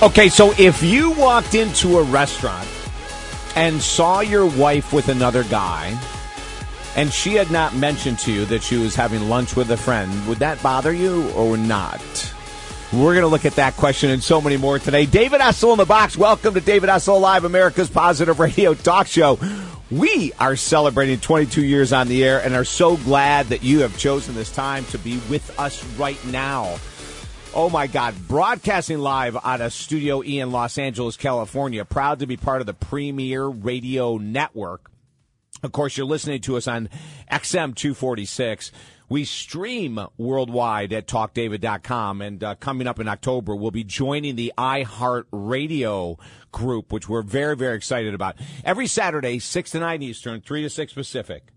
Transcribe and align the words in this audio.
Okay, 0.00 0.28
so 0.28 0.54
if 0.60 0.80
you 0.80 1.10
walked 1.10 1.56
into 1.56 1.98
a 1.98 2.04
restaurant 2.04 2.68
and 3.56 3.82
saw 3.82 4.20
your 4.20 4.46
wife 4.46 4.92
with 4.92 5.08
another 5.08 5.42
guy, 5.42 6.00
and 6.94 7.12
she 7.12 7.34
had 7.34 7.50
not 7.50 7.74
mentioned 7.74 8.20
to 8.20 8.32
you 8.32 8.44
that 8.44 8.62
she 8.62 8.76
was 8.76 8.94
having 8.94 9.28
lunch 9.28 9.56
with 9.56 9.72
a 9.72 9.76
friend, 9.76 10.28
would 10.28 10.38
that 10.38 10.62
bother 10.62 10.92
you 10.92 11.28
or 11.30 11.56
not? 11.56 12.00
We're 12.92 13.14
going 13.14 13.22
to 13.22 13.26
look 13.26 13.44
at 13.44 13.56
that 13.56 13.74
question 13.74 14.10
and 14.10 14.22
so 14.22 14.40
many 14.40 14.56
more 14.56 14.78
today. 14.78 15.04
David 15.04 15.40
Essel 15.40 15.72
in 15.72 15.78
the 15.78 15.84
box. 15.84 16.16
Welcome 16.16 16.54
to 16.54 16.60
David 16.60 16.90
Essel 16.90 17.20
Live, 17.20 17.42
America's 17.42 17.90
Positive 17.90 18.38
Radio 18.38 18.74
Talk 18.74 19.08
Show. 19.08 19.40
We 19.90 20.32
are 20.38 20.54
celebrating 20.54 21.18
22 21.18 21.64
years 21.64 21.92
on 21.92 22.06
the 22.06 22.24
air 22.24 22.40
and 22.40 22.54
are 22.54 22.64
so 22.64 22.96
glad 22.98 23.46
that 23.46 23.64
you 23.64 23.80
have 23.80 23.98
chosen 23.98 24.36
this 24.36 24.52
time 24.52 24.84
to 24.86 24.98
be 24.98 25.18
with 25.28 25.58
us 25.58 25.84
right 25.96 26.24
now. 26.26 26.76
Oh 27.54 27.70
my 27.70 27.86
God, 27.86 28.14
broadcasting 28.28 28.98
live 28.98 29.36
out 29.42 29.60
of 29.60 29.72
Studio 29.72 30.22
E 30.22 30.38
in 30.38 30.52
Los 30.52 30.78
Angeles, 30.78 31.16
California. 31.16 31.84
Proud 31.84 32.20
to 32.20 32.26
be 32.26 32.36
part 32.36 32.60
of 32.60 32.66
the 32.66 32.74
Premier 32.74 33.46
Radio 33.46 34.18
Network. 34.18 34.90
Of 35.62 35.72
course, 35.72 35.96
you're 35.96 36.06
listening 36.06 36.40
to 36.42 36.56
us 36.56 36.68
on 36.68 36.88
XM 37.32 37.74
246. 37.74 38.70
We 39.08 39.24
stream 39.24 39.98
worldwide 40.18 40.92
at 40.92 41.06
talkdavid.com. 41.06 42.20
And 42.22 42.44
uh, 42.44 42.54
coming 42.56 42.86
up 42.86 43.00
in 43.00 43.08
October, 43.08 43.56
we'll 43.56 43.70
be 43.70 43.82
joining 43.82 44.36
the 44.36 44.52
iHeart 44.56 45.24
Radio 45.32 46.18
group, 46.52 46.92
which 46.92 47.08
we're 47.08 47.22
very, 47.22 47.56
very 47.56 47.76
excited 47.76 48.14
about. 48.14 48.36
Every 48.62 48.86
Saturday, 48.86 49.38
6 49.38 49.70
to 49.72 49.80
9 49.80 50.02
Eastern, 50.02 50.42
3 50.42 50.62
to 50.62 50.70
6 50.70 50.92
Pacific. 50.92 51.48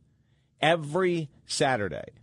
Every 0.62 1.30
Saturday. 1.46 2.21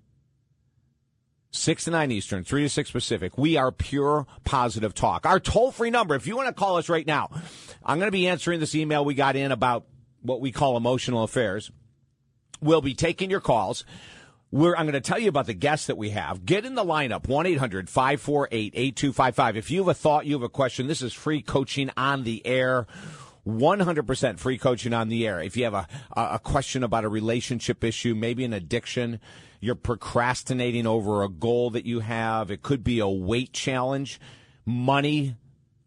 6 1.51 1.85
to 1.85 1.91
9 1.91 2.11
Eastern, 2.11 2.45
3 2.45 2.63
to 2.63 2.69
6 2.69 2.91
Pacific. 2.91 3.39
We 3.39 3.57
are 3.57 3.73
pure 3.73 4.27
positive 4.45 4.95
talk. 4.95 5.25
Our 5.25 5.41
toll 5.41 5.73
free 5.73 5.91
number, 5.91 6.15
if 6.15 6.27
you 6.27 6.37
want 6.37 6.49
to 6.49 6.55
call 6.55 6.77
us 6.77 6.89
right 6.89 7.07
now, 7.07 7.31
I'm 7.85 7.99
going 7.99 8.09
to 8.09 8.13
be 8.13 8.29
answering 8.29 8.61
this 8.61 8.75
email 8.75 9.05
we 9.05 9.15
got 9.15 9.37
in 9.37 9.51
about 9.51 9.87
what 10.23 10.41
we 10.41 10.53
call 10.53 10.77
emotional 10.77 11.23
affairs. 11.23 11.71
We'll 12.61 12.83
be 12.83 12.95
taking 12.95 13.31
your 13.31 13.41
calls. 13.41 13.85
We're, 14.51 14.75
I'm 14.77 14.85
going 14.87 14.95
to 14.95 15.01
tell 15.01 15.19
you 15.19 15.29
about 15.29 15.47
the 15.47 15.55
guests 15.55 15.87
that 15.87 15.99
we 15.99 16.11
have. 16.11 16.45
Get 16.45 16.65
in 16.65 16.75
the 16.75 16.85
lineup, 16.85 17.29
1 17.29 17.47
800 17.47 17.89
548 17.89 18.73
8255. 18.75 19.57
If 19.57 19.71
you 19.71 19.81
have 19.81 19.89
a 19.89 19.95
thought, 19.95 20.27
you 20.27 20.35
have 20.35 20.43
a 20.43 20.49
question, 20.49 20.87
this 20.87 21.03
is 21.03 21.13
free 21.13 21.43
coaching 21.43 21.91
on 21.97 22.25
the 22.25 22.47
air. 22.47 22.87
100% 23.49 24.39
free 24.39 24.59
coaching 24.59 24.93
on 24.93 25.09
the 25.09 25.27
air. 25.27 25.41
If 25.41 25.57
you 25.57 25.65
have 25.65 25.75
a, 25.75 25.87
a 26.15 26.39
question 26.39 26.85
about 26.85 27.05
a 27.05 27.09
relationship 27.09 27.83
issue, 27.83 28.15
maybe 28.15 28.45
an 28.45 28.53
addiction, 28.53 29.21
you're 29.61 29.75
procrastinating 29.75 30.87
over 30.87 31.23
a 31.23 31.29
goal 31.29 31.71
that 31.71 31.87
you 31.87 32.01
have, 32.01 32.51
it 32.51 32.63
could 32.63 32.85
be 32.85 33.01
a 33.01 33.09
weight 33.09 33.53
challenge, 33.53 34.21
money, 34.67 35.35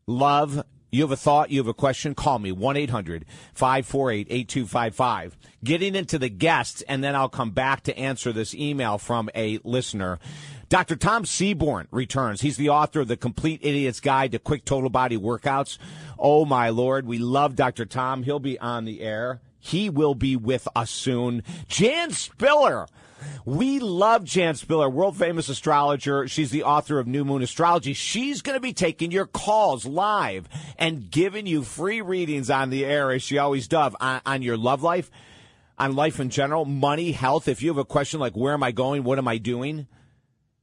love, 0.08 0.64
you 0.92 1.04
have 1.04 1.12
a 1.12 1.18
thought, 1.18 1.52
you 1.52 1.60
have 1.60 1.68
a 1.68 1.74
question, 1.74 2.14
call 2.16 2.40
me 2.40 2.52
1 2.52 2.76
800 2.76 3.26
548 3.54 4.28
8255. 4.30 5.38
Getting 5.64 5.96
into 5.96 6.20
the 6.20 6.30
guests, 6.30 6.82
and 6.82 7.02
then 7.02 7.16
I'll 7.16 7.30
come 7.30 7.52
back 7.52 7.84
to 7.84 7.98
answer 7.98 8.34
this 8.34 8.54
email 8.54 8.98
from 8.98 9.30
a 9.34 9.60
listener. 9.64 10.20
Dr. 10.72 10.96
Tom 10.96 11.26
Seaborne 11.26 11.88
returns. 11.92 12.40
He's 12.40 12.56
the 12.56 12.70
author 12.70 13.02
of 13.02 13.10
The 13.10 13.18
Complete 13.18 13.60
Idiot's 13.62 14.00
Guide 14.00 14.32
to 14.32 14.40
Quick 14.40 14.64
Total 14.64 14.90
Body 14.90 15.18
Workouts. 15.18 15.78
Oh, 16.18 16.46
my 16.46 16.70
Lord. 16.70 17.06
We 17.06 17.18
love 17.18 17.58
Dr. 17.58 17.86
Tom. 17.86 18.24
He'll 18.24 18.40
be 18.40 18.58
on 18.58 18.86
the 18.86 19.02
air. 19.02 19.42
He 19.60 19.90
will 19.90 20.16
be 20.16 20.38
with 20.38 20.70
us 20.74 20.90
soon. 20.90 21.44
Jan 21.68 22.12
Spiller 22.12 22.88
we 23.46 23.80
love 23.80 24.24
Jan 24.24 24.56
Spiller, 24.56 24.90
world 24.90 25.18
famous 25.18 25.50
astrologer. 25.50 26.28
She's 26.30 26.52
the 26.52 26.64
author 26.64 27.00
of 27.00 27.06
New 27.06 27.26
Moon 27.26 27.44
Astrology. 27.44 27.94
She's 27.94 28.42
going 28.42 28.56
to 28.56 28.62
be 28.62 28.74
taking 28.74 29.12
your 29.12 29.28
calls 29.28 29.86
live 29.86 30.48
and 30.80 31.12
giving 31.12 31.46
you 31.46 31.64
free 31.64 32.02
readings 32.02 32.50
on 32.50 32.70
the 32.70 32.86
air, 32.86 33.12
as 33.12 33.22
she 33.22 33.38
always 33.38 33.68
does, 33.68 33.94
on, 34.00 34.22
on 34.26 34.42
your 34.42 34.58
love 34.58 34.82
life, 34.82 35.12
on 35.78 35.96
life 35.96 36.20
in 36.20 36.30
general, 36.32 36.66
money, 36.66 37.12
health. 37.12 37.48
If 37.48 37.62
you 37.62 37.70
have 37.70 37.78
a 37.78 37.86
question 37.86 38.20
like, 38.20 38.38
where 38.38 38.54
am 38.54 38.64
I 38.64 38.72
going? 38.72 39.04
What 39.04 39.20
am 39.20 39.28
I 39.28 39.38
doing? 39.38 39.86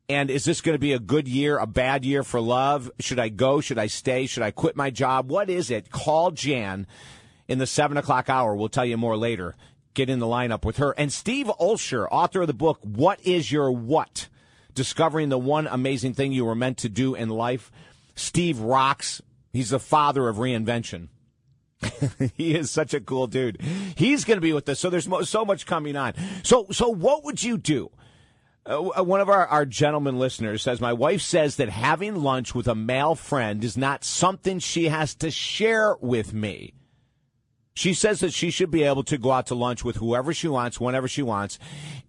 And 0.08 0.30
is 0.30 0.44
this 0.44 0.60
going 0.62 0.74
to 0.74 0.80
be 0.80 0.94
a 0.94 0.98
good 0.98 1.28
year, 1.28 1.58
a 1.58 1.66
bad 1.66 2.04
year 2.04 2.22
for 2.22 2.40
love? 2.40 2.90
Should 2.98 3.18
I 3.18 3.28
go? 3.28 3.60
Should 3.60 3.78
I 3.78 3.88
stay? 3.88 4.26
Should 4.26 4.42
I 4.42 4.50
quit 4.50 4.74
my 4.74 4.90
job? 4.90 5.30
What 5.30 5.50
is 5.50 5.70
it? 5.70 5.90
Call 5.90 6.30
Jan 6.30 6.86
in 7.46 7.58
the 7.58 7.66
seven 7.66 7.96
o'clock 7.96 8.30
hour. 8.30 8.56
We'll 8.56 8.70
tell 8.70 8.86
you 8.86 8.96
more 8.96 9.16
later 9.16 9.54
get 9.98 10.08
in 10.08 10.20
the 10.20 10.26
lineup 10.26 10.64
with 10.64 10.76
her. 10.76 10.92
And 10.92 11.12
Steve 11.12 11.50
Olsher, 11.60 12.06
author 12.10 12.42
of 12.42 12.46
the 12.46 12.54
book, 12.54 12.78
What 12.82 13.20
is 13.26 13.50
Your 13.50 13.72
What? 13.72 14.28
Discovering 14.72 15.28
the 15.28 15.38
one 15.38 15.66
amazing 15.66 16.14
thing 16.14 16.32
you 16.32 16.44
were 16.44 16.54
meant 16.54 16.78
to 16.78 16.88
do 16.88 17.16
in 17.16 17.28
life. 17.28 17.72
Steve 18.14 18.60
rocks. 18.60 19.20
He's 19.52 19.70
the 19.70 19.80
father 19.80 20.28
of 20.28 20.36
reinvention. 20.36 21.08
he 22.36 22.54
is 22.54 22.70
such 22.70 22.94
a 22.94 23.00
cool 23.00 23.26
dude. 23.26 23.60
He's 23.96 24.24
going 24.24 24.36
to 24.36 24.40
be 24.42 24.52
with 24.52 24.68
us. 24.68 24.78
So 24.78 24.88
there's 24.88 25.08
mo- 25.08 25.22
so 25.22 25.44
much 25.44 25.66
coming 25.66 25.96
on. 25.96 26.14
So, 26.44 26.66
so 26.70 26.88
what 26.88 27.24
would 27.24 27.42
you 27.42 27.58
do? 27.58 27.90
Uh, 28.68 29.02
one 29.02 29.20
of 29.20 29.30
our, 29.30 29.46
our 29.46 29.64
gentleman 29.64 30.18
listeners 30.18 30.62
says, 30.62 30.78
My 30.78 30.92
wife 30.92 31.22
says 31.22 31.56
that 31.56 31.70
having 31.70 32.16
lunch 32.16 32.54
with 32.54 32.68
a 32.68 32.74
male 32.74 33.14
friend 33.14 33.64
is 33.64 33.78
not 33.78 34.04
something 34.04 34.58
she 34.58 34.88
has 34.88 35.14
to 35.16 35.30
share 35.30 35.96
with 36.02 36.34
me. 36.34 36.74
She 37.72 37.94
says 37.94 38.20
that 38.20 38.34
she 38.34 38.50
should 38.50 38.70
be 38.70 38.82
able 38.82 39.04
to 39.04 39.16
go 39.16 39.30
out 39.30 39.46
to 39.46 39.54
lunch 39.54 39.84
with 39.84 39.96
whoever 39.96 40.34
she 40.34 40.48
wants, 40.48 40.78
whenever 40.78 41.08
she 41.08 41.22
wants, 41.22 41.58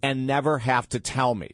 and 0.02 0.26
never 0.26 0.58
have 0.58 0.86
to 0.90 1.00
tell 1.00 1.34
me. 1.34 1.52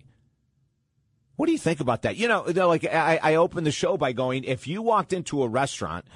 What 1.36 1.46
do 1.46 1.52
you 1.52 1.58
think 1.58 1.80
about 1.80 2.02
that? 2.02 2.16
You 2.16 2.26
know, 2.26 2.42
like 2.66 2.84
I, 2.84 3.20
I 3.22 3.34
opened 3.36 3.66
the 3.66 3.72
show 3.72 3.96
by 3.96 4.12
going, 4.12 4.42
if 4.42 4.66
you 4.66 4.82
walked 4.82 5.12
into 5.12 5.42
a 5.42 5.48
restaurant 5.48 6.06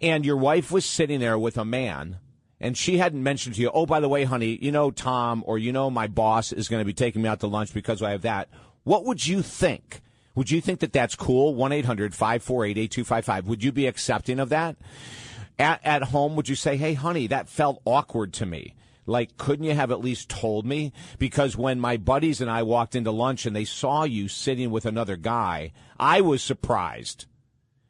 and 0.00 0.26
your 0.26 0.36
wife 0.36 0.70
was 0.70 0.84
sitting 0.84 1.20
there 1.20 1.38
with 1.38 1.56
a 1.56 1.64
man 1.64 2.18
and 2.60 2.76
she 2.76 2.98
hadn't 2.98 3.22
mentioned 3.22 3.54
to 3.56 3.62
you, 3.62 3.70
oh, 3.72 3.86
by 3.86 4.00
the 4.00 4.08
way, 4.08 4.24
honey, 4.24 4.58
you 4.60 4.72
know, 4.72 4.90
Tom, 4.90 5.44
or 5.46 5.58
you 5.58 5.72
know, 5.72 5.90
my 5.90 6.06
boss 6.06 6.52
is 6.52 6.68
going 6.68 6.80
to 6.80 6.86
be 6.86 6.92
taking 6.92 7.22
me 7.22 7.28
out 7.28 7.40
to 7.40 7.46
lunch 7.46 7.72
because 7.72 8.02
I 8.02 8.10
have 8.10 8.22
that. 8.22 8.48
What 8.84 9.04
would 9.04 9.26
you 9.26 9.42
think? 9.42 10.02
Would 10.34 10.50
you 10.50 10.60
think 10.60 10.80
that 10.80 10.92
that's 10.92 11.14
cool? 11.14 11.54
1 11.54 11.72
800 11.72 12.14
548 12.14 12.70
8255. 12.78 13.48
Would 13.48 13.64
you 13.64 13.72
be 13.72 13.86
accepting 13.86 14.38
of 14.38 14.48
that? 14.50 14.76
at, 15.58 15.80
at 15.84 16.02
home, 16.04 16.36
would 16.36 16.48
you 16.48 16.54
say, 16.54 16.76
hey, 16.76 16.94
honey, 16.94 17.26
that 17.26 17.48
felt 17.48 17.82
awkward 17.84 18.32
to 18.34 18.46
me? 18.46 18.74
Like, 19.06 19.36
couldn't 19.38 19.64
you 19.64 19.74
have 19.74 19.90
at 19.90 20.00
least 20.00 20.28
told 20.28 20.66
me? 20.66 20.92
Because 21.18 21.56
when 21.56 21.80
my 21.80 21.96
buddies 21.96 22.40
and 22.40 22.50
I 22.50 22.62
walked 22.62 22.94
into 22.94 23.10
lunch 23.10 23.46
and 23.46 23.56
they 23.56 23.64
saw 23.64 24.04
you 24.04 24.28
sitting 24.28 24.70
with 24.70 24.84
another 24.84 25.16
guy, 25.16 25.72
I 25.98 26.20
was 26.20 26.42
surprised. 26.42 27.26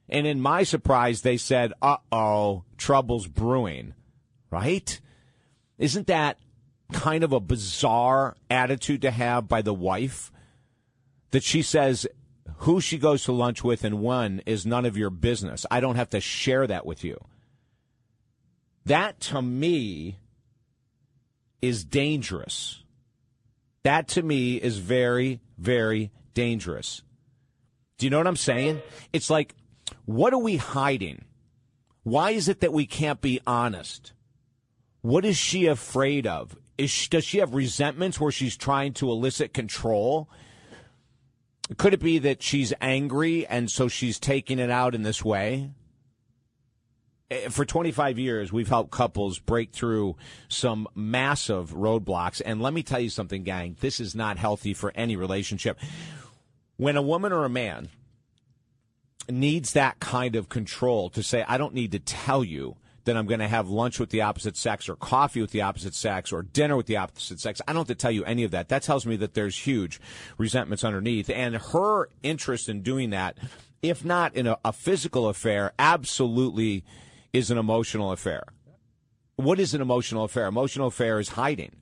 And 0.08 0.26
in 0.26 0.40
my 0.40 0.62
surprise, 0.62 1.22
they 1.22 1.36
said, 1.36 1.72
uh 1.82 1.96
oh, 2.12 2.64
trouble's 2.76 3.26
brewing. 3.26 3.94
Right? 4.50 5.00
Isn't 5.78 6.06
that 6.06 6.38
kind 6.92 7.22
of 7.22 7.32
a 7.32 7.40
bizarre 7.40 8.36
attitude 8.50 9.02
to 9.02 9.10
have 9.10 9.48
by 9.48 9.62
the 9.62 9.74
wife? 9.74 10.32
That 11.30 11.42
she 11.42 11.62
says, 11.62 12.06
who 12.58 12.80
she 12.80 12.98
goes 12.98 13.24
to 13.24 13.32
lunch 13.32 13.62
with 13.62 13.84
and 13.84 14.02
when 14.02 14.40
is 14.46 14.66
none 14.66 14.84
of 14.84 14.96
your 14.96 15.10
business. 15.10 15.64
I 15.70 15.80
don't 15.80 15.96
have 15.96 16.10
to 16.10 16.20
share 16.20 16.66
that 16.66 16.86
with 16.86 17.04
you. 17.04 17.18
That 18.86 19.20
to 19.20 19.42
me 19.42 20.18
is 21.60 21.84
dangerous. 21.84 22.82
That 23.82 24.08
to 24.08 24.22
me 24.22 24.56
is 24.56 24.78
very, 24.78 25.40
very 25.56 26.10
dangerous. 26.34 27.02
Do 27.98 28.06
you 28.06 28.10
know 28.10 28.18
what 28.18 28.26
I'm 28.26 28.36
saying? 28.36 28.80
It's 29.12 29.30
like, 29.30 29.54
what 30.04 30.32
are 30.32 30.38
we 30.38 30.56
hiding? 30.56 31.24
Why 32.02 32.30
is 32.30 32.48
it 32.48 32.60
that 32.60 32.72
we 32.72 32.86
can't 32.86 33.20
be 33.20 33.40
honest? 33.46 34.12
What 35.00 35.24
is 35.24 35.36
she 35.36 35.66
afraid 35.66 36.26
of? 36.26 36.56
Is 36.76 36.90
she, 36.90 37.08
does 37.08 37.24
she 37.24 37.38
have 37.38 37.54
resentments 37.54 38.20
where 38.20 38.32
she's 38.32 38.56
trying 38.56 38.92
to 38.94 39.10
elicit 39.10 39.52
control? 39.52 40.28
Could 41.76 41.94
it 41.94 42.00
be 42.00 42.18
that 42.18 42.42
she's 42.42 42.72
angry 42.80 43.46
and 43.46 43.70
so 43.70 43.88
she's 43.88 44.18
taking 44.18 44.58
it 44.58 44.70
out 44.70 44.94
in 44.94 45.02
this 45.02 45.24
way? 45.24 45.70
Eh, 47.30 47.48
for 47.48 47.64
25 47.64 48.18
years, 48.18 48.52
we've 48.52 48.68
helped 48.68 48.90
couples 48.90 49.38
break 49.38 49.72
through 49.72 50.16
some 50.48 50.88
massive 50.94 51.72
roadblocks. 51.74 52.40
And 52.44 52.62
let 52.62 52.72
me 52.72 52.82
tell 52.82 53.00
you 53.00 53.10
something, 53.10 53.42
gang, 53.42 53.76
this 53.80 54.00
is 54.00 54.14
not 54.14 54.38
healthy 54.38 54.72
for 54.72 54.92
any 54.94 55.16
relationship. 55.16 55.78
When 56.76 56.96
a 56.96 57.02
woman 57.02 57.32
or 57.32 57.44
a 57.44 57.50
man 57.50 57.88
needs 59.28 59.72
that 59.74 60.00
kind 60.00 60.36
of 60.36 60.48
control 60.48 61.10
to 61.10 61.22
say, 61.22 61.44
I 61.46 61.58
don't 61.58 61.74
need 61.74 61.92
to 61.92 61.98
tell 61.98 62.42
you 62.42 62.76
that 63.08 63.16
I'm 63.16 63.26
going 63.26 63.40
to 63.40 63.48
have 63.48 63.70
lunch 63.70 63.98
with 63.98 64.10
the 64.10 64.20
opposite 64.20 64.54
sex 64.54 64.86
or 64.86 64.94
coffee 64.94 65.40
with 65.40 65.50
the 65.50 65.62
opposite 65.62 65.94
sex 65.94 66.30
or 66.30 66.42
dinner 66.42 66.76
with 66.76 66.84
the 66.84 66.98
opposite 66.98 67.40
sex. 67.40 67.62
I 67.66 67.72
don't 67.72 67.80
have 67.80 67.88
to 67.88 67.94
tell 67.94 68.10
you 68.10 68.22
any 68.24 68.44
of 68.44 68.50
that. 68.50 68.68
That 68.68 68.82
tells 68.82 69.06
me 69.06 69.16
that 69.16 69.32
there's 69.32 69.56
huge 69.56 69.98
resentments 70.36 70.84
underneath. 70.84 71.30
And 71.30 71.56
her 71.56 72.10
interest 72.22 72.68
in 72.68 72.82
doing 72.82 73.08
that, 73.10 73.38
if 73.80 74.04
not 74.04 74.34
in 74.34 74.46
a, 74.46 74.58
a 74.62 74.74
physical 74.74 75.26
affair, 75.26 75.72
absolutely 75.78 76.84
is 77.32 77.50
an 77.50 77.56
emotional 77.56 78.12
affair. 78.12 78.44
What 79.36 79.58
is 79.58 79.72
an 79.72 79.80
emotional 79.80 80.24
affair? 80.24 80.46
Emotional 80.46 80.88
affair 80.88 81.18
is 81.18 81.30
hiding, 81.30 81.76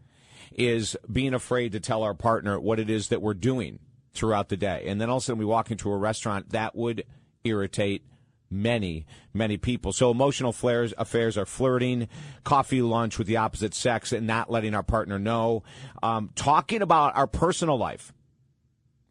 is 0.53 0.97
being 1.11 1.35
afraid 1.35 1.73
to 1.73 1.81
tell 1.81 2.05
our 2.05 2.15
partner 2.15 2.61
what 2.61 2.79
it 2.79 2.89
is 2.89 3.09
that 3.09 3.21
we're 3.21 3.35
doing 3.35 3.81
throughout 4.15 4.49
the 4.49 4.57
day. 4.57 4.85
And 4.87 5.01
then 5.01 5.11
all 5.11 5.17
of 5.17 5.23
a 5.23 5.25
sudden 5.25 5.41
we 5.41 5.45
walk 5.45 5.73
into 5.73 5.91
a 5.91 5.97
restaurant 5.97 6.51
that 6.51 6.77
would 6.77 7.05
irritate 7.43 8.05
many, 8.51 9.07
many 9.35 9.57
people. 9.57 9.93
So 9.93 10.11
emotional 10.11 10.53
flares, 10.53 10.95
affairs 10.99 11.37
are 11.37 11.47
flirting, 11.47 12.09
coffee 12.45 12.83
lunch 12.83 13.19
with 13.19 13.27
the 13.27 13.37
opposite 13.37 13.75
sex, 13.75 14.13
and 14.13 14.27
not 14.27 14.51
letting 14.51 14.75
our 14.75 14.83
partner 14.83 15.19
know. 15.19 15.63
Um, 16.03 16.31
talking 16.35 16.83
about 16.83 17.17
our 17.17 17.27
personal 17.27 17.79
life, 17.79 18.13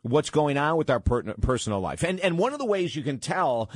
what's 0.01 0.29
going 0.29 0.57
on 0.57 0.77
with 0.77 0.89
our 0.89 0.99
per- 0.99 1.33
personal 1.35 1.79
life, 1.79 2.03
and 2.03 2.19
and 2.19 2.37
one 2.37 2.53
of 2.53 2.59
the 2.59 2.65
ways 2.65 2.95
you 2.95 3.03
can 3.03 3.19
tell 3.19 3.69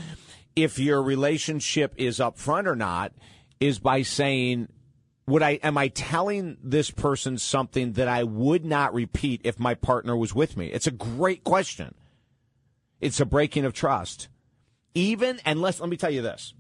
if 0.56 0.80
your 0.80 1.02
relationship 1.02 1.94
is 1.98 2.20
up 2.20 2.38
front 2.38 2.68
or 2.68 2.76
not 2.76 3.14
is 3.60 3.80
by 3.80 4.02
saying. 4.02 4.70
Would 5.28 5.44
I 5.44 5.60
am 5.62 5.78
I 5.78 5.90
telling 5.90 6.58
this 6.64 6.90
person 6.90 7.38
something 7.38 7.92
that 7.94 8.08
I 8.08 8.24
would 8.24 8.66
not 8.66 8.96
repeat 8.96 9.42
if 9.44 9.60
my 9.60 9.76
partner 9.76 10.18
was 10.18 10.34
with 10.34 10.58
me? 10.58 10.72
It's 10.72 10.88
a 10.88 10.92
great 10.92 11.44
question. 11.44 11.94
It's 13.00 13.20
a 13.20 13.28
breaking 13.28 13.64
of 13.64 13.74
trust. 13.74 14.28
Even, 15.00 15.40
unless, 15.46 15.80
let 15.80 15.90
me 15.90 15.96
tell 15.96 16.12
you 16.12 16.22
this, 16.22 16.54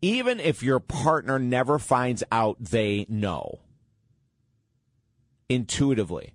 even 0.00 0.40
if 0.40 0.62
your 0.62 0.80
partner 0.80 1.38
never 1.38 1.78
finds 1.78 2.24
out 2.32 2.56
they 2.58 3.04
know 3.10 3.60
intuitively, 5.50 6.32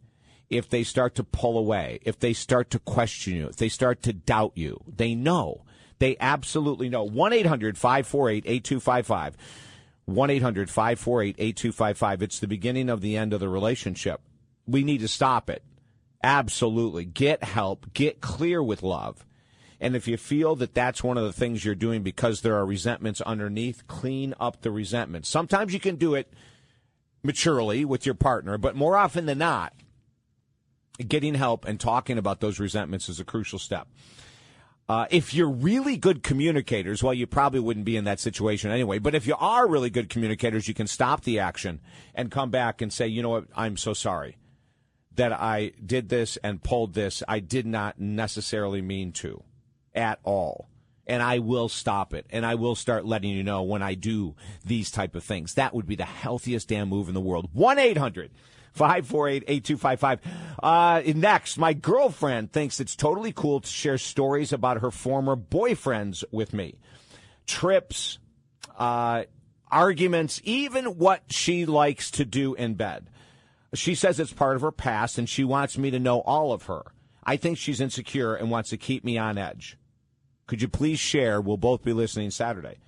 if 0.52 0.70
they 0.70 0.84
start 0.84 1.16
to 1.16 1.24
pull 1.24 1.58
away, 1.58 2.00
if 2.04 2.20
they 2.20 2.34
start 2.34 2.70
to 2.70 2.80
question 2.80 3.34
you, 3.34 3.48
if 3.48 3.56
they 3.56 3.70
start 3.70 4.04
to 4.04 4.14
doubt 4.14 4.52
you, 4.54 4.80
they 4.88 5.16
know. 5.16 5.64
They 5.98 6.18
absolutely 6.20 6.88
know. 6.88 7.04
1 7.04 7.34
800 7.34 7.78
548 7.78 8.44
8255. 8.46 9.38
1 10.06 10.30
800 10.30 10.70
548 10.70 11.36
8255. 11.38 12.22
It's 12.22 12.40
the 12.40 12.48
beginning 12.48 12.90
of 12.90 13.02
the 13.02 13.18
end 13.18 13.34
of 13.34 13.40
the 13.40 13.50
relationship. 13.50 14.22
We 14.68 14.84
need 14.84 15.00
to 15.00 15.08
stop 15.08 15.50
it. 15.50 15.64
Absolutely. 16.24 17.06
Get 17.06 17.44
help. 17.44 17.92
Get 17.94 18.22
clear 18.22 18.62
with 18.62 18.84
love. 18.84 19.26
And 19.82 19.96
if 19.96 20.08
you 20.08 20.18
feel 20.18 20.56
that 20.58 20.74
that's 20.74 21.04
one 21.04 21.18
of 21.18 21.24
the 21.24 21.34
things 21.34 21.64
you're 21.64 21.76
doing 21.76 22.04
because 22.04 22.42
there 22.42 22.56
are 22.56 22.66
resentments 22.66 23.22
underneath, 23.22 23.88
clean 23.88 24.34
up 24.40 24.62
the 24.62 24.72
resentment. 24.72 25.26
Sometimes 25.26 25.74
you 25.74 25.80
can 25.80 25.96
do 25.96 26.16
it 26.16 26.34
maturely 27.24 27.86
with 27.86 28.06
your 28.06 28.16
partner, 28.16 28.58
but 28.58 28.76
more 28.76 28.98
often 28.98 29.26
than 29.26 29.38
not, 29.38 29.74
getting 31.08 31.36
help 31.36 31.66
and 31.66 31.80
talking 31.80 32.18
about 32.18 32.42
those 32.42 32.60
resentments 32.60 33.08
is 33.08 33.20
a 33.20 33.26
crucial 33.26 33.60
step. 33.60 33.88
Uh, 34.90 35.06
if 35.12 35.36
you're 35.36 35.50
really 35.50 35.96
good 35.96 36.24
communicators, 36.24 37.04
well, 37.04 37.14
you 37.14 37.28
probably 37.28 37.60
wouldn't 37.60 37.86
be 37.86 37.96
in 37.96 38.06
that 38.06 38.20
situation 38.20 38.72
anyway. 38.72 38.98
But 38.98 39.14
if 39.14 39.28
you 39.28 39.36
are 39.40 39.68
really 39.68 39.92
good 39.92 40.10
communicators, 40.10 40.68
you 40.68 40.74
can 40.74 40.88
stop 40.88 41.24
the 41.24 41.40
action 41.40 41.80
and 42.16 42.32
come 42.32 42.50
back 42.50 42.82
and 42.82 42.92
say, 42.92 43.08
you 43.08 43.22
know 43.22 43.30
what, 43.30 43.46
I'm 43.56 43.78
so 43.78 43.94
sorry 43.94 44.38
that 45.16 45.32
I 45.32 45.74
did 45.86 46.10
this 46.10 46.38
and 46.38 46.64
pulled 46.64 46.96
this. 46.96 47.22
I 47.28 47.40
did 47.40 47.68
not 47.68 48.00
necessarily 48.00 48.82
mean 48.82 49.12
to 49.14 49.44
at 49.94 50.20
all. 50.24 50.70
And 51.08 51.24
I 51.24 51.40
will 51.40 51.70
stop 51.70 52.14
it. 52.14 52.26
And 52.30 52.46
I 52.46 52.56
will 52.56 52.76
start 52.76 53.06
letting 53.06 53.32
you 53.32 53.44
know 53.44 53.64
when 53.64 53.82
I 53.82 53.96
do 53.96 54.36
these 54.64 54.92
type 54.92 55.16
of 55.16 55.24
things. 55.24 55.56
That 55.56 55.74
would 55.74 55.88
be 55.88 55.96
the 55.96 56.06
healthiest 56.06 56.70
damn 56.70 56.90
move 56.90 57.08
in 57.08 57.16
the 57.16 57.22
world. 57.22 57.50
1 57.54 57.80
800 57.80 58.32
548 58.74 59.44
8255. 59.48 60.20
Uh, 60.62 61.02
next, 61.16 61.58
my 61.58 61.74
girlfriend 61.74 62.52
thinks 62.52 62.80
it's 62.80 62.96
totally 62.96 63.32
cool 63.32 63.62
to 63.62 63.68
share 63.68 63.98
stories 63.98 64.54
about 64.54 64.82
her 64.82 64.92
former 64.92 65.36
boyfriends 65.36 66.24
with 66.32 66.54
me. 66.54 66.76
Trips, 67.48 68.20
uh, 68.78 69.24
arguments, 69.72 70.42
even 70.44 70.86
what 70.98 71.24
she 71.30 71.66
likes 71.66 72.12
to 72.12 72.26
do 72.26 72.54
in 72.54 72.76
bed. 72.76 73.10
She 73.74 73.96
says 73.96 74.20
it's 74.20 74.34
part 74.34 74.56
of 74.56 74.62
her 74.62 74.72
past 74.72 75.18
and 75.18 75.30
she 75.30 75.44
wants 75.44 75.78
me 75.78 75.92
to 75.92 76.00
know 76.00 76.22
all 76.22 76.52
of 76.52 76.64
her. 76.64 76.84
I 77.24 77.38
think 77.38 77.58
she's 77.58 77.82
insecure 77.82 78.34
and 78.36 78.50
wants 78.50 78.72
to 78.72 78.78
keep 78.78 79.04
me 79.04 79.18
on 79.18 79.38
edge. 79.38 79.78
Could 80.50 80.64
you 80.64 80.68
please 80.68 81.00
share? 81.00 81.40
We'll 81.40 81.58
both 81.58 81.84
be 81.84 81.94
listening 81.94 82.32
Saturday. 82.32 82.80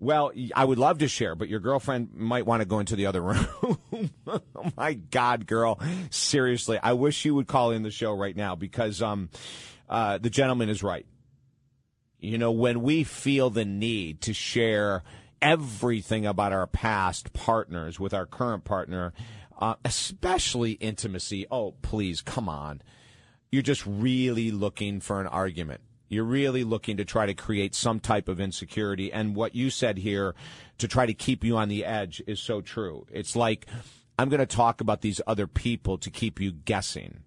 Well, 0.00 0.32
I 0.54 0.64
would 0.64 0.78
love 0.78 0.96
to 1.00 1.08
share, 1.08 1.34
but 1.34 1.46
your 1.46 1.60
girlfriend 1.60 2.14
might 2.14 2.46
want 2.46 2.62
to 2.62 2.66
go 2.66 2.78
into 2.78 2.96
the 2.96 3.04
other 3.04 3.20
room. 3.22 3.78
oh 4.26 4.40
my 4.78 4.94
God, 4.94 5.46
girl. 5.46 5.78
Seriously, 6.08 6.78
I 6.82 6.94
wish 6.94 7.26
you 7.26 7.34
would 7.34 7.48
call 7.48 7.72
in 7.72 7.82
the 7.82 7.90
show 7.90 8.14
right 8.14 8.34
now 8.34 8.54
because 8.54 9.02
um, 9.02 9.28
uh, 9.90 10.16
the 10.16 10.30
gentleman 10.30 10.70
is 10.70 10.82
right. 10.82 11.04
You 12.18 12.38
know, 12.38 12.50
when 12.50 12.80
we 12.80 13.04
feel 13.04 13.50
the 13.50 13.66
need 13.66 14.22
to 14.22 14.32
share 14.32 15.02
everything 15.42 16.24
about 16.24 16.54
our 16.54 16.66
past 16.66 17.34
partners 17.34 18.00
with 18.00 18.14
our 18.14 18.24
current 18.24 18.64
partner, 18.64 19.12
uh, 19.60 19.74
especially 19.84 20.72
intimacy, 20.72 21.44
oh, 21.50 21.72
please, 21.82 22.22
come 22.22 22.48
on. 22.48 22.80
You're 23.52 23.60
just 23.60 23.84
really 23.84 24.50
looking 24.50 25.00
for 25.00 25.20
an 25.20 25.26
argument. 25.26 25.82
You're 26.08 26.24
really 26.24 26.64
looking 26.64 26.96
to 26.98 27.04
try 27.04 27.26
to 27.26 27.34
create 27.34 27.74
some 27.74 28.00
type 28.00 28.28
of 28.28 28.40
insecurity. 28.40 29.12
And 29.12 29.34
what 29.34 29.54
you 29.54 29.70
said 29.70 29.98
here 29.98 30.34
to 30.78 30.88
try 30.88 31.06
to 31.06 31.14
keep 31.14 31.44
you 31.44 31.56
on 31.56 31.68
the 31.68 31.84
edge 31.84 32.22
is 32.26 32.40
so 32.40 32.60
true. 32.60 33.06
It's 33.10 33.34
like, 33.34 33.66
I'm 34.18 34.28
going 34.28 34.40
to 34.40 34.46
talk 34.46 34.80
about 34.80 35.00
these 35.02 35.20
other 35.26 35.46
people 35.46 35.98
to 35.98 36.10
keep 36.10 36.40
you 36.40 36.52
guessing 36.52 37.22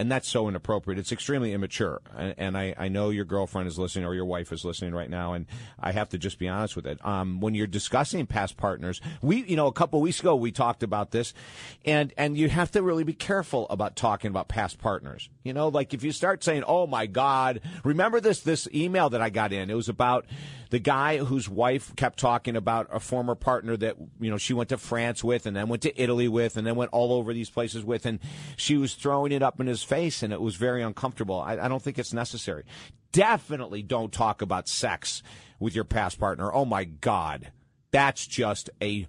and 0.00 0.10
that's 0.10 0.28
so 0.28 0.48
inappropriate. 0.48 0.98
It's 0.98 1.12
extremely 1.12 1.52
immature. 1.52 2.00
And, 2.16 2.34
and 2.36 2.58
I, 2.58 2.74
I, 2.76 2.88
know 2.88 3.10
your 3.10 3.24
girlfriend 3.24 3.68
is 3.68 3.78
listening 3.78 4.04
or 4.04 4.14
your 4.14 4.24
wife 4.24 4.52
is 4.52 4.64
listening 4.64 4.92
right 4.92 5.08
now, 5.08 5.34
and 5.34 5.46
I 5.78 5.92
have 5.92 6.08
to 6.10 6.18
just 6.18 6.38
be 6.38 6.48
honest 6.48 6.74
with 6.74 6.86
it. 6.86 7.04
Um, 7.04 7.40
when 7.40 7.54
you're 7.54 7.68
discussing 7.68 8.26
past 8.26 8.56
partners, 8.56 9.00
we, 9.22 9.44
you 9.44 9.54
know, 9.54 9.68
a 9.68 9.72
couple 9.72 10.00
weeks 10.00 10.18
ago 10.18 10.34
we 10.34 10.50
talked 10.50 10.82
about 10.82 11.12
this, 11.12 11.32
and 11.84 12.12
and 12.16 12.36
you 12.36 12.48
have 12.48 12.72
to 12.72 12.82
really 12.82 13.04
be 13.04 13.12
careful 13.12 13.68
about 13.70 13.94
talking 13.94 14.30
about 14.30 14.48
past 14.48 14.78
partners. 14.78 15.28
You 15.44 15.52
know, 15.52 15.68
like 15.68 15.94
if 15.94 16.02
you 16.02 16.10
start 16.10 16.42
saying, 16.42 16.64
"Oh 16.66 16.86
my 16.86 17.06
God," 17.06 17.60
remember 17.84 18.20
this 18.20 18.40
this 18.40 18.66
email 18.74 19.10
that 19.10 19.20
I 19.20 19.30
got 19.30 19.52
in? 19.52 19.70
It 19.70 19.74
was 19.74 19.88
about 19.88 20.26
the 20.74 20.80
guy 20.80 21.18
whose 21.18 21.48
wife 21.48 21.94
kept 21.94 22.18
talking 22.18 22.56
about 22.56 22.88
a 22.90 22.98
former 22.98 23.36
partner 23.36 23.76
that 23.76 23.94
you 24.18 24.28
know 24.28 24.38
she 24.38 24.52
went 24.52 24.70
to 24.70 24.76
France 24.76 25.22
with 25.22 25.46
and 25.46 25.54
then 25.54 25.68
went 25.68 25.82
to 25.82 26.02
Italy 26.02 26.26
with 26.26 26.56
and 26.56 26.66
then 26.66 26.74
went 26.74 26.90
all 26.90 27.12
over 27.12 27.32
these 27.32 27.48
places 27.48 27.84
with 27.84 28.04
and 28.04 28.18
she 28.56 28.76
was 28.76 28.94
throwing 28.94 29.30
it 29.30 29.40
up 29.40 29.60
in 29.60 29.68
his 29.68 29.83
face 29.84 30.22
and 30.22 30.32
it 30.32 30.40
was 30.40 30.56
very 30.56 30.82
uncomfortable. 30.82 31.40
I, 31.40 31.58
I 31.58 31.68
don't 31.68 31.82
think 31.82 31.98
it's 31.98 32.12
necessary. 32.12 32.64
Definitely 33.12 33.82
don't 33.82 34.12
talk 34.12 34.42
about 34.42 34.68
sex 34.68 35.22
with 35.60 35.74
your 35.74 35.84
past 35.84 36.18
partner. 36.18 36.52
Oh 36.52 36.64
my 36.64 36.84
God. 36.84 37.52
That's 37.92 38.26
just 38.26 38.70
a 38.82 39.06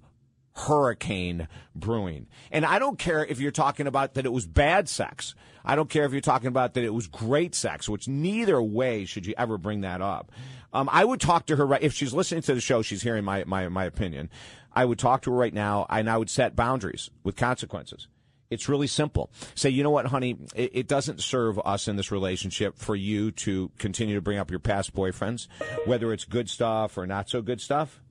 hurricane 0.55 1.47
brewing. 1.73 2.27
And 2.51 2.65
I 2.65 2.79
don't 2.79 2.97
care 2.97 3.25
if 3.25 3.39
you're 3.39 3.51
talking 3.51 3.87
about 3.87 4.13
that 4.13 4.25
it 4.25 4.31
was 4.31 4.45
bad 4.45 4.87
sex. 4.87 5.35
I 5.65 5.75
don't 5.75 5.89
care 5.89 6.05
if 6.05 6.11
you're 6.11 6.21
talking 6.21 6.47
about 6.47 6.75
that 6.75 6.83
it 6.83 6.93
was 6.93 7.07
great 7.07 7.55
sex, 7.55 7.89
which 7.89 8.07
neither 8.07 8.61
way 8.61 9.05
should 9.05 9.25
you 9.25 9.33
ever 9.37 9.57
bring 9.57 9.81
that 9.81 10.01
up. 10.01 10.31
Um, 10.71 10.89
I 10.91 11.03
would 11.03 11.19
talk 11.19 11.47
to 11.47 11.55
her 11.55 11.65
right 11.65 11.81
if 11.81 11.93
she's 11.93 12.13
listening 12.13 12.41
to 12.43 12.53
the 12.53 12.61
show. 12.61 12.81
She's 12.81 13.01
hearing 13.01 13.23
my, 13.23 13.43
my 13.45 13.67
my 13.69 13.85
opinion. 13.85 14.29
I 14.73 14.85
would 14.85 14.99
talk 14.99 15.21
to 15.23 15.31
her 15.31 15.37
right 15.37 15.53
now, 15.53 15.85
and 15.89 16.09
I 16.09 16.17
would 16.17 16.29
set 16.29 16.55
boundaries 16.55 17.09
with 17.23 17.37
consequences. 17.37 18.07
It's 18.55 18.69
really 18.69 18.87
simple. 18.87 19.29
Say, 19.53 19.69
you 19.69 19.83
know 19.83 19.89
what, 19.89 20.07
honey, 20.07 20.37
it, 20.55 20.71
it, 20.73 20.87
doesn't 20.87 21.21
serve 21.21 21.59
us 21.59 21.89
in 21.89 21.97
this 21.97 22.09
relationship 22.09 22.77
for 22.77 22.95
you 22.95 23.31
to 23.31 23.69
continue 23.77 24.15
to 24.15 24.21
bring 24.21 24.37
up 24.37 24.49
your 24.49 24.61
past 24.61 24.95
boyfriends, 24.95 25.47
whether 25.85 26.13
it's 26.13 26.23
good 26.23 26.49
stuff 26.49 26.97
or 26.97 27.05
not 27.05 27.29
so 27.29 27.41
good 27.41 27.59
stuff. 27.59 28.01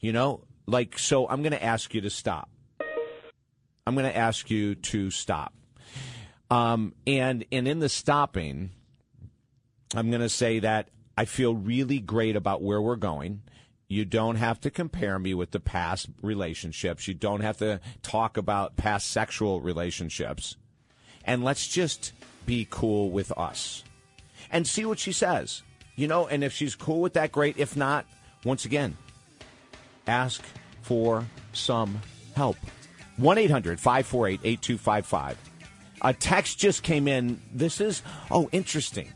You 0.00 0.12
know, 0.12 0.44
like, 0.66 0.98
so 0.98 1.28
I'm 1.28 1.42
going 1.42 1.52
to 1.52 1.62
ask 1.62 1.94
you 1.94 2.00
to 2.00 2.10
stop. 2.10 2.48
I'm 3.86 3.94
going 3.94 4.10
to 4.10 4.16
ask 4.16 4.50
you 4.50 4.74
to 4.74 5.10
stop. 5.10 5.52
Um, 6.50 6.94
and, 7.06 7.44
and 7.52 7.68
in 7.68 7.78
the 7.78 7.88
stopping, 7.90 8.70
I'm 9.94 10.10
going 10.10 10.22
to 10.22 10.28
say 10.30 10.60
that 10.60 10.88
I 11.18 11.26
feel 11.26 11.54
really 11.54 12.00
great 12.00 12.34
about 12.34 12.62
where 12.62 12.80
we're 12.80 12.96
going. 12.96 13.42
You 13.88 14.04
don't 14.04 14.36
have 14.36 14.60
to 14.62 14.70
compare 14.70 15.18
me 15.18 15.32
with 15.34 15.52
the 15.52 15.60
past 15.60 16.08
relationships. 16.20 17.06
You 17.06 17.14
don't 17.14 17.40
have 17.40 17.58
to 17.58 17.80
talk 18.02 18.36
about 18.36 18.76
past 18.76 19.10
sexual 19.10 19.60
relationships. 19.60 20.56
And 21.24 21.44
let's 21.44 21.68
just 21.68 22.12
be 22.46 22.66
cool 22.68 23.10
with 23.10 23.36
us 23.38 23.84
and 24.50 24.66
see 24.66 24.84
what 24.84 24.98
she 24.98 25.12
says. 25.12 25.62
You 25.94 26.08
know, 26.08 26.26
and 26.26 26.44
if 26.44 26.52
she's 26.52 26.74
cool 26.74 27.00
with 27.00 27.14
that, 27.14 27.32
great. 27.32 27.58
If 27.58 27.76
not, 27.76 28.06
once 28.44 28.64
again, 28.64 28.96
ask 30.06 30.42
for 30.82 31.24
some 31.52 32.00
help. 32.34 32.56
1 33.16 33.38
800 33.38 33.80
548 33.80 34.40
8255. 34.42 35.38
A 36.02 36.12
text 36.12 36.58
just 36.58 36.82
came 36.82 37.08
in. 37.08 37.40
This 37.52 37.80
is, 37.80 38.02
oh, 38.30 38.48
interesting. 38.52 39.10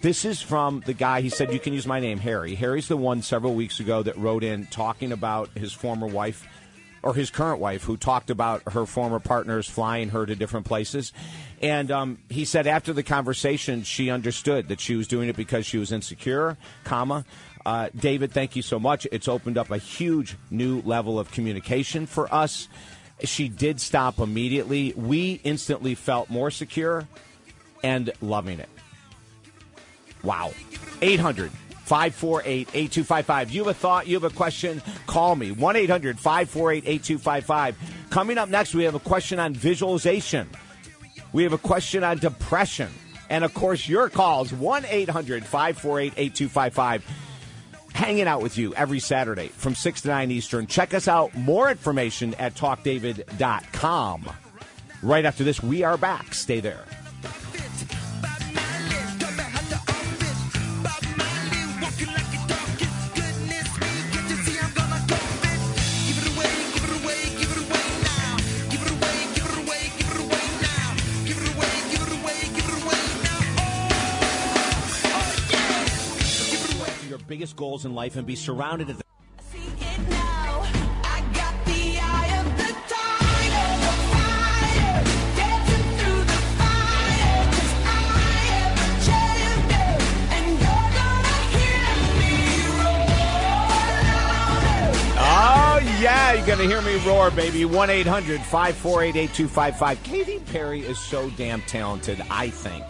This 0.00 0.24
is 0.24 0.42
from 0.42 0.82
the 0.84 0.92
guy. 0.92 1.20
He 1.20 1.30
said, 1.30 1.52
You 1.52 1.58
can 1.58 1.72
use 1.72 1.86
my 1.86 2.00
name, 2.00 2.18
Harry. 2.18 2.54
Harry's 2.54 2.88
the 2.88 2.96
one 2.96 3.22
several 3.22 3.54
weeks 3.54 3.80
ago 3.80 4.02
that 4.02 4.16
wrote 4.16 4.44
in 4.44 4.66
talking 4.66 5.10
about 5.10 5.50
his 5.56 5.72
former 5.72 6.06
wife 6.06 6.46
or 7.02 7.14
his 7.14 7.30
current 7.30 7.60
wife 7.60 7.84
who 7.84 7.96
talked 7.96 8.30
about 8.30 8.62
her 8.72 8.84
former 8.84 9.20
partners 9.20 9.68
flying 9.68 10.10
her 10.10 10.26
to 10.26 10.34
different 10.34 10.66
places. 10.66 11.12
And 11.62 11.90
um, 11.90 12.18
he 12.28 12.44
said 12.44 12.66
after 12.66 12.92
the 12.92 13.02
conversation, 13.02 13.84
she 13.84 14.10
understood 14.10 14.68
that 14.68 14.80
she 14.80 14.96
was 14.96 15.08
doing 15.08 15.28
it 15.28 15.36
because 15.36 15.64
she 15.64 15.78
was 15.78 15.92
insecure, 15.92 16.58
comma. 16.84 17.24
Uh, 17.64 17.88
David, 17.96 18.32
thank 18.32 18.54
you 18.54 18.62
so 18.62 18.78
much. 18.78 19.06
It's 19.10 19.28
opened 19.28 19.56
up 19.56 19.70
a 19.70 19.78
huge 19.78 20.36
new 20.50 20.82
level 20.82 21.18
of 21.18 21.30
communication 21.30 22.06
for 22.06 22.32
us. 22.32 22.68
She 23.24 23.48
did 23.48 23.80
stop 23.80 24.18
immediately. 24.18 24.92
We 24.94 25.40
instantly 25.42 25.94
felt 25.94 26.28
more 26.28 26.50
secure 26.50 27.08
and 27.82 28.10
loving 28.20 28.60
it. 28.60 28.68
Wow. 30.22 30.52
800 31.02 31.50
548 31.86 32.68
8255. 32.74 33.50
You 33.50 33.64
have 33.64 33.68
a 33.68 33.74
thought, 33.74 34.06
you 34.06 34.14
have 34.14 34.24
a 34.24 34.34
question, 34.34 34.82
call 35.06 35.36
me. 35.36 35.52
1 35.52 35.76
800 35.76 36.18
548 36.18 36.84
8255. 36.84 37.76
Coming 38.10 38.38
up 38.38 38.48
next, 38.48 38.74
we 38.74 38.84
have 38.84 38.94
a 38.94 39.00
question 39.00 39.38
on 39.38 39.54
visualization. 39.54 40.48
We 41.32 41.44
have 41.44 41.52
a 41.52 41.58
question 41.58 42.02
on 42.02 42.18
depression. 42.18 42.88
And 43.30 43.44
of 43.44 43.54
course, 43.54 43.88
your 43.88 44.08
calls 44.08 44.52
1 44.52 44.84
800 44.84 45.44
548 45.44 46.12
8255. 46.16 47.04
Hanging 47.92 48.26
out 48.26 48.42
with 48.42 48.58
you 48.58 48.74
every 48.74 49.00
Saturday 49.00 49.48
from 49.48 49.74
6 49.74 50.02
to 50.02 50.08
9 50.08 50.30
Eastern. 50.30 50.66
Check 50.66 50.92
us 50.92 51.08
out. 51.08 51.34
More 51.34 51.70
information 51.70 52.34
at 52.34 52.54
talkdavid.com. 52.54 54.30
Right 55.02 55.24
after 55.24 55.44
this, 55.44 55.62
we 55.62 55.82
are 55.82 55.96
back. 55.96 56.34
Stay 56.34 56.60
there. 56.60 56.84
Biggest 77.46 77.56
goals 77.56 77.84
in 77.84 77.94
life 77.94 78.16
and 78.16 78.26
be 78.26 78.34
surrounded 78.34 78.90
at 78.90 78.98
the 78.98 79.04
Oh, 95.28 95.80
yeah, 96.00 96.32
you're 96.32 96.46
going 96.46 96.58
to 96.58 96.66
hear 96.66 96.82
me 96.82 96.96
roar, 97.06 97.30
baby. 97.30 97.64
1 97.64 97.90
800 97.90 98.40
548 98.40 99.16
8255. 99.16 100.02
Katy 100.02 100.38
Perry 100.40 100.80
is 100.80 100.98
so 100.98 101.30
damn 101.30 101.62
talented, 101.62 102.20
I 102.28 102.50
think. 102.50 102.84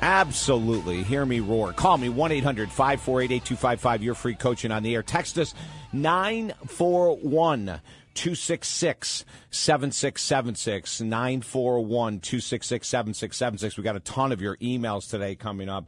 Absolutely. 0.00 1.02
Hear 1.02 1.26
me 1.26 1.40
roar. 1.40 1.72
Call 1.72 1.98
me 1.98 2.08
1 2.08 2.32
800 2.32 2.70
548 2.70 3.30
8255. 3.32 4.02
Your 4.02 4.14
free 4.14 4.34
coaching 4.34 4.70
on 4.70 4.82
the 4.82 4.94
air. 4.94 5.02
Text 5.02 5.38
us 5.38 5.54
941 5.92 7.80
266 8.14 9.24
7676. 9.50 11.00
941 11.00 12.20
266 12.20 12.88
7676. 12.88 13.76
We 13.76 13.82
got 13.82 13.96
a 13.96 14.00
ton 14.00 14.32
of 14.32 14.40
your 14.40 14.56
emails 14.58 15.10
today 15.10 15.34
coming 15.34 15.68
up. 15.68 15.86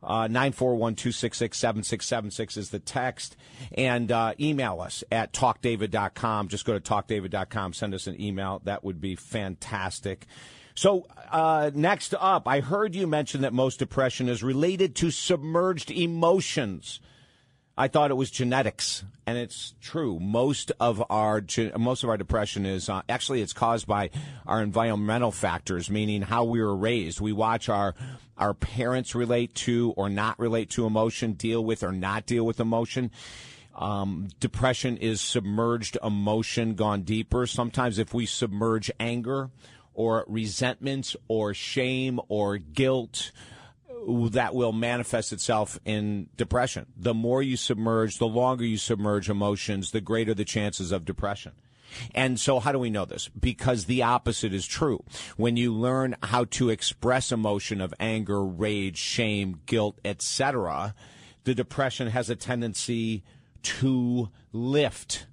Uh, 0.00 0.28
941 0.28 0.94
266 0.94 1.58
7676 1.58 2.56
is 2.56 2.70
the 2.70 2.78
text. 2.78 3.36
And 3.76 4.12
uh, 4.12 4.34
email 4.38 4.80
us 4.80 5.02
at 5.10 5.32
talkdavid.com. 5.32 6.48
Just 6.48 6.64
go 6.64 6.78
to 6.78 6.80
talkdavid.com. 6.80 7.72
Send 7.72 7.94
us 7.94 8.06
an 8.06 8.20
email. 8.20 8.60
That 8.64 8.84
would 8.84 9.00
be 9.00 9.16
fantastic. 9.16 10.26
So, 10.78 11.08
uh, 11.32 11.72
next 11.74 12.14
up, 12.20 12.46
I 12.46 12.60
heard 12.60 12.94
you 12.94 13.08
mention 13.08 13.40
that 13.40 13.52
most 13.52 13.80
depression 13.80 14.28
is 14.28 14.44
related 14.44 14.94
to 14.94 15.10
submerged 15.10 15.90
emotions. 15.90 17.00
I 17.76 17.88
thought 17.88 18.12
it 18.12 18.14
was 18.14 18.30
genetics, 18.30 19.02
and 19.26 19.36
it's 19.36 19.74
true. 19.80 20.20
Most 20.20 20.70
of 20.78 21.02
our 21.10 21.42
most 21.76 22.04
of 22.04 22.10
our 22.10 22.16
depression 22.16 22.64
is 22.64 22.88
uh, 22.88 23.02
actually 23.08 23.42
it's 23.42 23.52
caused 23.52 23.88
by 23.88 24.10
our 24.46 24.62
environmental 24.62 25.32
factors, 25.32 25.90
meaning 25.90 26.22
how 26.22 26.44
we 26.44 26.62
were 26.62 26.76
raised. 26.76 27.20
We 27.20 27.32
watch 27.32 27.68
our 27.68 27.96
our 28.36 28.54
parents 28.54 29.16
relate 29.16 29.56
to 29.66 29.94
or 29.96 30.08
not 30.08 30.38
relate 30.38 30.70
to 30.70 30.86
emotion, 30.86 31.32
deal 31.32 31.64
with 31.64 31.82
or 31.82 31.90
not 31.90 32.24
deal 32.24 32.46
with 32.46 32.60
emotion. 32.60 33.10
Um, 33.74 34.28
depression 34.38 34.96
is 34.96 35.20
submerged 35.20 35.98
emotion 36.04 36.76
gone 36.76 37.02
deeper. 37.02 37.48
Sometimes, 37.48 37.98
if 37.98 38.14
we 38.14 38.26
submerge 38.26 38.92
anger 39.00 39.50
or 39.98 40.24
resentment 40.28 41.16
or 41.26 41.52
shame 41.52 42.20
or 42.28 42.56
guilt 42.56 43.32
that 44.30 44.54
will 44.54 44.72
manifest 44.72 45.32
itself 45.32 45.76
in 45.84 46.28
depression. 46.36 46.86
The 46.96 47.14
more 47.14 47.42
you 47.42 47.56
submerge, 47.56 48.18
the 48.18 48.28
longer 48.28 48.64
you 48.64 48.76
submerge 48.76 49.28
emotions, 49.28 49.90
the 49.90 50.00
greater 50.00 50.34
the 50.34 50.44
chances 50.44 50.92
of 50.92 51.04
depression. 51.04 51.50
And 52.14 52.38
so 52.38 52.60
how 52.60 52.70
do 52.70 52.78
we 52.78 52.90
know 52.90 53.06
this? 53.06 53.28
Because 53.28 53.86
the 53.86 54.04
opposite 54.04 54.54
is 54.54 54.68
true. 54.68 55.02
When 55.36 55.56
you 55.56 55.74
learn 55.74 56.14
how 56.22 56.44
to 56.44 56.70
express 56.70 57.32
emotion 57.32 57.80
of 57.80 57.92
anger, 57.98 58.44
rage, 58.44 58.98
shame, 58.98 59.62
guilt, 59.66 59.98
etc., 60.04 60.94
the 61.42 61.56
depression 61.56 62.06
has 62.08 62.30
a 62.30 62.36
tendency 62.36 63.24
to 63.62 64.28
lift 64.52 65.26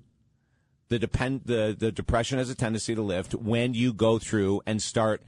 the 0.90 1.00
depend 1.00 1.42
the, 1.46 1.76
the 1.78 1.92
depression 1.92 2.38
has 2.38 2.50
a 2.50 2.56
tendency 2.56 2.96
to 2.96 3.02
lift 3.02 3.34
when 3.34 3.74
you 3.74 3.94
go 3.94 4.20
through 4.20 4.62
and 4.66 4.82
start 4.82 5.24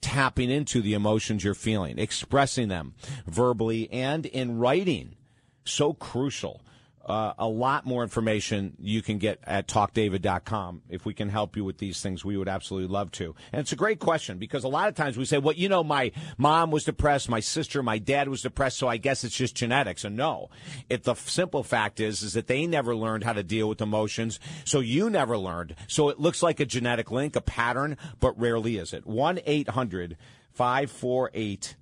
tapping 0.00 0.50
into 0.50 0.80
the 0.80 0.94
emotions 0.94 1.42
you're 1.44 1.54
feeling, 1.54 1.98
expressing 1.98 2.68
them 2.68 2.94
verbally 3.26 3.90
and 3.92 4.26
in 4.26 4.58
writing. 4.58 5.16
So 5.64 5.92
crucial 5.92 6.62
uh, 7.08 7.32
a 7.38 7.48
lot 7.48 7.86
more 7.86 8.02
information 8.02 8.76
you 8.78 9.00
can 9.00 9.16
get 9.16 9.40
at 9.44 9.66
talkdavid.com. 9.66 10.82
If 10.90 11.06
we 11.06 11.14
can 11.14 11.30
help 11.30 11.56
you 11.56 11.64
with 11.64 11.78
these 11.78 12.02
things, 12.02 12.22
we 12.22 12.36
would 12.36 12.48
absolutely 12.48 12.92
love 12.92 13.10
to. 13.12 13.34
And 13.50 13.60
it's 13.60 13.72
a 13.72 13.76
great 13.76 13.98
question 13.98 14.36
because 14.36 14.62
a 14.62 14.68
lot 14.68 14.88
of 14.88 14.94
times 14.94 15.16
we 15.16 15.24
say, 15.24 15.38
well, 15.38 15.54
you 15.54 15.70
know, 15.70 15.82
my 15.82 16.12
mom 16.36 16.70
was 16.70 16.84
depressed, 16.84 17.30
my 17.30 17.40
sister, 17.40 17.82
my 17.82 17.96
dad 17.96 18.28
was 18.28 18.42
depressed, 18.42 18.76
so 18.76 18.88
I 18.88 18.98
guess 18.98 19.24
it's 19.24 19.34
just 19.34 19.54
genetics. 19.54 20.04
And 20.04 20.16
no, 20.16 20.50
it, 20.90 21.04
the 21.04 21.14
simple 21.14 21.62
fact 21.62 21.98
is, 21.98 22.22
is 22.22 22.34
that 22.34 22.46
they 22.46 22.66
never 22.66 22.94
learned 22.94 23.24
how 23.24 23.32
to 23.32 23.42
deal 23.42 23.70
with 23.70 23.80
emotions, 23.80 24.38
so 24.66 24.80
you 24.80 25.08
never 25.08 25.38
learned. 25.38 25.76
So 25.86 26.10
it 26.10 26.20
looks 26.20 26.42
like 26.42 26.60
a 26.60 26.66
genetic 26.66 27.10
link, 27.10 27.36
a 27.36 27.40
pattern, 27.40 27.96
but 28.20 28.38
rarely 28.38 28.76
is 28.76 28.92
it. 28.92 29.06
1 29.06 29.40
800 29.46 30.18
548 30.52 31.76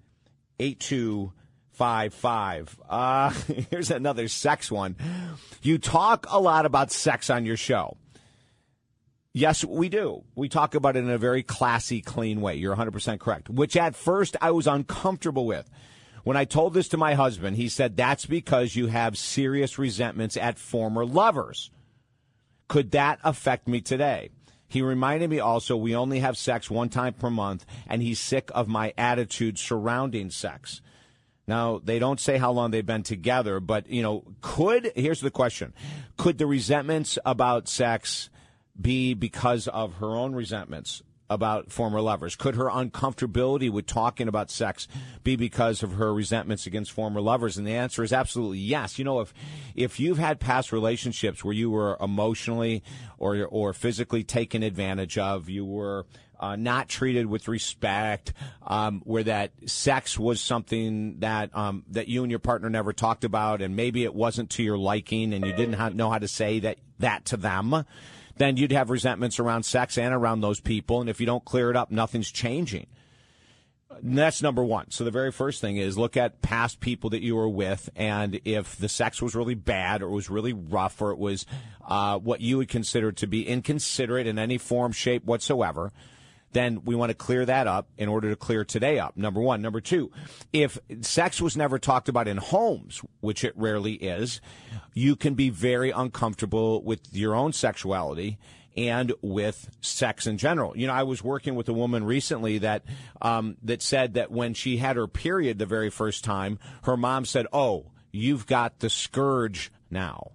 82 0.58 1.32
five 1.76 2.14
five. 2.14 2.74
Uh, 2.88 3.30
here's 3.70 3.90
another 3.90 4.28
sex 4.28 4.70
one. 4.70 4.96
You 5.62 5.78
talk 5.78 6.26
a 6.30 6.40
lot 6.40 6.66
about 6.66 6.90
sex 6.90 7.30
on 7.30 7.46
your 7.46 7.56
show. 7.56 7.96
Yes, 9.32 9.62
we 9.62 9.90
do. 9.90 10.24
We 10.34 10.48
talk 10.48 10.74
about 10.74 10.96
it 10.96 11.00
in 11.00 11.10
a 11.10 11.18
very 11.18 11.42
classy, 11.42 12.00
clean 12.00 12.40
way. 12.40 12.54
You're 12.54 12.74
100% 12.74 13.20
correct. 13.20 13.50
Which 13.50 13.76
at 13.76 13.94
first 13.94 14.34
I 14.40 14.50
was 14.50 14.66
uncomfortable 14.66 15.44
with. 15.44 15.68
When 16.24 16.38
I 16.38 16.46
told 16.46 16.72
this 16.72 16.88
to 16.88 16.96
my 16.96 17.12
husband, 17.12 17.58
he 17.58 17.68
said, 17.68 17.98
That's 17.98 18.24
because 18.24 18.74
you 18.74 18.86
have 18.86 19.18
serious 19.18 19.78
resentments 19.78 20.38
at 20.38 20.58
former 20.58 21.04
lovers. 21.04 21.70
Could 22.66 22.92
that 22.92 23.18
affect 23.22 23.68
me 23.68 23.82
today? 23.82 24.30
He 24.66 24.80
reminded 24.80 25.28
me 25.28 25.38
also 25.38 25.76
we 25.76 25.94
only 25.94 26.20
have 26.20 26.38
sex 26.38 26.70
one 26.70 26.88
time 26.88 27.12
per 27.12 27.28
month, 27.28 27.66
and 27.86 28.02
he's 28.02 28.18
sick 28.18 28.50
of 28.54 28.68
my 28.68 28.94
attitude 28.96 29.58
surrounding 29.58 30.30
sex. 30.30 30.80
Now, 31.48 31.80
they 31.82 31.98
don't 31.98 32.20
say 32.20 32.38
how 32.38 32.50
long 32.50 32.72
they've 32.72 32.84
been 32.84 33.04
together, 33.04 33.60
but, 33.60 33.88
you 33.88 34.02
know, 34.02 34.24
could, 34.40 34.92
here's 34.96 35.20
the 35.20 35.30
question 35.30 35.72
could 36.16 36.38
the 36.38 36.46
resentments 36.46 37.18
about 37.24 37.68
sex 37.68 38.30
be 38.78 39.14
because 39.14 39.68
of 39.68 39.94
her 39.94 40.08
own 40.08 40.34
resentments 40.34 41.02
about 41.28 41.72
former 41.72 42.00
lovers? 42.00 42.36
Could 42.36 42.56
her 42.56 42.68
uncomfortability 42.68 43.70
with 43.70 43.86
talking 43.86 44.28
about 44.28 44.50
sex 44.50 44.86
be 45.24 45.36
because 45.36 45.82
of 45.82 45.94
her 45.94 46.12
resentments 46.12 46.66
against 46.66 46.92
former 46.92 47.20
lovers? 47.20 47.56
And 47.56 47.66
the 47.66 47.74
answer 47.74 48.02
is 48.02 48.12
absolutely 48.12 48.58
yes. 48.58 48.98
You 48.98 49.04
know, 49.04 49.20
if 49.20 49.34
if 49.74 49.98
you've 50.00 50.18
had 50.18 50.40
past 50.40 50.72
relationships 50.72 51.44
where 51.44 51.54
you 51.54 51.70
were 51.70 51.96
emotionally 52.00 52.82
or 53.18 53.44
or 53.46 53.72
physically 53.72 54.24
taken 54.24 54.62
advantage 54.62 55.18
of, 55.18 55.48
you 55.48 55.64
were 55.64 56.06
uh, 56.38 56.56
not 56.56 56.88
treated 56.88 57.26
with 57.26 57.48
respect, 57.48 58.32
um, 58.66 59.00
where 59.04 59.24
that 59.24 59.52
sex 59.66 60.18
was 60.18 60.40
something 60.40 61.20
that 61.20 61.56
um, 61.56 61.84
that 61.90 62.08
you 62.08 62.22
and 62.22 62.30
your 62.30 62.38
partner 62.38 62.70
never 62.70 62.92
talked 62.92 63.24
about, 63.24 63.62
and 63.62 63.76
maybe 63.76 64.04
it 64.04 64.14
wasn't 64.14 64.50
to 64.50 64.62
your 64.62 64.78
liking, 64.78 65.32
and 65.32 65.44
you 65.46 65.52
didn't 65.52 65.96
know 65.96 66.10
how 66.10 66.18
to 66.18 66.28
say 66.28 66.60
that 66.60 66.78
that 66.98 67.24
to 67.26 67.36
them, 67.36 67.84
then 68.36 68.56
you'd 68.56 68.72
have 68.72 68.90
resentments 68.90 69.38
around 69.38 69.64
sex 69.64 69.98
and 69.98 70.14
around 70.14 70.40
those 70.40 70.60
people, 70.60 71.00
and 71.00 71.10
if 71.10 71.20
you 71.20 71.26
don't 71.26 71.44
clear 71.44 71.70
it 71.70 71.76
up, 71.76 71.90
nothing's 71.90 72.30
changing. 72.30 72.86
And 74.02 74.18
that's 74.18 74.42
number 74.42 74.62
one. 74.62 74.90
So 74.90 75.04
the 75.04 75.10
very 75.10 75.32
first 75.32 75.60
thing 75.60 75.78
is 75.78 75.96
look 75.96 76.18
at 76.18 76.42
past 76.42 76.80
people 76.80 77.10
that 77.10 77.22
you 77.22 77.34
were 77.36 77.48
with, 77.48 77.88
and 77.96 78.40
if 78.44 78.76
the 78.76 78.88
sex 78.88 79.22
was 79.22 79.34
really 79.34 79.54
bad, 79.54 80.02
or 80.02 80.10
was 80.10 80.28
really 80.28 80.52
rough, 80.52 81.00
or 81.00 81.12
it 81.12 81.18
was 81.18 81.46
uh, 81.86 82.18
what 82.18 82.40
you 82.40 82.58
would 82.58 82.68
consider 82.68 83.12
to 83.12 83.26
be 83.26 83.46
inconsiderate 83.46 84.26
in 84.26 84.38
any 84.38 84.58
form, 84.58 84.92
shape 84.92 85.24
whatsoever 85.24 85.92
then 86.56 86.82
we 86.84 86.94
want 86.94 87.10
to 87.10 87.14
clear 87.14 87.44
that 87.44 87.66
up 87.66 87.88
in 87.98 88.08
order 88.08 88.30
to 88.30 88.36
clear 88.36 88.64
today 88.64 88.98
up. 88.98 89.16
Number 89.16 89.40
one. 89.40 89.62
Number 89.62 89.80
two, 89.80 90.10
if 90.52 90.78
sex 91.02 91.40
was 91.40 91.56
never 91.56 91.78
talked 91.78 92.08
about 92.08 92.28
in 92.28 92.36
homes, 92.36 93.02
which 93.20 93.44
it 93.44 93.52
rarely 93.56 93.94
is, 93.94 94.40
you 94.94 95.16
can 95.16 95.34
be 95.34 95.50
very 95.50 95.90
uncomfortable 95.90 96.82
with 96.82 97.00
your 97.12 97.34
own 97.34 97.52
sexuality 97.52 98.38
and 98.76 99.12
with 99.22 99.70
sex 99.80 100.26
in 100.26 100.38
general. 100.38 100.76
You 100.76 100.86
know, 100.86 100.92
I 100.92 101.02
was 101.02 101.22
working 101.22 101.54
with 101.54 101.68
a 101.68 101.72
woman 101.72 102.04
recently 102.04 102.58
that 102.58 102.84
um, 103.20 103.56
that 103.62 103.82
said 103.82 104.14
that 104.14 104.30
when 104.30 104.54
she 104.54 104.76
had 104.76 104.96
her 104.96 105.06
period 105.06 105.58
the 105.58 105.66
very 105.66 105.90
first 105.90 106.24
time, 106.24 106.58
her 106.82 106.96
mom 106.96 107.24
said, 107.24 107.46
"Oh." 107.52 107.90
you've 108.16 108.46
got 108.46 108.78
the 108.80 108.90
scourge 108.90 109.70
now. 109.90 110.32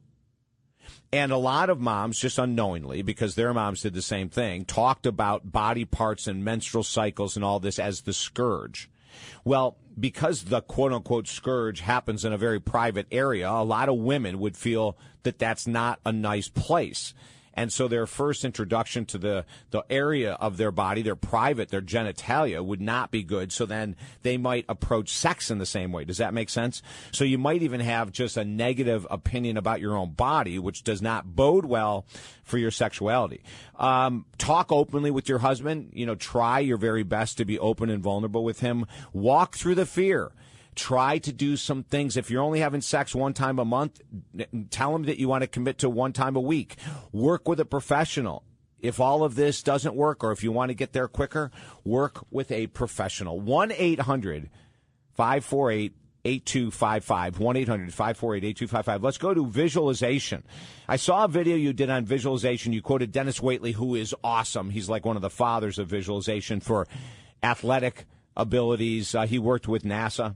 And 1.13 1.31
a 1.31 1.37
lot 1.37 1.69
of 1.69 1.79
moms, 1.79 2.19
just 2.19 2.39
unknowingly, 2.39 3.01
because 3.01 3.35
their 3.35 3.53
moms 3.53 3.81
did 3.81 3.93
the 3.93 4.01
same 4.01 4.29
thing, 4.29 4.65
talked 4.65 5.05
about 5.05 5.51
body 5.51 5.85
parts 5.85 6.27
and 6.27 6.43
menstrual 6.43 6.83
cycles 6.83 7.35
and 7.35 7.43
all 7.43 7.59
this 7.59 7.79
as 7.79 8.01
the 8.01 8.13
scourge. 8.13 8.89
Well, 9.43 9.77
because 9.99 10.45
the 10.45 10.61
quote 10.61 10.93
unquote 10.93 11.27
scourge 11.27 11.81
happens 11.81 12.23
in 12.23 12.33
a 12.33 12.37
very 12.37 12.59
private 12.59 13.07
area, 13.11 13.49
a 13.49 13.63
lot 13.63 13.89
of 13.89 13.97
women 13.97 14.39
would 14.39 14.55
feel 14.55 14.97
that 15.23 15.39
that's 15.39 15.67
not 15.67 15.99
a 16.05 16.11
nice 16.11 16.47
place. 16.47 17.13
And 17.53 17.71
so 17.71 17.87
their 17.87 18.07
first 18.07 18.45
introduction 18.45 19.05
to 19.07 19.17
the, 19.17 19.45
the 19.71 19.83
area 19.89 20.33
of 20.33 20.57
their 20.57 20.71
body, 20.71 21.01
their 21.01 21.15
private, 21.15 21.69
their 21.69 21.81
genitalia 21.81 22.63
would 22.63 22.81
not 22.81 23.11
be 23.11 23.23
good. 23.23 23.51
So 23.51 23.65
then 23.65 23.95
they 24.23 24.37
might 24.37 24.65
approach 24.69 25.09
sex 25.09 25.51
in 25.51 25.57
the 25.57 25.65
same 25.65 25.91
way. 25.91 26.05
Does 26.05 26.17
that 26.17 26.33
make 26.33 26.49
sense? 26.49 26.81
So 27.11 27.23
you 27.23 27.37
might 27.37 27.61
even 27.61 27.81
have 27.81 28.11
just 28.11 28.37
a 28.37 28.45
negative 28.45 29.05
opinion 29.09 29.57
about 29.57 29.81
your 29.81 29.97
own 29.97 30.11
body, 30.11 30.59
which 30.59 30.83
does 30.83 31.01
not 31.01 31.35
bode 31.35 31.65
well 31.65 32.05
for 32.43 32.57
your 32.57 32.71
sexuality. 32.71 33.43
Um, 33.77 34.25
talk 34.37 34.71
openly 34.71 35.11
with 35.11 35.27
your 35.27 35.39
husband. 35.39 35.91
You 35.93 36.05
know, 36.05 36.15
try 36.15 36.59
your 36.59 36.77
very 36.77 37.03
best 37.03 37.37
to 37.37 37.45
be 37.45 37.59
open 37.59 37.89
and 37.89 38.01
vulnerable 38.01 38.43
with 38.43 38.61
him. 38.61 38.85
Walk 39.13 39.55
through 39.55 39.75
the 39.75 39.85
fear. 39.85 40.31
Try 40.75 41.17
to 41.19 41.33
do 41.33 41.57
some 41.57 41.83
things. 41.83 42.15
If 42.15 42.31
you're 42.31 42.41
only 42.41 42.59
having 42.59 42.81
sex 42.81 43.13
one 43.13 43.33
time 43.33 43.59
a 43.59 43.65
month, 43.65 44.01
tell 44.69 44.93
them 44.93 45.03
that 45.03 45.19
you 45.19 45.27
want 45.27 45.41
to 45.41 45.47
commit 45.47 45.79
to 45.79 45.89
one 45.89 46.13
time 46.13 46.35
a 46.35 46.41
week. 46.41 46.75
Work 47.11 47.47
with 47.47 47.59
a 47.59 47.65
professional. 47.65 48.43
If 48.79 48.99
all 48.99 49.23
of 49.23 49.35
this 49.35 49.61
doesn't 49.61 49.95
work 49.95 50.23
or 50.23 50.31
if 50.31 50.43
you 50.43 50.51
want 50.51 50.69
to 50.69 50.73
get 50.73 50.93
there 50.93 51.07
quicker, 51.07 51.51
work 51.83 52.25
with 52.31 52.51
a 52.51 52.67
professional. 52.67 53.39
1 53.39 53.71
800 53.71 54.49
548 55.13 55.93
8255 56.23 57.39
1 57.39 57.55
800 57.57 57.93
548 57.93 58.43
8255. 58.43 59.03
Let's 59.03 59.17
go 59.17 59.33
to 59.33 59.45
visualization. 59.45 60.43
I 60.87 60.95
saw 60.95 61.25
a 61.25 61.27
video 61.27 61.55
you 61.55 61.73
did 61.73 61.89
on 61.89 62.05
visualization. 62.05 62.73
You 62.73 62.81
quoted 62.81 63.11
Dennis 63.11 63.39
Waitley, 63.39 63.73
who 63.73 63.95
is 63.95 64.15
awesome. 64.23 64.69
He's 64.69 64.89
like 64.89 65.05
one 65.05 65.15
of 65.15 65.21
the 65.21 65.29
fathers 65.29 65.79
of 65.79 65.87
visualization 65.87 66.59
for 66.59 66.87
athletic 67.43 68.05
abilities. 68.37 69.15
Uh, 69.15 69.25
he 69.25 69.39
worked 69.39 69.67
with 69.67 69.83
NASA 69.83 70.35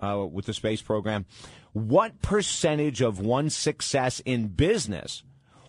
uh, 0.00 0.26
with 0.30 0.46
the 0.46 0.54
space 0.54 0.82
program. 0.82 1.26
What 1.72 2.22
percentage 2.22 3.02
of 3.02 3.20
one's 3.20 3.54
success 3.54 4.20
in 4.20 4.48
business 4.48 5.22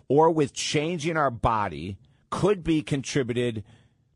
or 0.08 0.30
with 0.30 0.52
changing 0.54 1.16
our 1.16 1.30
body 1.30 1.98
could 2.30 2.64
be 2.64 2.82
contributed 2.82 3.64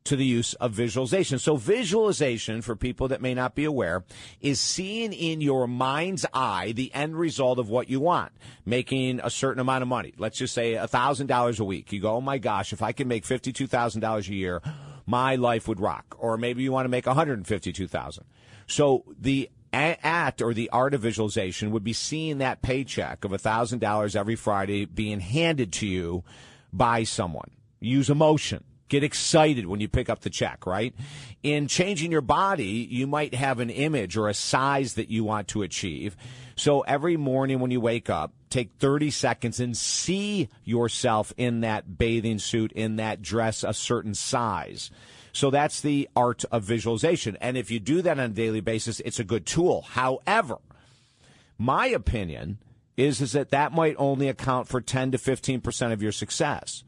to 0.05 0.15
the 0.15 0.25
use 0.25 0.53
of 0.55 0.71
visualization. 0.71 1.39
So 1.39 1.55
visualization, 1.55 2.61
for 2.61 2.75
people 2.75 3.07
that 3.09 3.21
may 3.21 3.33
not 3.33 3.55
be 3.55 3.63
aware, 3.63 4.03
is 4.41 4.59
seeing 4.59 5.13
in 5.13 5.39
your 5.39 5.67
mind's 5.67 6.25
eye 6.33 6.73
the 6.73 6.93
end 6.93 7.17
result 7.17 7.59
of 7.59 7.69
what 7.69 7.89
you 7.89 7.99
want, 7.99 8.33
making 8.65 9.21
a 9.23 9.29
certain 9.29 9.61
amount 9.61 9.81
of 9.81 9.87
money. 9.87 10.13
Let's 10.17 10.37
just 10.37 10.53
say 10.53 10.73
$1,000 10.73 11.59
a 11.59 11.63
week. 11.63 11.91
You 11.93 12.01
go, 12.01 12.15
oh 12.15 12.21
my 12.21 12.37
gosh, 12.37 12.73
if 12.73 12.81
I 12.81 12.91
can 12.91 13.07
make 13.07 13.25
$52,000 13.25 14.27
a 14.27 14.33
year, 14.33 14.61
my 15.05 15.35
life 15.35 15.67
would 15.67 15.79
rock. 15.79 16.15
Or 16.19 16.37
maybe 16.37 16.63
you 16.63 16.71
want 16.71 16.85
to 16.85 16.89
make 16.89 17.05
152,000. 17.05 18.25
So 18.67 19.05
the 19.19 19.49
act 19.73 20.41
or 20.41 20.53
the 20.53 20.69
art 20.69 20.93
of 20.93 21.01
visualization 21.01 21.71
would 21.71 21.83
be 21.83 21.93
seeing 21.93 22.37
that 22.37 22.61
paycheck 22.61 23.25
of 23.25 23.31
$1,000 23.31 24.15
every 24.15 24.35
Friday 24.35 24.85
being 24.85 25.19
handed 25.19 25.73
to 25.73 25.87
you 25.87 26.23
by 26.71 27.03
someone. 27.03 27.51
Use 27.79 28.09
emotion. 28.09 28.63
Get 28.89 29.03
excited 29.03 29.65
when 29.65 29.79
you 29.79 29.87
pick 29.87 30.09
up 30.09 30.21
the 30.21 30.29
check, 30.29 30.65
right? 30.67 30.93
In 31.41 31.67
changing 31.67 32.11
your 32.11 32.21
body, 32.21 32.87
you 32.89 33.07
might 33.07 33.33
have 33.33 33.59
an 33.59 33.71
image 33.71 34.17
or 34.17 34.27
a 34.29 34.33
size 34.33 34.93
that 34.93 35.09
you 35.09 35.23
want 35.23 35.47
to 35.49 35.63
achieve. 35.63 36.15
So 36.55 36.81
every 36.81 37.17
morning 37.17 37.59
when 37.59 37.71
you 37.71 37.81
wake 37.81 38.09
up, 38.09 38.33
take 38.49 38.73
30 38.73 39.09
seconds 39.09 39.59
and 39.59 39.75
see 39.75 40.49
yourself 40.63 41.33
in 41.37 41.61
that 41.61 41.97
bathing 41.97 42.37
suit, 42.37 42.71
in 42.73 42.97
that 42.97 43.21
dress, 43.23 43.63
a 43.63 43.73
certain 43.73 44.13
size. 44.13 44.91
So 45.33 45.49
that's 45.49 45.81
the 45.81 46.07
art 46.15 46.45
of 46.51 46.63
visualization. 46.63 47.37
And 47.41 47.57
if 47.57 47.71
you 47.71 47.79
do 47.79 48.01
that 48.03 48.19
on 48.19 48.25
a 48.25 48.29
daily 48.29 48.61
basis, 48.61 48.99
it's 49.01 49.19
a 49.19 49.23
good 49.23 49.45
tool. 49.45 49.81
However, 49.81 50.59
my 51.57 51.87
opinion 51.87 52.59
is, 52.95 53.19
is 53.19 53.31
that 53.31 53.49
that 53.49 53.73
might 53.73 53.95
only 53.97 54.29
account 54.29 54.67
for 54.67 54.79
10 54.79 55.11
to 55.11 55.17
15% 55.17 55.91
of 55.91 56.03
your 56.03 56.11
success. 56.11 56.83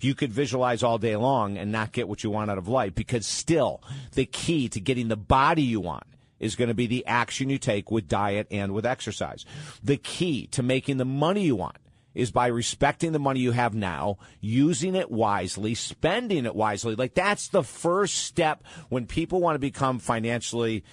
You 0.00 0.14
could 0.14 0.32
visualize 0.32 0.82
all 0.82 0.98
day 0.98 1.16
long 1.16 1.58
and 1.58 1.70
not 1.70 1.92
get 1.92 2.08
what 2.08 2.22
you 2.24 2.30
want 2.30 2.50
out 2.50 2.58
of 2.58 2.68
life 2.68 2.94
because 2.94 3.26
still 3.26 3.82
the 4.14 4.26
key 4.26 4.68
to 4.68 4.80
getting 4.80 5.08
the 5.08 5.16
body 5.16 5.62
you 5.62 5.80
want 5.80 6.04
is 6.38 6.56
going 6.56 6.68
to 6.68 6.74
be 6.74 6.86
the 6.86 7.06
action 7.06 7.50
you 7.50 7.58
take 7.58 7.90
with 7.90 8.08
diet 8.08 8.46
and 8.50 8.72
with 8.72 8.86
exercise. 8.86 9.44
The 9.82 9.96
key 9.96 10.46
to 10.48 10.62
making 10.62 10.96
the 10.96 11.04
money 11.04 11.44
you 11.44 11.56
want 11.56 11.76
is 12.14 12.30
by 12.30 12.46
respecting 12.46 13.12
the 13.12 13.18
money 13.18 13.40
you 13.40 13.52
have 13.52 13.74
now, 13.74 14.18
using 14.40 14.94
it 14.94 15.10
wisely, 15.10 15.74
spending 15.74 16.46
it 16.46 16.54
wisely. 16.54 16.94
Like 16.94 17.14
that's 17.14 17.48
the 17.48 17.62
first 17.62 18.16
step 18.16 18.64
when 18.88 19.06
people 19.06 19.40
want 19.40 19.54
to 19.54 19.60
become 19.60 19.98
financially 19.98 20.84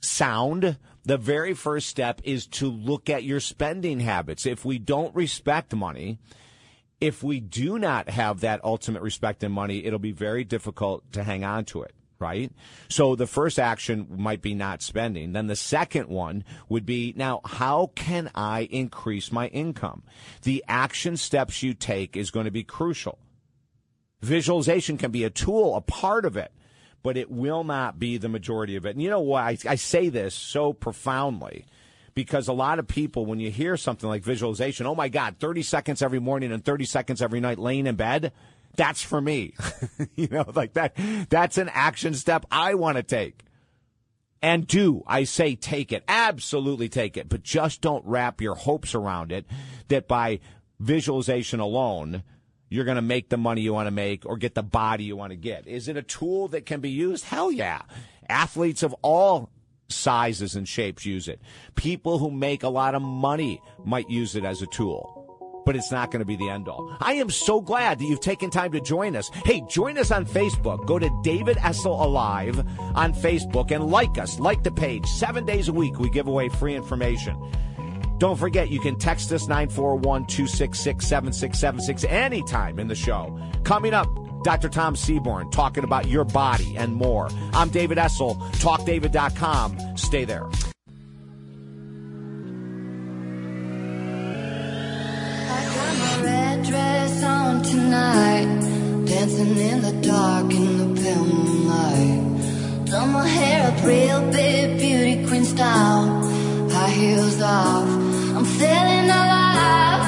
sound. 0.00 0.78
The 1.04 1.18
very 1.18 1.54
first 1.54 1.88
step 1.88 2.20
is 2.24 2.46
to 2.48 2.70
look 2.70 3.10
at 3.10 3.24
your 3.24 3.40
spending 3.40 4.00
habits. 4.00 4.46
If 4.46 4.64
we 4.64 4.78
don't 4.78 5.14
respect 5.14 5.74
money, 5.74 6.18
if 7.00 7.22
we 7.22 7.40
do 7.40 7.78
not 7.78 8.08
have 8.08 8.40
that 8.40 8.64
ultimate 8.64 9.02
respect 9.02 9.42
in 9.42 9.50
money, 9.50 9.84
it'll 9.84 9.98
be 9.98 10.12
very 10.12 10.44
difficult 10.44 11.10
to 11.12 11.24
hang 11.24 11.44
on 11.44 11.64
to 11.66 11.82
it 11.82 11.92
right? 12.22 12.52
So 12.88 13.16
the 13.16 13.26
first 13.26 13.58
action 13.58 14.06
might 14.08 14.40
be 14.40 14.54
not 14.54 14.80
spending. 14.80 15.32
Then 15.32 15.48
the 15.48 15.56
second 15.56 16.08
one 16.08 16.44
would 16.68 16.86
be 16.86 17.12
now, 17.16 17.40
how 17.44 17.90
can 17.94 18.30
I 18.34 18.62
increase 18.70 19.32
my 19.32 19.48
income? 19.48 20.04
The 20.42 20.64
action 20.68 21.16
steps 21.16 21.62
you 21.62 21.74
take 21.74 22.16
is 22.16 22.30
going 22.30 22.44
to 22.44 22.52
be 22.52 22.62
crucial. 22.62 23.18
Visualization 24.22 24.96
can 24.96 25.10
be 25.10 25.24
a 25.24 25.30
tool, 25.30 25.74
a 25.74 25.80
part 25.80 26.24
of 26.24 26.36
it, 26.36 26.52
but 27.02 27.16
it 27.16 27.28
will 27.30 27.64
not 27.64 27.98
be 27.98 28.16
the 28.16 28.28
majority 28.28 28.76
of 28.76 28.86
it. 28.86 28.90
And 28.90 29.02
you 29.02 29.10
know 29.10 29.20
why 29.20 29.58
I, 29.68 29.74
say 29.74 30.08
this 30.08 30.34
so 30.34 30.72
profoundly? 30.72 31.66
because 32.14 32.46
a 32.46 32.52
lot 32.52 32.78
of 32.78 32.86
people, 32.86 33.24
when 33.24 33.40
you 33.40 33.50
hear 33.50 33.74
something 33.76 34.06
like 34.06 34.22
visualization, 34.22 34.86
oh 34.86 34.94
my 34.94 35.08
God, 35.08 35.36
30 35.40 35.62
seconds 35.62 36.02
every 36.02 36.18
morning 36.18 36.52
and 36.52 36.62
30 36.62 36.84
seconds 36.84 37.22
every 37.22 37.40
night 37.40 37.58
laying 37.58 37.86
in 37.86 37.96
bed, 37.96 38.32
that's 38.76 39.02
for 39.02 39.20
me. 39.20 39.54
you 40.14 40.28
know, 40.28 40.44
like 40.54 40.74
that, 40.74 40.96
that's 41.28 41.58
an 41.58 41.70
action 41.72 42.14
step 42.14 42.46
I 42.50 42.74
want 42.74 42.96
to 42.96 43.02
take. 43.02 43.44
And 44.40 44.66
do, 44.66 45.04
I 45.06 45.24
say 45.24 45.54
take 45.54 45.92
it. 45.92 46.02
Absolutely 46.08 46.88
take 46.88 47.16
it. 47.16 47.28
But 47.28 47.42
just 47.42 47.80
don't 47.80 48.04
wrap 48.04 48.40
your 48.40 48.56
hopes 48.56 48.94
around 48.94 49.30
it 49.30 49.46
that 49.88 50.08
by 50.08 50.40
visualization 50.80 51.60
alone, 51.60 52.24
you're 52.68 52.84
going 52.84 52.96
to 52.96 53.02
make 53.02 53.28
the 53.28 53.36
money 53.36 53.60
you 53.60 53.72
want 53.72 53.86
to 53.86 53.92
make 53.92 54.26
or 54.26 54.36
get 54.36 54.54
the 54.54 54.62
body 54.62 55.04
you 55.04 55.16
want 55.16 55.30
to 55.30 55.36
get. 55.36 55.68
Is 55.68 55.86
it 55.86 55.96
a 55.96 56.02
tool 56.02 56.48
that 56.48 56.66
can 56.66 56.80
be 56.80 56.90
used? 56.90 57.24
Hell 57.24 57.52
yeah. 57.52 57.82
Athletes 58.28 58.82
of 58.82 58.94
all 59.02 59.50
sizes 59.88 60.56
and 60.56 60.66
shapes 60.66 61.06
use 61.06 61.28
it. 61.28 61.40
People 61.76 62.18
who 62.18 62.30
make 62.30 62.62
a 62.62 62.68
lot 62.68 62.94
of 62.94 63.02
money 63.02 63.60
might 63.84 64.10
use 64.10 64.34
it 64.34 64.44
as 64.44 64.62
a 64.62 64.66
tool 64.66 65.21
but 65.64 65.76
it's 65.76 65.92
not 65.92 66.10
going 66.10 66.20
to 66.20 66.26
be 66.26 66.36
the 66.36 66.48
end 66.48 66.68
all. 66.68 66.94
I 67.00 67.14
am 67.14 67.30
so 67.30 67.60
glad 67.60 67.98
that 67.98 68.04
you've 68.04 68.20
taken 68.20 68.50
time 68.50 68.72
to 68.72 68.80
join 68.80 69.16
us. 69.16 69.30
Hey, 69.44 69.62
join 69.68 69.98
us 69.98 70.10
on 70.10 70.26
Facebook. 70.26 70.86
Go 70.86 70.98
to 70.98 71.10
David 71.22 71.56
Essel 71.58 72.00
Alive 72.00 72.58
on 72.94 73.12
Facebook 73.12 73.70
and 73.70 73.90
like 73.90 74.18
us. 74.18 74.38
Like 74.38 74.62
the 74.62 74.72
page. 74.72 75.06
Seven 75.06 75.44
days 75.44 75.68
a 75.68 75.72
week, 75.72 75.98
we 75.98 76.10
give 76.10 76.26
away 76.26 76.48
free 76.48 76.74
information. 76.74 77.36
Don't 78.18 78.38
forget, 78.38 78.70
you 78.70 78.78
can 78.78 78.98
text 78.98 79.32
us 79.32 79.48
941 79.48 80.26
266 80.26 81.04
7676 81.04 82.04
anytime 82.04 82.78
in 82.78 82.86
the 82.86 82.94
show. 82.94 83.36
Coming 83.64 83.94
up, 83.94 84.06
Dr. 84.44 84.68
Tom 84.68 84.94
Seaborne 84.94 85.50
talking 85.50 85.84
about 85.84 86.06
your 86.06 86.24
body 86.24 86.76
and 86.76 86.94
more. 86.94 87.28
I'm 87.52 87.68
David 87.70 87.98
Essel, 87.98 88.40
talkdavid.com. 88.52 89.96
Stay 89.96 90.24
there. 90.24 90.48
Dress 96.72 97.22
on 97.22 97.62
tonight. 97.62 98.48
Dancing 99.10 99.56
in 99.70 99.78
the 99.88 99.94
dark 100.10 100.48
in 100.60 100.70
the 100.80 100.88
pale 101.00 101.26
moonlight. 101.34 102.20
Done 102.90 103.10
my 103.12 103.26
hair 103.36 103.58
up 103.70 103.78
real 103.84 104.20
big, 104.38 104.78
beauty 104.82 105.14
queen 105.28 105.44
style. 105.44 106.06
High 106.74 106.94
heels 107.00 107.40
off, 107.42 107.88
I'm 108.36 108.46
feeling 108.60 109.08
alive. 109.20 110.04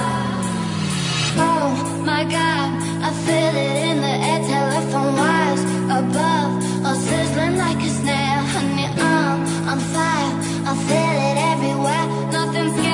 Oh 1.46 1.70
my 2.10 2.22
god, 2.36 2.68
I 3.08 3.10
feel 3.26 3.54
it 3.66 3.76
in 3.88 3.96
the 4.06 4.14
air, 4.30 4.40
telephone 4.54 5.12
wires 5.20 5.62
above, 6.00 6.50
all 6.86 6.98
sizzling 7.08 7.56
like 7.64 7.80
a 7.88 7.90
snare. 8.00 8.40
Honey, 8.54 8.88
I'm 9.12 9.38
on 9.70 9.80
fire, 9.92 10.32
I 10.70 10.72
feel 10.88 11.16
it 11.28 11.36
everywhere. 11.52 12.04
Nothing 12.36 12.68
scares 12.76 12.93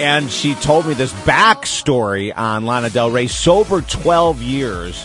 and 0.00 0.30
she 0.30 0.54
told 0.54 0.86
me 0.86 0.94
this 0.94 1.12
backstory 1.12 2.32
on 2.34 2.64
Lana 2.64 2.88
Del 2.88 3.10
Rey, 3.10 3.26
sober 3.26 3.82
12 3.82 4.40
years, 4.40 5.02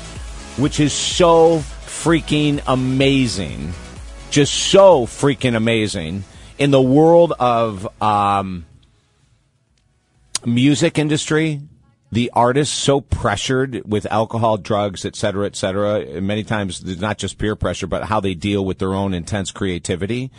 which 0.55 0.79
is 0.79 0.93
so 0.93 1.60
freaking 1.86 2.63
amazing. 2.65 3.73
Just 4.31 4.53
so 4.53 5.05
freaking 5.05 5.53
amazing. 5.53 6.23
In 6.58 6.71
the 6.71 6.81
world 6.81 7.34
of 7.38 8.01
um, 8.01 8.65
music 10.45 10.97
industry, 10.97 11.60
the 12.13 12.31
artists 12.34 12.73
so 12.73 13.01
pressured 13.01 13.81
with 13.86 14.05
alcohol, 14.05 14.55
drugs, 14.55 15.03
et 15.03 15.17
cetera, 15.17 15.45
et 15.45 15.58
cetera. 15.58 16.21
Many 16.21 16.45
times, 16.45 16.81
not 17.01 17.17
just 17.17 17.38
peer 17.38 17.58
pressure, 17.58 17.88
but 17.88 18.05
how 18.05 18.21
they 18.21 18.34
deal 18.34 18.63
with 18.63 18.79
their 18.79 18.93
own 18.93 19.13
intense 19.13 19.51
creativity 19.51 20.31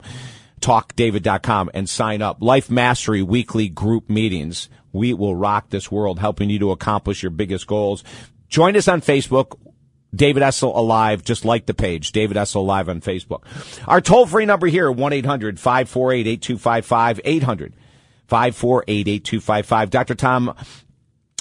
talkdavid.com 0.61 1.71
and 1.73 1.89
sign 1.89 2.21
up. 2.21 2.41
Life 2.41 2.69
Mastery 2.69 3.23
weekly 3.23 3.69
group 3.69 4.09
meetings. 4.09 4.69
We 4.93 5.13
will 5.13 5.35
rock 5.35 5.69
this 5.69 5.91
world, 5.91 6.19
helping 6.19 6.49
you 6.49 6.59
to 6.59 6.71
accomplish 6.71 7.23
your 7.23 7.31
biggest 7.31 7.67
goals. 7.67 8.03
Join 8.49 8.75
us 8.75 8.87
on 8.87 9.01
Facebook. 9.01 9.57
David 10.17 10.43
Essel 10.43 10.75
Alive, 10.75 11.23
just 11.23 11.45
like 11.45 11.65
the 11.65 11.73
page, 11.73 12.11
David 12.11 12.35
Essel 12.37 12.57
Alive 12.57 12.89
on 12.89 12.99
Facebook. 13.01 13.43
Our 13.87 14.01
toll 14.01 14.25
free 14.25 14.45
number 14.45 14.67
here, 14.67 14.91
1-800-548-8255, 14.91 17.21
800 17.23 17.73
548-8255. 18.27 19.89
Dr. 19.89 20.15
Tom 20.15 20.53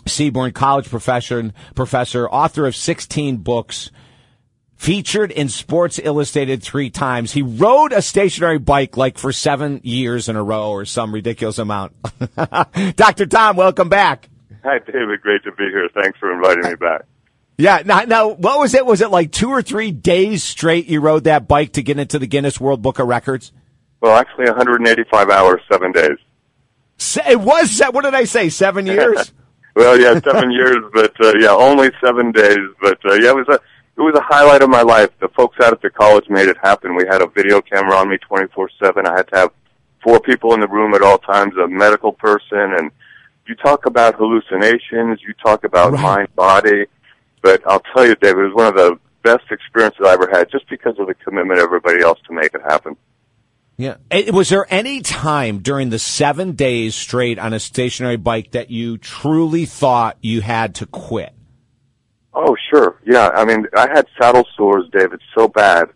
Seaborne, 0.05 0.55
college 0.55 0.89
professor, 0.89 1.53
professor, 1.75 2.29
author 2.29 2.67
of 2.67 2.77
16 2.77 3.39
books, 3.39 3.91
featured 4.77 5.33
in 5.33 5.49
Sports 5.49 5.99
Illustrated 6.03 6.63
three 6.63 6.91
times. 6.91 7.33
He 7.33 7.43
rode 7.43 7.93
a 7.93 8.03
stationary 8.03 8.59
bike 8.59 8.97
like 8.97 9.19
for 9.19 9.33
seven 9.33 9.81
years 9.83 10.29
in 10.29 10.37
a 10.37 10.43
row 10.43 10.71
or 10.71 10.85
some 10.85 11.13
ridiculous 11.13 11.59
amount. 11.59 11.93
Dr. 12.97 13.27
Tom, 13.27 13.57
welcome 13.57 13.89
back. 13.89 14.29
Hi, 14.63 14.79
David. 14.79 15.21
Great 15.23 15.43
to 15.45 15.53
be 15.53 15.69
here. 15.71 15.89
Thanks 15.95 16.19
for 16.19 16.33
inviting 16.33 16.71
me 16.71 16.77
back. 16.77 17.03
Yeah. 17.59 17.83
Now, 17.85 18.01
now, 18.03 18.29
what 18.29 18.59
was 18.59 18.75
it? 18.75 18.85
Was 18.85 19.01
it 19.01 19.11
like 19.11 19.33
two 19.33 19.51
or 19.51 19.63
three 19.63 19.91
days 19.91 20.45
straight 20.45 20.87
you 20.87 21.01
rode 21.01 21.25
that 21.25 21.49
bike 21.49 21.73
to 21.73 21.83
get 21.83 21.99
into 21.99 22.19
the 22.19 22.27
Guinness 22.27 22.61
World 22.61 22.83
Book 22.83 22.99
of 22.99 23.09
Records? 23.09 23.53
Well, 24.01 24.17
actually, 24.17 24.47
185 24.47 25.31
hours, 25.31 25.61
seven 25.71 25.93
days. 25.93 26.19
It 27.29 27.41
was. 27.41 27.81
What 27.91 28.05
did 28.05 28.15
I 28.15 28.25
say? 28.25 28.49
Seven 28.49 28.87
years. 28.87 29.33
well, 29.75 29.99
yeah, 29.99 30.21
seven 30.21 30.51
years, 30.51 30.79
but 30.93 31.15
uh, 31.21 31.33
yeah, 31.39 31.51
only 31.51 31.91
seven 32.03 32.33
days. 32.33 32.59
But 32.81 32.99
uh, 33.05 33.15
yeah, 33.15 33.31
it 33.31 33.37
was 33.37 33.49
a 33.49 33.55
it 33.55 34.03
was 34.03 34.15
a 34.15 34.23
highlight 34.23 34.63
of 34.63 34.69
my 34.69 34.83
life. 34.83 35.11
The 35.21 35.29
folks 35.29 35.57
out 35.63 35.73
at 35.73 35.81
the 35.81 35.91
college 35.91 36.29
made 36.29 36.49
it 36.49 36.57
happen. 36.63 36.95
We 36.95 37.05
had 37.09 37.23
a 37.23 37.27
video 37.29 37.61
camera 37.63 37.97
on 37.97 38.11
me 38.11 38.19
24 38.19 38.71
seven. 38.83 39.07
I 39.07 39.17
had 39.17 39.29
to 39.29 39.37
have 39.37 39.51
four 40.03 40.21
people 40.21 40.55
in 40.55 40.61
the 40.61 40.69
room 40.69 40.95
at 40.95 41.03
all 41.03 41.19
times, 41.19 41.55
a 41.57 41.67
medical 41.67 42.13
person, 42.13 42.75
and 42.79 42.91
you 43.47 43.55
talk 43.55 43.87
about 43.87 44.17
hallucinations, 44.17 45.21
you 45.23 45.33
talk 45.43 45.65
about 45.65 45.93
right. 45.93 46.03
mind 46.03 46.35
body 46.35 46.87
but 47.43 47.63
I'll 47.67 47.83
tell 47.95 48.07
you, 48.07 48.15
David, 48.17 48.45
it 48.45 48.49
was 48.49 48.55
one 48.55 48.67
of 48.67 48.75
the 48.75 48.99
best 49.23 49.51
experiences 49.51 50.01
I 50.07 50.13
ever 50.13 50.29
had 50.33 50.51
just 50.51 50.69
because 50.69 50.99
of 50.99 51.07
the 51.09 51.15
commitment 51.15 51.59
of 51.59 51.65
everybody 51.65 52.03
else 52.03 52.19
to 52.29 52.33
make 52.33 52.55
it 52.55 52.63
happen. 52.63 52.97
Yeah. 53.77 53.97
Was 54.33 54.49
there 54.49 54.67
any 54.71 55.03
time 55.03 55.59
during 55.59 55.91
the 55.91 55.99
seven 55.99 56.53
days 56.53 56.95
straight 56.95 57.39
on 57.39 57.53
a 57.53 57.61
stationary 57.61 58.17
bike 58.17 58.53
that 58.53 58.71
you 58.71 58.97
truly 58.97 59.67
thought 59.67 60.17
you 60.23 60.41
had 60.41 60.77
to 60.77 60.87
quit? 60.87 61.35
Oh, 62.33 62.57
sure. 62.71 63.01
Yeah. 63.05 63.29
I 63.35 63.45
mean, 63.45 63.67
I 63.77 63.89
had 63.89 64.07
saddle 64.21 64.47
sores, 64.57 64.89
David, 64.93 65.21
so 65.37 65.49
bad 65.49 65.89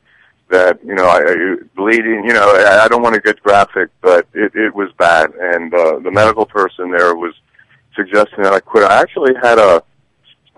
that, 0.50 0.78
you 0.84 0.94
know, 0.94 1.06
I, 1.06 1.20
I 1.20 1.56
bleeding, 1.76 2.24
you 2.26 2.34
know, 2.34 2.52
I, 2.54 2.84
I 2.84 2.88
don't 2.88 3.02
want 3.02 3.14
to 3.14 3.20
get 3.20 3.42
graphic, 3.42 3.88
but 4.02 4.26
it, 4.34 4.54
it 4.54 4.74
was 4.74 4.90
bad. 4.98 5.30
And, 5.40 5.72
uh, 5.72 6.00
the 6.00 6.10
medical 6.10 6.44
person 6.44 6.90
there 6.90 7.14
was 7.14 7.34
suggesting 7.94 8.42
that 8.42 8.52
I 8.52 8.60
quit. 8.60 8.84
I 8.84 9.00
actually 9.00 9.32
had 9.40 9.58
a, 9.58 9.82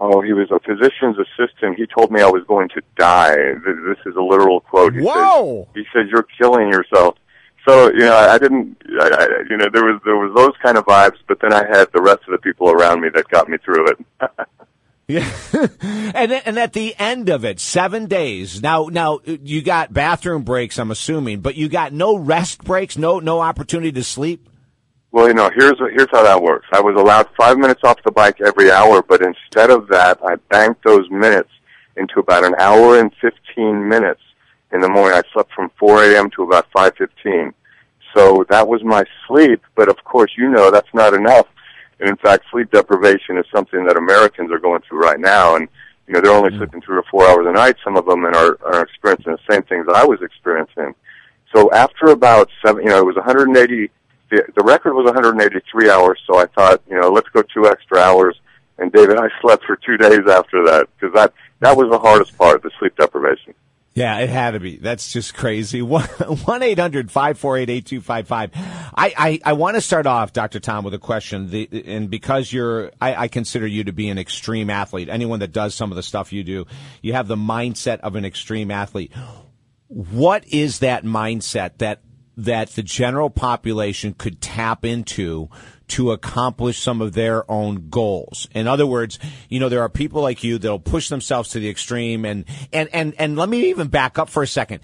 Oh, 0.05 0.21
he 0.21 0.33
was 0.33 0.51
a 0.51 0.59
physician's 0.59 1.17
assistant. 1.17 1.77
He 1.77 1.87
told 1.87 2.11
me 2.11 2.21
I 2.21 2.29
was 2.29 2.43
going 2.49 2.69
to 2.71 2.83
die. 2.97 3.37
This 3.37 3.99
is 4.05 4.17
a 4.17 4.21
literal 4.21 4.59
quote. 4.59 4.95
He 4.95 5.01
Whoa! 5.01 5.69
Said, 5.73 5.81
he 5.81 5.87
said, 5.93 6.09
"You're 6.11 6.27
killing 6.37 6.71
yourself." 6.71 7.17
So 7.69 7.89
you 7.93 8.01
know, 8.01 8.17
I 8.17 8.37
didn't. 8.37 8.77
I, 9.01 9.07
I, 9.07 9.29
you 9.49 9.57
know, 9.57 9.67
there 9.73 9.85
was 9.85 10.01
there 10.05 10.17
was 10.17 10.35
those 10.35 10.57
kind 10.61 10.77
of 10.77 10.87
vibes, 10.87 11.19
but 11.29 11.41
then 11.41 11.53
I 11.53 11.65
had 11.69 11.87
the 11.95 12.03
rest 12.03 12.23
of 12.27 12.33
the 12.33 12.39
people 12.39 12.69
around 12.69 13.01
me 13.01 13.11
that 13.15 13.29
got 13.29 13.49
me 13.49 13.59
through 13.65 13.91
it. 13.91 13.99
Yeah, 15.09 15.29
and 16.15 16.33
and 16.33 16.59
at 16.59 16.73
the 16.73 16.95
end 16.97 17.29
of 17.29 17.45
it, 17.45 17.59
seven 17.59 18.07
days. 18.07 18.63
Now, 18.63 18.87
now 18.91 19.19
you 19.25 19.61
got 19.61 19.93
bathroom 19.93 20.43
breaks. 20.45 20.79
I'm 20.79 20.93
assuming, 20.93 21.41
but 21.41 21.57
you 21.57 21.69
got 21.69 21.93
no 21.93 22.17
rest 22.17 22.63
breaks, 22.63 22.97
no 22.97 23.19
no 23.19 23.41
opportunity 23.41 23.93
to 23.93 24.05
sleep. 24.05 24.49
Well, 25.13 25.29
you 25.29 25.35
know, 25.35 25.51
here's 25.55 25.79
here's 25.79 26.11
how 26.11 26.23
that 26.23 26.43
works. 26.43 26.67
I 26.73 26.81
was 26.81 26.97
allowed 26.97 27.29
five 27.37 27.59
minutes 27.59 27.83
off 27.85 28.03
the 28.03 28.11
bike 28.11 28.41
every 28.41 28.71
hour, 28.71 29.03
but 29.03 29.21
instead 29.21 29.71
of 29.71 29.87
that, 29.89 30.19
I 30.25 30.37
banked 30.49 30.83
those 30.85 31.09
minutes 31.11 31.51
into 31.99 32.19
about 32.19 32.45
an 32.45 32.55
hour 32.59 32.99
and 32.99 33.13
fifteen 33.21 33.87
minutes 33.87 34.23
in 34.73 34.81
the 34.81 34.89
morning. 34.89 35.19
I 35.19 35.23
slept 35.35 35.53
from 35.53 35.71
4 35.79 36.05
a.m. 36.05 36.31
to 36.31 36.45
about 36.45 36.67
5:15. 36.75 37.53
So 38.15 38.47
that 38.49 38.67
was 38.67 38.83
my 38.83 39.05
sleep. 39.29 39.61
But 39.75 39.91
of 39.91 40.03
course, 40.05 40.33
you 40.37 40.49
know 40.49 40.71
that's 40.71 40.93
not 40.95 41.13
enough. 41.13 41.47
And 42.01 42.09
in 42.09 42.17
fact, 42.17 42.47
sleep 42.51 42.71
deprivation 42.71 43.37
is 43.37 43.45
something 43.55 43.85
that 43.85 43.99
Americans 43.99 44.51
are 44.51 44.59
going 44.59 44.81
through 44.89 45.03
right 45.03 45.21
now. 45.21 45.57
And 45.57 45.69
you 46.07 46.15
know, 46.15 46.21
they're 46.23 46.33
only 46.33 46.51
mm. 46.53 46.57
sleeping 46.57 46.81
three 46.81 46.97
or 46.97 47.05
four 47.11 47.29
hours 47.29 47.47
a 47.47 47.53
night. 47.53 47.77
Some 47.85 47.97
of 47.97 48.07
them 48.07 48.25
and 48.25 48.35
are, 48.35 48.57
are 48.65 48.83
experiencing 48.83 49.33
the 49.33 49.53
same 49.53 49.63
things 49.65 49.87
that 49.87 49.95
I 49.95 50.07
was 50.07 50.23
experiencing. 50.23 50.95
So 51.55 51.71
after 51.73 52.07
about 52.07 52.49
seven, 52.65 52.83
you 52.83 52.89
know, 52.89 52.99
it 52.99 53.05
was 53.05 53.17
180 53.17 53.91
the, 54.33 54.45
the 54.57 54.65
record 54.65 54.95
was 54.95 55.05
183 55.05 55.91
hours, 55.91 56.19
so 56.27 56.39
I 56.39 56.47
thought, 56.47 56.83
you 56.89 56.99
know, 56.99 57.11
let's 57.11 57.29
go 57.29 57.43
two 57.43 57.67
extra 57.69 57.99
hours. 57.99 58.41
And 58.79 58.91
David, 58.91 59.19
I 59.19 59.29
slept 59.43 59.65
for 59.65 59.77
two 59.77 59.99
days 59.99 60.27
after 60.27 60.65
that 60.65 60.89
because 60.99 61.15
that 61.15 61.35
that 61.61 61.77
was 61.77 61.91
the 61.91 61.99
hardest 61.99 62.37
part, 62.39 62.63
the 62.63 62.71
sleep 62.79 62.97
deprivation. 62.97 63.55
Yeah, 63.95 64.21
it 64.21 64.31
had 64.31 64.53
to 64.53 64.61
be. 64.61 64.79
That's 64.79 65.13
just 65.13 65.35
crazy. 65.35 65.83
One 65.83 66.63
eight 66.63 66.79
hundred 66.79 67.13
five 67.13 67.39
four 67.39 67.59
eight 67.59 67.69
eight 67.69 67.85
two 67.85 68.01
five 68.01 68.27
five. 68.27 68.51
I 68.55 69.13
I, 69.17 69.41
I 69.45 69.53
want 69.53 69.75
to 69.77 69.83
start 69.83 70.07
off, 70.07 70.33
Doctor 70.33 70.61
Tom, 70.61 70.83
with 70.83 70.95
a 70.95 70.99
question. 70.99 71.51
The, 71.51 71.69
and 71.87 72.09
because 72.09 72.51
you're, 72.51 72.91
I, 73.03 73.15
I 73.15 73.29
consider 73.29 73.67
you 73.67 73.85
to 73.85 73.93
be 73.93 74.09
an 74.09 74.19
extreme 74.19 74.71
athlete. 74.71 75.11
Anyone 75.11 75.41
that 75.41 75.53
does 75.53 75.75
some 75.75 75.93
of 75.93 75.97
the 75.97 76.03
stuff 76.03 76.33
you 76.33 76.43
do, 76.43 76.67
you 77.03 77.13
have 77.13 77.29
the 77.29 77.37
mindset 77.37 78.01
of 78.01 78.17
an 78.17 78.25
extreme 78.25 78.71
athlete. 78.71 79.13
What 79.89 80.49
is 80.49 80.79
that 80.79 81.05
mindset 81.05 81.77
that 81.79 82.01
that 82.37 82.71
the 82.71 82.83
general 82.83 83.31
population 83.31 84.15
could 84.15 84.41
tap 84.41 84.85
into 84.85 85.49
to 85.89 86.13
accomplish 86.13 86.79
some 86.79 87.03
of 87.03 87.13
their 87.13 87.51
own 87.51 87.91
goals. 87.91 88.49
In 88.55 88.67
other 88.67 88.87
words, 88.87 89.19
you 89.51 89.61
know, 89.61 89.69
there 89.69 89.83
are 89.83 89.91
people 89.91 90.23
like 90.23 90.43
you 90.43 90.57
that'll 90.57 90.79
push 90.79 91.11
themselves 91.11 91.51
to 91.51 91.61
the 91.61 91.69
extreme 91.69 92.25
and, 92.25 92.47
and, 92.73 92.89
and, 92.95 93.15
and 93.19 93.37
let 93.37 93.49
me 93.49 93.69
even 93.69 93.89
back 93.89 94.19
up 94.19 94.31
for 94.31 94.43
a 94.43 94.47
second. 94.47 94.81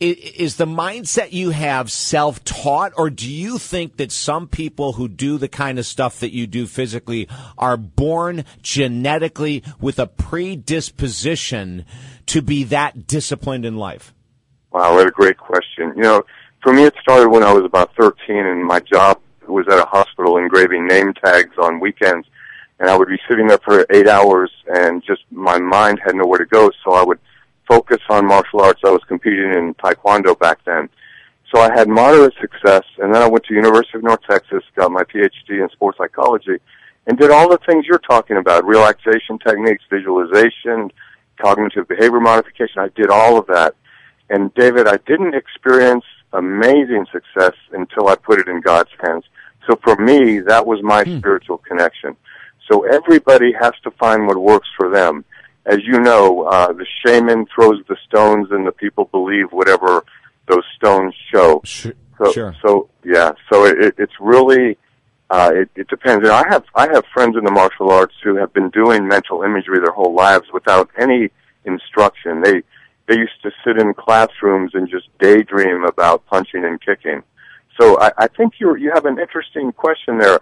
is 0.00 0.56
the 0.56 0.64
mindset 0.64 1.32
you 1.32 1.50
have 1.50 1.92
self 1.92 2.42
taught, 2.42 2.94
or 2.96 3.10
do 3.10 3.30
you 3.30 3.58
think 3.58 3.98
that 3.98 4.10
some 4.10 4.48
people 4.48 4.94
who 4.94 5.08
do 5.08 5.36
the 5.36 5.48
kind 5.48 5.78
of 5.78 5.84
stuff 5.84 6.20
that 6.20 6.32
you 6.32 6.46
do 6.46 6.66
physically 6.66 7.28
are 7.58 7.76
born 7.76 8.46
genetically 8.62 9.62
with 9.78 9.98
a 9.98 10.06
predisposition 10.06 11.84
to 12.24 12.40
be 12.40 12.64
that 12.64 13.06
disciplined 13.06 13.66
in 13.66 13.76
life? 13.76 14.14
Wow, 14.72 14.94
what 14.94 15.06
a 15.06 15.10
great 15.10 15.36
question. 15.36 15.92
You 15.96 16.02
know, 16.02 16.24
for 16.62 16.72
me, 16.72 16.84
it 16.84 16.94
started 17.00 17.28
when 17.28 17.42
I 17.42 17.52
was 17.52 17.64
about 17.64 17.94
13, 17.96 18.36
and 18.36 18.64
my 18.64 18.80
job 18.80 19.20
was 19.46 19.66
at 19.68 19.78
a 19.78 19.86
hospital 19.86 20.36
engraving 20.36 20.86
name 20.86 21.12
tags 21.14 21.56
on 21.58 21.80
weekends. 21.80 22.26
And 22.78 22.88
I 22.88 22.96
would 22.96 23.08
be 23.08 23.18
sitting 23.28 23.46
there 23.46 23.58
for 23.58 23.84
eight 23.90 24.08
hours, 24.08 24.50
and 24.66 25.02
just 25.04 25.22
my 25.30 25.58
mind 25.58 26.00
had 26.04 26.14
nowhere 26.14 26.38
to 26.38 26.46
go. 26.46 26.70
So 26.84 26.92
I 26.92 27.04
would 27.04 27.18
focus 27.68 28.00
on 28.08 28.26
martial 28.26 28.62
arts. 28.62 28.80
I 28.84 28.90
was 28.90 29.02
competing 29.06 29.52
in 29.52 29.74
Taekwondo 29.74 30.38
back 30.38 30.58
then. 30.64 30.88
So 31.52 31.60
I 31.60 31.72
had 31.72 31.88
moderate 31.88 32.34
success, 32.40 32.84
and 32.98 33.14
then 33.14 33.22
I 33.22 33.28
went 33.28 33.44
to 33.46 33.54
University 33.54 33.98
of 33.98 34.04
North 34.04 34.20
Texas, 34.28 34.62
got 34.76 34.92
my 34.92 35.02
PhD 35.02 35.62
in 35.62 35.68
sports 35.70 35.98
psychology, 35.98 36.58
and 37.06 37.18
did 37.18 37.30
all 37.30 37.50
the 37.50 37.58
things 37.66 37.86
you're 37.86 37.98
talking 37.98 38.36
about, 38.36 38.64
relaxation 38.64 39.38
techniques, 39.38 39.82
visualization, 39.90 40.92
cognitive 41.40 41.88
behavior 41.88 42.20
modification. 42.20 42.78
I 42.78 42.88
did 42.88 43.10
all 43.10 43.36
of 43.36 43.46
that. 43.48 43.74
And 44.28 44.54
David, 44.54 44.86
I 44.86 44.98
didn't 44.98 45.34
experience 45.34 46.04
amazing 46.32 47.06
success 47.12 47.54
until 47.72 48.08
I 48.08 48.16
put 48.16 48.40
it 48.40 48.48
in 48.48 48.60
God's 48.60 48.90
hands. 49.02 49.24
So 49.68 49.78
for 49.82 49.96
me, 49.96 50.40
that 50.40 50.66
was 50.66 50.80
my 50.82 51.04
hmm. 51.04 51.18
spiritual 51.18 51.58
connection. 51.58 52.16
So 52.70 52.84
everybody 52.86 53.52
has 53.60 53.72
to 53.82 53.90
find 53.92 54.26
what 54.26 54.38
works 54.38 54.68
for 54.76 54.90
them 54.90 55.24
as 55.66 55.78
you 55.84 56.00
know, 56.00 56.42
uh, 56.42 56.72
the 56.72 56.86
shaman 57.04 57.46
throws 57.54 57.82
the 57.88 57.96
stones, 58.06 58.48
and 58.50 58.66
the 58.66 58.72
people 58.72 59.04
believe 59.06 59.46
whatever 59.50 60.04
those 60.48 60.64
stones 60.76 61.14
show. 61.32 61.60
Sure. 61.64 61.92
So, 62.18 62.32
sure. 62.32 62.56
so 62.62 62.88
yeah, 63.04 63.32
so 63.50 63.64
it, 63.64 63.94
it's 63.98 64.12
really 64.20 64.76
uh, 65.30 65.52
it, 65.54 65.70
it 65.76 65.88
depends. 65.88 66.24
And 66.24 66.32
I 66.32 66.44
have 66.48 66.64
I 66.74 66.88
have 66.92 67.04
friends 67.12 67.36
in 67.36 67.44
the 67.44 67.50
martial 67.50 67.90
arts 67.90 68.14
who 68.22 68.36
have 68.36 68.52
been 68.52 68.70
doing 68.70 69.06
mental 69.06 69.42
imagery 69.42 69.78
their 69.78 69.92
whole 69.92 70.14
lives 70.14 70.46
without 70.52 70.90
any 70.98 71.30
instruction. 71.64 72.40
They 72.42 72.62
they 73.10 73.16
used 73.16 73.42
to 73.42 73.50
sit 73.64 73.76
in 73.76 73.92
classrooms 73.92 74.70
and 74.74 74.88
just 74.88 75.08
daydream 75.18 75.84
about 75.84 76.24
punching 76.26 76.64
and 76.64 76.80
kicking. 76.80 77.22
So 77.78 77.98
I, 78.00 78.12
I 78.16 78.28
think 78.28 78.54
you 78.60 78.76
you 78.76 78.92
have 78.94 79.04
an 79.04 79.18
interesting 79.18 79.72
question 79.72 80.18
there, 80.18 80.38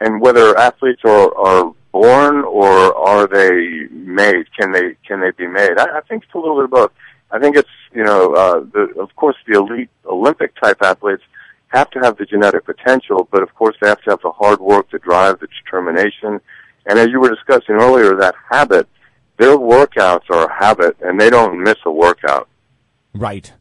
and 0.00 0.20
whether 0.20 0.58
athletes 0.58 1.02
are 1.04 1.32
are 1.36 1.72
born 1.92 2.42
or 2.42 2.94
are 2.96 3.26
they 3.28 3.86
made? 3.92 4.46
Can 4.58 4.72
they 4.72 4.96
can 5.06 5.20
they 5.20 5.30
be 5.30 5.46
made? 5.46 5.78
I, 5.78 5.98
I 5.98 6.00
think 6.08 6.24
it's 6.24 6.34
a 6.34 6.38
little 6.38 6.56
bit 6.56 6.64
of 6.64 6.70
both. 6.70 6.92
I 7.30 7.38
think 7.38 7.56
it's 7.56 7.76
you 7.94 8.02
know 8.02 8.34
uh, 8.34 8.60
the 8.72 9.00
of 9.00 9.14
course 9.14 9.36
the 9.46 9.56
elite 9.56 9.90
Olympic 10.04 10.56
type 10.60 10.82
athletes 10.82 11.22
have 11.68 11.88
to 11.90 12.00
have 12.00 12.16
the 12.16 12.24
genetic 12.24 12.64
potential, 12.64 13.28
but 13.30 13.42
of 13.42 13.54
course 13.54 13.76
they 13.80 13.88
have 13.88 14.02
to 14.02 14.10
have 14.10 14.20
the 14.22 14.32
hard 14.32 14.58
work, 14.58 14.90
the 14.90 14.98
drive, 14.98 15.38
the 15.38 15.48
determination, 15.62 16.40
and 16.86 16.98
as 16.98 17.08
you 17.10 17.20
were 17.20 17.32
discussing 17.32 17.76
earlier, 17.76 18.16
that 18.16 18.34
habit. 18.50 18.88
Their 19.38 19.56
workouts 19.56 20.30
are 20.30 20.46
a 20.46 20.52
habit, 20.52 20.96
and 21.00 21.20
they 21.20 21.30
don't 21.30 21.62
miss 21.62 21.76
a 21.86 21.90
workout. 21.90 22.48
Right. 23.14 23.52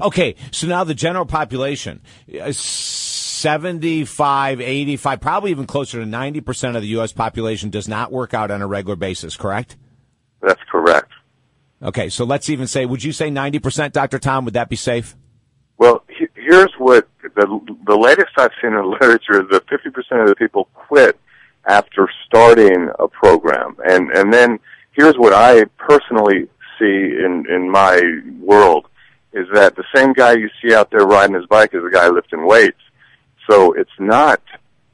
Okay, 0.00 0.36
so 0.50 0.66
now 0.66 0.84
the 0.84 0.94
general 0.94 1.26
population. 1.26 2.02
Uh, 2.40 2.52
75, 2.52 4.60
85, 4.60 5.20
probably 5.20 5.50
even 5.50 5.66
closer 5.66 6.00
to 6.00 6.06
90% 6.06 6.74
of 6.74 6.82
the 6.82 6.88
U.S. 6.88 7.12
population 7.12 7.70
does 7.70 7.86
not 7.86 8.10
work 8.10 8.34
out 8.34 8.50
on 8.50 8.62
a 8.62 8.66
regular 8.66 8.96
basis, 8.96 9.36
correct? 9.36 9.76
That's 10.40 10.60
correct. 10.70 11.12
Okay, 11.82 12.08
so 12.08 12.24
let's 12.24 12.48
even 12.48 12.66
say, 12.66 12.86
would 12.86 13.04
you 13.04 13.12
say 13.12 13.30
90%, 13.30 13.92
Dr. 13.92 14.18
Tom? 14.18 14.44
Would 14.46 14.54
that 14.54 14.68
be 14.68 14.76
safe? 14.76 15.14
Well, 15.76 16.02
here's 16.34 16.72
what 16.78 17.06
the, 17.22 17.76
the 17.86 17.96
latest 17.96 18.30
I've 18.38 18.52
seen 18.62 18.72
in 18.72 18.76
the 18.76 18.82
literature 19.00 19.42
is 19.42 19.50
that 19.50 19.66
50% 19.66 20.22
of 20.22 20.28
the 20.28 20.36
people 20.36 20.68
quit 20.72 21.18
after 21.66 22.08
starting 22.26 22.88
a 22.98 23.08
program. 23.08 23.76
And, 23.84 24.10
and 24.10 24.32
then 24.32 24.58
here's 24.96 25.16
what 25.16 25.32
I 25.32 25.64
personally 25.76 26.48
see 26.78 27.16
in, 27.24 27.44
in 27.48 27.70
my 27.70 28.00
world 28.40 28.86
is 29.32 29.46
that 29.52 29.76
the 29.76 29.84
same 29.94 30.14
guy 30.14 30.32
you 30.32 30.48
see 30.62 30.74
out 30.74 30.90
there 30.90 31.06
riding 31.06 31.36
his 31.36 31.46
bike 31.46 31.74
is 31.74 31.82
the 31.82 31.90
guy 31.90 32.08
lifting 32.08 32.46
weights. 32.46 32.80
So 33.48 33.74
it's 33.74 33.90
not 33.98 34.40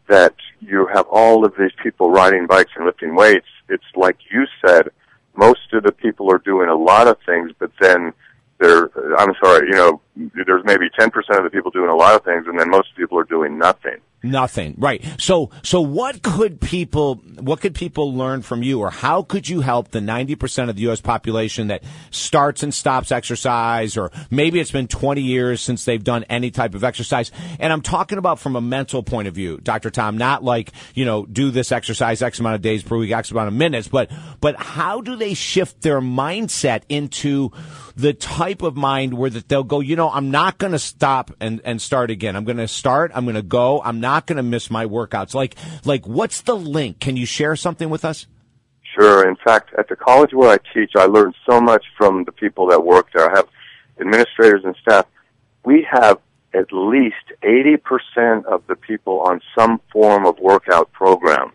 that 0.08 0.34
you 0.60 0.86
have 0.92 1.06
all 1.08 1.44
of 1.44 1.54
these 1.58 1.70
people 1.82 2.10
riding 2.10 2.46
bikes 2.46 2.72
and 2.76 2.84
lifting 2.84 3.14
weights. 3.14 3.46
It's 3.68 3.84
like 3.94 4.18
you 4.30 4.46
said, 4.66 4.88
most 5.36 5.72
of 5.72 5.84
the 5.84 5.92
people 5.92 6.30
are 6.30 6.38
doing 6.38 6.68
a 6.68 6.74
lot 6.74 7.06
of 7.06 7.18
things, 7.24 7.52
but 7.58 7.70
then 7.80 8.12
they're, 8.58 8.90
I'm 9.16 9.32
sorry, 9.42 9.68
you 9.68 9.74
know, 9.74 10.00
there's 10.16 10.64
maybe 10.64 10.90
10% 10.98 11.06
of 11.38 11.44
the 11.44 11.50
people 11.50 11.70
doing 11.70 11.88
a 11.88 11.96
lot 11.96 12.14
of 12.14 12.24
things, 12.24 12.46
and 12.46 12.58
then 12.58 12.68
most 12.68 12.94
people 12.96 13.18
are 13.18 13.24
doing 13.24 13.58
nothing. 13.58 13.98
Nothing. 14.22 14.74
Right. 14.78 15.04
So, 15.18 15.50
so 15.62 15.80
what 15.80 16.22
could 16.22 16.60
people, 16.60 17.16
what 17.40 17.60
could 17.60 17.74
people 17.74 18.14
learn 18.14 18.42
from 18.42 18.62
you 18.62 18.80
or 18.80 18.90
how 18.90 19.22
could 19.22 19.48
you 19.48 19.60
help 19.60 19.90
the 19.90 19.98
90% 19.98 20.68
of 20.68 20.76
the 20.76 20.82
U.S. 20.82 21.00
population 21.00 21.68
that 21.68 21.82
starts 22.10 22.62
and 22.62 22.72
stops 22.72 23.10
exercise 23.10 23.96
or 23.96 24.12
maybe 24.30 24.60
it's 24.60 24.70
been 24.70 24.86
20 24.86 25.20
years 25.22 25.60
since 25.60 25.84
they've 25.84 26.02
done 26.02 26.24
any 26.24 26.52
type 26.52 26.76
of 26.76 26.84
exercise? 26.84 27.32
And 27.58 27.72
I'm 27.72 27.82
talking 27.82 28.18
about 28.18 28.38
from 28.38 28.54
a 28.54 28.60
mental 28.60 29.02
point 29.02 29.26
of 29.26 29.34
view, 29.34 29.58
Dr. 29.58 29.90
Tom, 29.90 30.16
not 30.16 30.44
like, 30.44 30.70
you 30.94 31.04
know, 31.04 31.26
do 31.26 31.50
this 31.50 31.72
exercise 31.72 32.22
X 32.22 32.38
amount 32.38 32.54
of 32.54 32.62
days 32.62 32.84
per 32.84 32.96
week, 32.96 33.10
X 33.10 33.32
amount 33.32 33.48
of 33.48 33.54
minutes, 33.54 33.88
but, 33.88 34.08
but 34.40 34.54
how 34.56 35.00
do 35.00 35.16
they 35.16 35.34
shift 35.34 35.82
their 35.82 36.00
mindset 36.00 36.82
into 36.88 37.50
the 37.96 38.12
type 38.12 38.62
of 38.62 38.76
mind 38.76 39.14
where 39.14 39.30
that 39.30 39.48
they'll 39.48 39.64
go, 39.64 39.80
you 39.80 39.96
know, 39.96 40.10
I'm 40.10 40.30
not 40.30 40.58
going 40.58 40.72
to 40.72 40.78
stop 40.78 41.30
and, 41.40 41.60
and 41.64 41.80
start 41.80 42.10
again. 42.10 42.36
I'm 42.36 42.44
going 42.44 42.56
to 42.56 42.68
start. 42.68 43.12
I'm 43.14 43.24
going 43.24 43.34
to 43.34 43.42
go. 43.42 43.82
I'm 43.82 44.00
not 44.00 44.11
going 44.20 44.36
to 44.36 44.42
miss 44.42 44.70
my 44.70 44.86
workouts. 44.86 45.34
Like, 45.34 45.56
like 45.84 46.06
what's 46.06 46.42
the 46.42 46.56
link? 46.56 47.00
Can 47.00 47.16
you 47.16 47.26
share 47.26 47.56
something 47.56 47.90
with 47.90 48.04
us? 48.04 48.26
Sure. 48.98 49.28
In 49.28 49.36
fact, 49.36 49.70
at 49.78 49.88
the 49.88 49.96
college 49.96 50.32
where 50.32 50.50
I 50.50 50.58
teach, 50.74 50.92
I 50.96 51.06
learned 51.06 51.34
so 51.48 51.60
much 51.60 51.84
from 51.96 52.24
the 52.24 52.32
people 52.32 52.68
that 52.68 52.84
work 52.84 53.08
there. 53.14 53.30
I 53.30 53.36
have 53.36 53.48
administrators 53.98 54.62
and 54.64 54.76
staff. 54.82 55.06
We 55.64 55.86
have 55.90 56.18
at 56.54 56.72
least 56.72 57.32
80% 57.42 58.44
of 58.44 58.66
the 58.66 58.76
people 58.76 59.20
on 59.20 59.40
some 59.56 59.80
form 59.92 60.26
of 60.26 60.38
workout 60.38 60.92
program. 60.92 61.52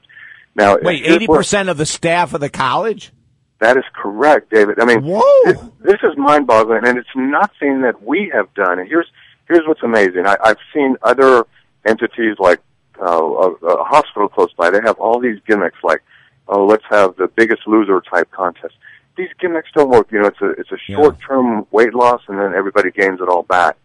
Now, 0.56 0.78
wait, 0.82 1.06
80% 1.06 1.70
of 1.70 1.78
the 1.78 1.86
staff 1.86 2.34
of 2.34 2.41
the 2.41 2.50
college? 2.50 3.12
That 3.60 3.78
is 3.78 3.84
correct, 3.93 4.52
David. 4.52 4.80
I 4.80 4.86
mean, 4.86 5.04
this, 5.46 5.60
this, 5.82 6.00
is 6.04 6.17
mind-boggling, 6.17 6.86
and 6.86 6.98
it's 6.98 7.10
nothing 7.15 7.82
that 7.82 8.04
we 8.04 8.32
have 8.34 8.54
done. 8.54 8.80
And 8.80 8.88
here's 8.88 9.08
here's 9.48 9.65
what's 9.67 9.82
amazing. 9.82 10.28
I, 10.28 10.38
I've 10.43 10.58
seen 10.74 10.96
other 11.02 11.46
entities 11.88 12.36
like 12.39 12.60
uh, 13.02 13.06
a, 13.06 13.52
a 13.52 13.84
hospital 13.84 14.28
close 14.28 14.54
by. 14.54 14.69
They 14.69 14.82
have 14.84 14.97
all 15.00 15.19
these 15.19 15.39
gimmicks, 15.47 15.78
like, 15.84 16.04
oh, 16.47 16.65
let's 16.65 16.86
have 16.89 17.15
the 17.15 17.28
Biggest 17.28 17.67
Loser 17.67 18.02
type 18.02 18.30
contest. 18.32 18.76
These 19.15 19.30
gimmicks 19.39 19.69
don't 19.73 19.89
work. 19.89 20.12
You 20.12 20.21
know, 20.21 20.28
it's 20.28 20.41
a 20.41 20.50
it's 20.52 20.71
a 20.71 20.78
short-term 20.78 21.47
yeah. 21.47 21.62
weight 21.71 21.93
loss, 21.93 22.21
and 22.28 22.38
then 22.39 22.54
everybody 22.54 22.91
gains 22.91 23.19
it 23.21 23.28
all 23.28 23.43
back. 23.43 23.78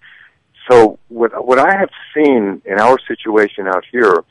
So 0.70 0.98
what 1.08 1.46
what 1.46 1.58
I 1.58 1.74
have 1.76 1.90
seen 2.14 2.60
in 2.64 2.78
our 2.78 2.98
situation 3.08 3.66
out 3.66 3.84
here 3.90 4.24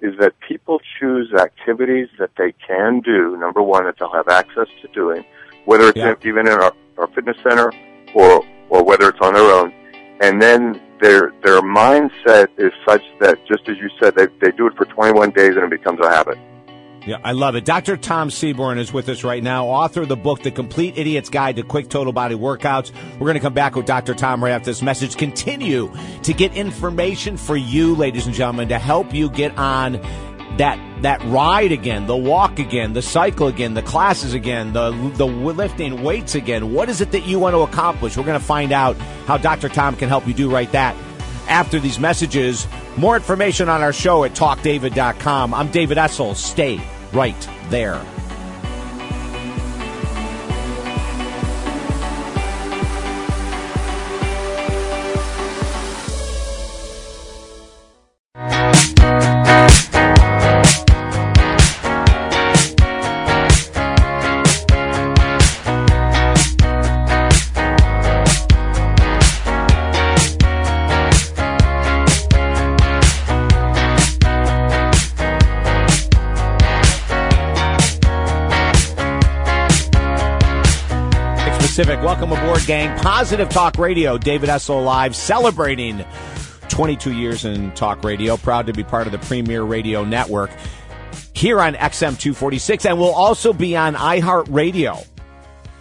is 0.00 0.16
that 0.18 0.32
people 0.40 0.80
choose 0.98 1.32
activities 1.34 2.08
that 2.18 2.30
they 2.36 2.52
can 2.66 3.00
do, 3.00 3.36
number 3.36 3.62
one, 3.62 3.84
that 3.84 3.96
they'll 3.98 4.12
have 4.12 4.28
access 4.28 4.68
to 4.82 4.88
doing, 4.88 5.24
whether 5.64 5.88
it's 5.88 5.96
yeah. 5.96 6.14
even 6.24 6.46
in 6.46 6.52
our, 6.52 6.72
our 6.98 7.08
fitness 7.08 7.36
center 7.42 7.72
or, 8.14 8.44
or 8.68 8.84
whether 8.84 9.08
it's 9.08 9.18
on 9.20 9.34
their 9.34 9.50
own. 9.50 9.72
And 10.20 10.40
then 10.40 10.80
their, 11.00 11.32
their 11.44 11.60
mindset 11.60 12.48
is 12.58 12.72
such 12.86 13.02
that, 13.20 13.38
just 13.46 13.68
as 13.68 13.76
you 13.78 13.90
said, 14.00 14.14
they, 14.14 14.26
they 14.40 14.50
do 14.52 14.66
it 14.66 14.76
for 14.76 14.84
21 14.84 15.30
days 15.30 15.56
and 15.56 15.64
it 15.64 15.70
becomes 15.70 16.00
a 16.00 16.08
habit. 16.08 16.38
Yeah, 17.06 17.18
I 17.24 17.32
love 17.32 17.54
it. 17.54 17.64
Dr. 17.64 17.96
Tom 17.96 18.28
Seaborne 18.28 18.78
is 18.78 18.92
with 18.92 19.08
us 19.08 19.24
right 19.24 19.42
now, 19.42 19.66
author 19.66 20.02
of 20.02 20.08
the 20.08 20.16
book, 20.16 20.42
The 20.42 20.50
Complete 20.50 20.98
Idiot's 20.98 21.30
Guide 21.30 21.56
to 21.56 21.62
Quick 21.62 21.88
Total 21.88 22.12
Body 22.12 22.34
Workouts. 22.34 22.92
We're 23.14 23.26
going 23.26 23.34
to 23.34 23.40
come 23.40 23.54
back 23.54 23.76
with 23.76 23.86
Dr. 23.86 24.14
Tom 24.14 24.44
right 24.44 24.50
after 24.50 24.66
this 24.66 24.82
message. 24.82 25.16
Continue 25.16 25.90
to 26.22 26.32
get 26.34 26.54
information 26.54 27.38
for 27.38 27.56
you, 27.56 27.94
ladies 27.94 28.26
and 28.26 28.34
gentlemen, 28.34 28.68
to 28.68 28.78
help 28.78 29.14
you 29.14 29.30
get 29.30 29.56
on 29.56 29.94
that 30.58 30.78
that 31.02 31.22
ride 31.24 31.72
again, 31.72 32.06
the 32.06 32.16
walk 32.16 32.58
again, 32.58 32.92
the 32.92 33.02
cycle 33.02 33.46
again, 33.46 33.74
the 33.74 33.82
classes 33.82 34.34
again, 34.34 34.72
the 34.72 34.90
the 35.16 35.26
lifting 35.26 36.02
weights 36.02 36.34
again. 36.34 36.72
What 36.72 36.88
is 36.88 37.00
it 37.00 37.12
that 37.12 37.26
you 37.26 37.38
want 37.38 37.54
to 37.54 37.60
accomplish? 37.60 38.16
We're 38.16 38.24
going 38.24 38.38
to 38.38 38.44
find 38.44 38.72
out 38.72 38.96
how 39.26 39.36
Dr. 39.36 39.68
Tom 39.68 39.96
can 39.96 40.08
help 40.08 40.26
you 40.26 40.34
do 40.34 40.50
right 40.50 40.70
that 40.72 40.96
after 41.48 41.78
these 41.80 41.98
messages. 41.98 42.66
More 42.96 43.16
information 43.16 43.68
on 43.68 43.82
our 43.82 43.92
show 43.92 44.24
at 44.24 44.32
talkdavid.com. 44.32 45.54
I'm 45.54 45.70
David 45.70 45.96
Essel. 45.96 46.34
Stay 46.34 46.80
right 47.12 47.48
there. 47.70 48.04
Pacific. 81.78 82.02
Welcome 82.02 82.32
aboard, 82.32 82.66
gang. 82.66 82.98
Positive 82.98 83.48
Talk 83.48 83.78
Radio. 83.78 84.18
David 84.18 84.48
Essel 84.48 84.84
live 84.84 85.14
celebrating 85.14 86.04
22 86.70 87.12
years 87.12 87.44
in 87.44 87.70
talk 87.70 88.02
radio. 88.02 88.36
Proud 88.36 88.66
to 88.66 88.72
be 88.72 88.82
part 88.82 89.06
of 89.06 89.12
the 89.12 89.18
Premier 89.20 89.62
Radio 89.62 90.04
Network 90.04 90.50
here 91.34 91.60
on 91.60 91.74
XM 91.74 92.18
246. 92.18 92.84
And 92.84 92.98
we'll 92.98 93.14
also 93.14 93.52
be 93.52 93.76
on 93.76 93.94
iHeartRadio. 93.94 95.06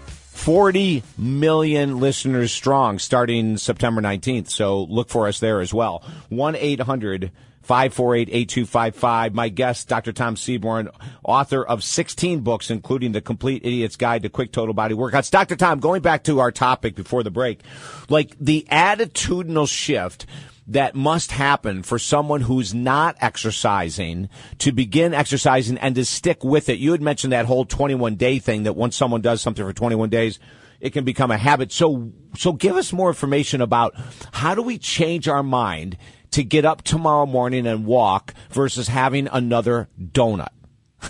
40 0.05 1.01
million 1.17 1.99
listeners 1.99 2.51
strong 2.51 2.99
starting 2.99 3.57
September 3.57 3.99
19th. 3.99 4.51
So 4.51 4.83
look 4.83 5.09
for 5.09 5.27
us 5.27 5.39
there 5.39 5.61
as 5.61 5.73
well. 5.73 6.03
1 6.29 6.55
800 6.57 7.31
548 7.67 8.29
8255. 8.29 9.35
My 9.35 9.49
guest, 9.49 9.89
Dr. 9.89 10.13
Tom 10.13 10.35
Seaborne, 10.35 10.87
author 11.23 11.65
of 11.65 11.83
16 11.83 12.39
books, 12.39 12.71
including 12.71 13.11
The 13.11 13.19
Complete 13.19 13.65
Idiot's 13.65 13.97
Guide 13.97 14.23
to 14.23 14.29
Quick 14.29 14.53
Total 14.53 14.73
Body 14.73 14.95
Workouts. 14.95 15.29
Dr. 15.29 15.57
Tom, 15.57 15.79
going 15.79 16.01
back 16.01 16.23
to 16.23 16.39
our 16.39 16.51
topic 16.51 16.95
before 16.95 17.23
the 17.23 17.29
break, 17.29 17.59
like 18.07 18.37
the 18.39 18.65
attitudinal 18.71 19.69
shift 19.69 20.25
that 20.67 20.95
must 20.95 21.31
happen 21.31 21.83
for 21.83 21.99
someone 21.99 22.41
who's 22.41 22.73
not 22.73 23.17
exercising 23.19 24.29
to 24.59 24.71
begin 24.71 25.13
exercising 25.13 25.77
and 25.77 25.95
to 25.95 26.05
stick 26.05 26.43
with 26.45 26.69
it. 26.69 26.79
You 26.79 26.93
had 26.93 27.01
mentioned 27.01 27.33
that 27.33 27.45
whole 27.45 27.65
21 27.65 28.15
day 28.15 28.39
thing 28.39 28.63
that 28.63 28.77
once 28.77 28.95
someone 28.95 29.21
does 29.21 29.41
something 29.41 29.65
for 29.65 29.73
21 29.73 30.09
days, 30.09 30.39
it 30.79 30.91
can 30.91 31.05
become 31.05 31.31
a 31.31 31.37
habit. 31.37 31.71
So, 31.71 32.11
so 32.35 32.53
give 32.53 32.75
us 32.75 32.93
more 32.93 33.09
information 33.09 33.61
about 33.61 33.93
how 34.31 34.55
do 34.55 34.61
we 34.61 34.77
change 34.77 35.27
our 35.27 35.43
mind 35.43 35.97
to 36.37 36.43
get 36.43 36.65
up 36.65 36.83
tomorrow 36.83 37.25
morning 37.25 37.65
and 37.65 37.83
walk 37.83 38.31
versus 38.51 38.89
having 38.89 39.27
another 39.27 39.89
donut? 39.99 40.49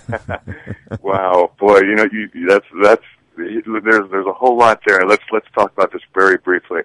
wow, 1.02 1.52
boy, 1.60 1.80
you 1.80 1.96
know, 1.96 2.08
you, 2.10 2.30
that's 2.48 2.66
that's 2.82 3.04
there's 3.36 4.10
there's 4.10 4.26
a 4.26 4.32
whole 4.32 4.58
lot 4.58 4.80
there. 4.88 5.06
Let's 5.06 5.26
let's 5.34 5.48
talk 5.54 5.74
about 5.74 5.92
this 5.92 6.02
very 6.13 6.38
briefly. 6.38 6.84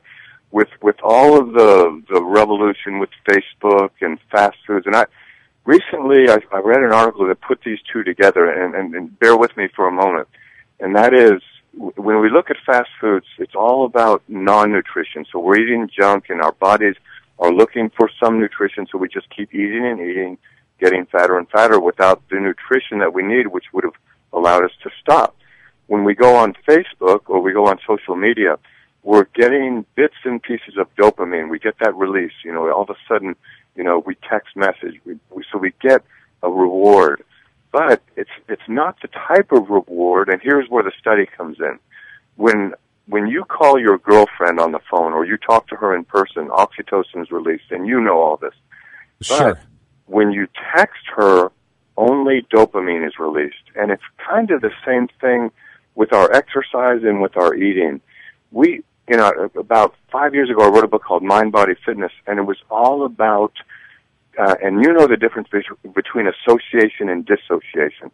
With 0.50 0.66
with 0.82 0.96
all 1.04 1.38
of 1.38 1.52
the 1.52 2.02
the 2.12 2.20
revolution 2.20 2.98
with 2.98 3.10
Facebook 3.28 3.90
and 4.00 4.18
fast 4.32 4.56
foods, 4.66 4.86
and 4.86 4.96
I 4.96 5.06
recently 5.64 6.28
I, 6.28 6.38
I 6.52 6.58
read 6.58 6.82
an 6.82 6.92
article 6.92 7.28
that 7.28 7.40
put 7.42 7.60
these 7.64 7.78
two 7.92 8.02
together, 8.02 8.50
and, 8.50 8.74
and, 8.74 8.92
and 8.96 9.16
bear 9.20 9.36
with 9.36 9.56
me 9.56 9.68
for 9.68 9.86
a 9.86 9.92
moment, 9.92 10.26
and 10.80 10.96
that 10.96 11.14
is 11.14 11.40
when 11.94 12.20
we 12.20 12.28
look 12.28 12.50
at 12.50 12.56
fast 12.66 12.90
foods, 13.00 13.26
it's 13.38 13.54
all 13.54 13.84
about 13.84 14.24
non-nutrition. 14.26 15.26
So 15.30 15.38
we're 15.38 15.60
eating 15.60 15.88
junk, 15.96 16.24
and 16.28 16.42
our 16.42 16.52
bodies 16.52 16.96
are 17.38 17.52
looking 17.52 17.90
for 17.96 18.10
some 18.22 18.38
nutrition, 18.40 18.86
so 18.90 18.98
we 18.98 19.08
just 19.08 19.28
keep 19.30 19.54
eating 19.54 19.86
and 19.86 20.00
eating, 20.00 20.38
getting 20.80 21.06
fatter 21.06 21.38
and 21.38 21.48
fatter 21.48 21.80
without 21.80 22.22
the 22.28 22.38
nutrition 22.38 22.98
that 22.98 23.12
we 23.12 23.22
need, 23.22 23.48
which 23.48 23.66
would 23.72 23.84
have 23.84 23.94
allowed 24.32 24.64
us 24.64 24.70
to 24.82 24.90
stop. 25.00 25.36
When 25.86 26.04
we 26.04 26.14
go 26.14 26.36
on 26.36 26.54
Facebook 26.68 27.22
or 27.26 27.40
we 27.40 27.52
go 27.52 27.66
on 27.66 27.78
social 27.86 28.16
media, 28.16 28.58
we're 29.02 29.26
getting 29.34 29.84
bits 29.96 30.14
and 30.24 30.42
pieces 30.42 30.76
of 30.78 30.94
dopamine. 30.94 31.50
We 31.50 31.58
get 31.58 31.74
that 31.80 31.94
release. 31.96 32.32
You 32.44 32.52
know, 32.52 32.70
all 32.70 32.82
of 32.82 32.90
a 32.90 32.96
sudden, 33.08 33.34
you 33.74 33.82
know, 33.82 33.98
we 33.98 34.14
text 34.28 34.56
message. 34.56 35.00
We, 35.04 35.18
we, 35.30 35.44
so 35.50 35.58
we 35.58 35.72
get 35.80 36.04
a 36.42 36.50
reward. 36.50 37.24
But 37.72 38.02
it's, 38.16 38.30
it's 38.48 38.62
not 38.68 38.98
the 39.00 39.08
type 39.08 39.50
of 39.50 39.70
reward, 39.70 40.28
and 40.28 40.40
here's 40.42 40.68
where 40.68 40.82
the 40.82 40.92
study 41.00 41.26
comes 41.26 41.58
in. 41.58 41.78
When 42.36 42.74
when 43.06 43.26
you 43.26 43.44
call 43.44 43.78
your 43.78 43.98
girlfriend 43.98 44.60
on 44.60 44.72
the 44.72 44.80
phone 44.90 45.12
or 45.12 45.24
you 45.24 45.36
talk 45.36 45.68
to 45.68 45.76
her 45.76 45.94
in 45.94 46.04
person, 46.04 46.48
oxytocin 46.48 47.22
is 47.22 47.30
released, 47.30 47.70
and 47.70 47.86
you 47.86 48.00
know 48.00 48.20
all 48.20 48.36
this. 48.36 48.54
Sure. 49.20 49.54
But 49.54 49.58
when 50.06 50.32
you 50.32 50.46
text 50.74 51.02
her, 51.16 51.50
only 51.96 52.46
dopamine 52.52 53.06
is 53.06 53.18
released, 53.18 53.64
and 53.76 53.90
it's 53.90 54.02
kind 54.28 54.50
of 54.50 54.60
the 54.60 54.70
same 54.86 55.08
thing 55.20 55.50
with 55.94 56.12
our 56.12 56.32
exercise 56.32 57.02
and 57.02 57.20
with 57.20 57.36
our 57.36 57.54
eating. 57.54 58.00
We, 58.50 58.82
you 59.08 59.16
know, 59.16 59.50
about 59.58 59.94
five 60.10 60.34
years 60.34 60.48
ago, 60.48 60.62
I 60.62 60.68
wrote 60.68 60.84
a 60.84 60.88
book 60.88 61.04
called 61.04 61.22
Mind 61.22 61.52
Body 61.52 61.74
Fitness, 61.84 62.12
and 62.26 62.38
it 62.38 62.42
was 62.42 62.56
all 62.70 63.04
about, 63.04 63.52
uh, 64.38 64.54
and 64.62 64.82
you 64.82 64.92
know 64.92 65.06
the 65.06 65.16
difference 65.16 65.48
between 65.48 66.26
association 66.26 67.08
and 67.08 67.26
dissociation. 67.26 68.10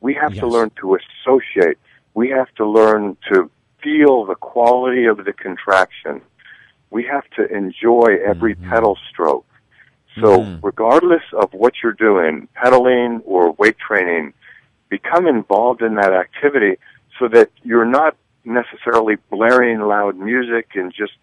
We 0.00 0.14
have 0.14 0.32
Yes. 0.32 0.40
to 0.40 0.46
learn 0.46 0.70
to 0.80 0.96
associate. 0.96 1.76
We 2.14 2.30
have 2.30 2.52
to 2.54 2.64
learn 2.66 3.16
to 3.32 3.50
feel 3.88 4.24
the 4.24 4.34
quality 4.34 5.06
of 5.06 5.24
the 5.24 5.32
contraction. 5.32 6.20
We 6.90 7.04
have 7.04 7.24
to 7.36 7.46
enjoy 7.54 8.18
every 8.24 8.54
pedal 8.54 8.98
stroke. 9.10 9.46
So 10.20 10.42
Mhm. 10.42 10.58
regardless 10.62 11.22
of 11.32 11.52
what 11.52 11.74
you're 11.82 11.92
doing, 11.92 12.48
pedaling 12.54 13.22
or 13.24 13.52
weight 13.52 13.78
training, 13.78 14.34
become 14.88 15.26
involved 15.26 15.82
in 15.82 15.94
that 15.94 16.12
activity 16.12 16.78
so 17.18 17.28
that 17.28 17.50
you're 17.62 17.84
not 17.84 18.16
necessarily 18.44 19.16
blaring 19.30 19.80
loud 19.80 20.16
music 20.16 20.74
and 20.74 20.92
just 20.92 21.14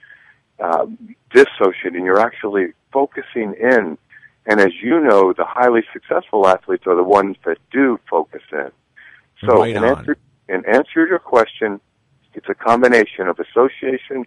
uh, 0.59 0.85
dissociating. 1.31 2.05
You're 2.05 2.19
actually 2.19 2.73
focusing 2.93 3.53
in. 3.55 3.97
And 4.45 4.61
as 4.61 4.73
you 4.81 5.01
know, 5.01 5.33
the 5.33 5.43
highly 5.43 5.83
successful 5.91 6.47
athletes 6.47 6.87
are 6.87 6.95
the 6.95 7.03
ones 7.03 7.35
that 7.43 7.57
do 7.71 7.99
focus 8.09 8.43
in. 8.51 8.71
So 9.45 9.59
Right 9.59 9.75
in 9.75 9.83
answer, 9.83 10.17
in 10.47 10.65
answer 10.65 11.05
to 11.05 11.09
your 11.09 11.19
question, 11.19 11.81
it's 12.35 12.49
a 12.49 12.55
combination 12.55 13.27
of 13.27 13.39
association, 13.39 14.25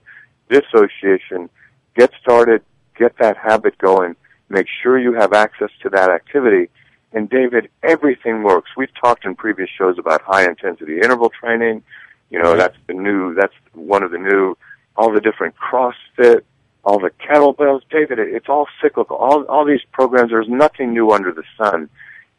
dissociation, 0.48 1.48
get 1.96 2.10
started, 2.20 2.62
get 2.96 3.16
that 3.18 3.36
habit 3.36 3.76
going, 3.78 4.16
make 4.48 4.66
sure 4.82 4.98
you 4.98 5.12
have 5.14 5.32
access 5.32 5.70
to 5.82 5.88
that 5.90 6.10
activity. 6.10 6.70
And 7.12 7.28
David, 7.28 7.70
everything 7.82 8.42
works. 8.42 8.70
We've 8.76 8.94
talked 8.94 9.24
in 9.24 9.34
previous 9.34 9.70
shows 9.70 9.98
about 9.98 10.22
high 10.22 10.44
intensity 10.44 11.00
interval 11.00 11.30
training. 11.30 11.82
You 12.30 12.42
know, 12.42 12.56
that's 12.56 12.76
the 12.86 12.94
new, 12.94 13.34
that's 13.34 13.54
one 13.72 14.02
of 14.02 14.10
the 14.10 14.18
new, 14.18 14.56
all 14.96 15.12
the 15.12 15.20
different 15.20 15.54
CrossFit, 15.56 16.42
all 16.84 16.98
the 16.98 17.10
kettlebells. 17.10 17.82
David, 17.90 18.18
it's 18.18 18.48
all 18.48 18.66
cyclical. 18.82 19.16
All, 19.16 19.44
all 19.44 19.64
these 19.64 19.80
programs, 19.92 20.30
there's 20.30 20.48
nothing 20.48 20.92
new 20.92 21.10
under 21.10 21.32
the 21.32 21.44
sun. 21.56 21.88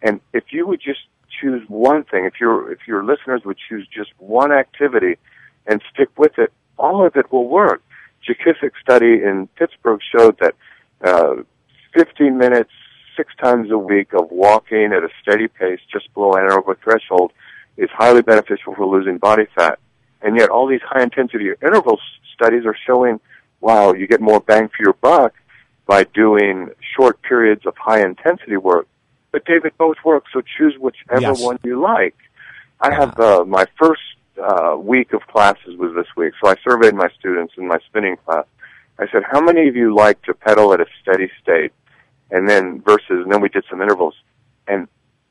And 0.02 0.22
if 0.34 0.46
you 0.52 0.68
would 0.68 0.82
just 0.82 1.02
choose 1.42 1.68
one 1.68 2.04
thing, 2.04 2.26
if 2.26 2.40
your, 2.40 2.72
if 2.72 2.88
your 2.88 3.04
listeners 3.04 3.42
would 3.46 3.58
choose 3.68 3.88
just 3.88 4.12
one 4.20 4.52
activity 4.52 5.18
and 5.70 5.82
stick 5.94 6.10
with 6.18 6.38
it, 6.38 6.52
all 6.78 7.06
of 7.06 7.16
it 7.16 7.32
will 7.32 7.48
work. 7.48 7.82
Jakicic 8.28 8.72
study 8.82 9.22
in 9.24 9.48
Pittsburgh 9.56 10.00
showed 10.16 10.38
that 10.40 10.56
uh, 11.04 11.36
15 11.94 12.38
minutes, 12.38 12.72
six 13.16 13.34
times 13.42 13.70
a 13.72 13.78
week 13.78 14.14
of 14.14 14.30
walking 14.32 14.92
at 14.94 15.04
a 15.04 15.10
steady 15.22 15.48
pace 15.48 15.80
just 15.92 16.14
below 16.14 16.34
anaerobic 16.34 16.78
threshold 16.84 17.32
is 17.78 17.90
highly 17.92 18.22
beneficial 18.22 18.76
for 18.76 18.86
losing 18.86 19.18
body 19.18 19.46
fat. 19.56 19.80
And 20.22 20.38
yet 20.38 20.50
all 20.50 20.68
these 20.68 20.82
high 20.82 21.04
intensity 21.04 21.50
interval 21.62 22.00
studies 22.34 22.66
are 22.66 22.76
showing, 22.86 23.20
wow, 23.62 23.94
you 23.94 24.08
get 24.08 24.22
more 24.22 24.40
bang 24.40 24.68
for 24.68 24.84
your 24.84 24.94
buck 24.94 25.34
by 25.86 26.04
doing 26.04 26.70
short 26.96 27.22
periods 27.22 27.66
of 27.66 27.76
high 27.78 28.02
intensity 28.06 28.58
work. 28.58 28.88
But 29.32 29.46
David, 29.46 29.74
both 29.78 29.98
work, 30.04 30.26
so 30.34 30.42
choose 30.42 30.76
whichever 30.80 31.22
Yes. 31.22 31.40
one 31.42 31.60
you 31.64 31.80
like. 31.80 32.16
I 32.82 32.94
have 32.94 33.20
uh, 33.20 33.44
my 33.46 33.66
first 33.78 34.02
uh, 34.42 34.78
week 34.78 35.14
of 35.14 35.22
classes 35.28 35.78
was 35.78 35.94
this 35.96 36.08
week, 36.16 36.34
so 36.42 36.50
I 36.50 36.56
surveyed 36.64 36.94
my 36.96 37.10
students 37.20 37.54
in 37.58 37.68
my 37.68 37.80
spinning 37.88 38.18
class. 38.26 38.46
I 38.98 39.06
said, 39.12 39.24
"How 39.30 39.42
many 39.42 39.68
of 39.68 39.76
you 39.76 39.96
like 39.96 40.22
to 40.24 40.34
pedal 40.34 40.74
at 40.74 40.82
a 40.82 40.86
steady 41.02 41.30
state?" 41.42 41.72
And 42.32 42.48
then 42.48 42.82
versus, 42.82 43.24
and 43.24 43.32
then 43.32 43.42
we 43.42 43.50
did 43.50 43.64
some 43.70 43.82
intervals, 43.82 44.16
and 44.68 44.88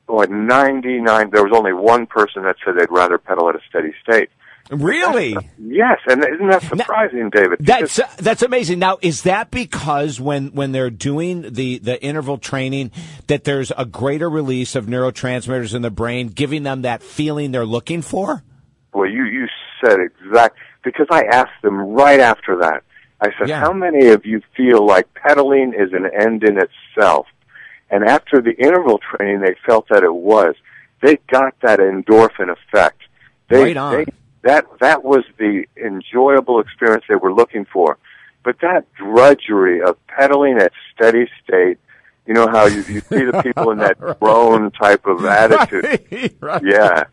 boy, 0.07 0.25
ninety 0.29 1.01
nine. 1.01 1.31
There 1.31 1.45
was 1.45 1.53
only 1.55 1.73
one 1.73 2.07
person 2.07 2.43
that 2.45 2.57
said 2.65 2.75
they'd 2.79 2.91
rather 2.91 3.19
pedal 3.19 3.49
at 3.49 3.55
a 3.55 3.61
steady 3.69 3.93
state. 4.03 4.31
Really? 4.71 5.35
Yes, 5.59 5.99
and 6.07 6.23
isn't 6.23 6.51
that 6.51 6.63
surprising, 6.63 7.31
David? 7.31 7.59
Because- 7.59 7.97
That's 7.97 8.17
that's 8.17 8.43
amazing. 8.43 8.79
Now, 8.81 8.99
is 9.01 9.23
that 9.23 9.51
because 9.51 10.21
when 10.21 10.49
when 10.49 10.73
they're 10.73 10.91
doing 10.91 11.53
the 11.53 11.79
the 11.79 12.03
interval 12.03 12.37
training 12.37 12.91
that 13.29 13.45
there's 13.45 13.73
a 13.79 13.87
greater 13.87 14.29
release 14.29 14.75
of 14.77 14.85
neurotransmitters 14.87 15.75
in 15.75 15.81
the 15.83 15.91
brain, 15.91 16.29
giving 16.29 16.65
them 16.65 16.83
that 16.83 17.03
feeling 17.03 17.51
they're 17.51 17.65
looking 17.65 18.03
for? 18.03 18.43
Boy, 18.99 19.05
you 19.05 19.27
you 19.27 19.47
said 19.81 20.01
exact 20.01 20.57
because 20.83 21.07
I 21.09 21.23
asked 21.23 21.63
them 21.63 21.79
right 21.79 22.19
after 22.19 22.57
that. 22.57 22.83
I 23.21 23.29
said, 23.39 23.49
Yeah. 23.49 23.61
"How 23.61 23.73
many 23.73 24.09
of 24.09 24.27
you 24.27 24.43
feel 24.57 24.85
like 24.85 25.07
pedaling 25.15 25.73
is 25.73 25.93
an 25.93 26.07
end 26.07 26.43
in 26.43 26.59
itself?" 26.59 27.29
And 27.91 28.03
after 28.05 28.41
the 28.41 28.55
interval 28.57 28.99
training, 28.99 29.39
they 29.41 29.55
felt 29.65 29.87
that 29.91 30.03
it 30.03 30.13
was. 30.13 30.57
They 31.01 31.19
got 31.31 31.55
that 31.61 31.79
endorphin 31.79 32.51
effect. 32.51 33.03
They, 33.47 33.63
Right 33.63 33.77
on. 33.77 33.93
They, 33.95 34.07
that 34.43 34.67
that 34.81 35.05
was 35.05 35.23
the 35.39 35.65
enjoyable 35.77 36.59
experience 36.59 37.05
they 37.09 37.15
were 37.15 37.33
looking 37.33 37.67
for. 37.67 37.99
But 38.43 38.57
that 38.63 38.93
drudgery 38.95 39.81
of 39.81 39.97
pedaling 40.09 40.59
at 40.59 40.73
steady 40.93 41.31
state, 41.45 41.79
you 42.27 42.35
know 42.35 42.49
how 42.49 42.67
you, 42.67 42.79
you 42.79 43.01
see 43.01 43.25
the 43.25 43.43
people 43.45 43.71
in 43.71 43.79
that 43.79 43.97
drone 44.21 44.73
type 44.73 45.07
of 45.07 45.25
attitude. 45.43 46.35
Right. 46.41 46.63
Yeah. 46.65 47.05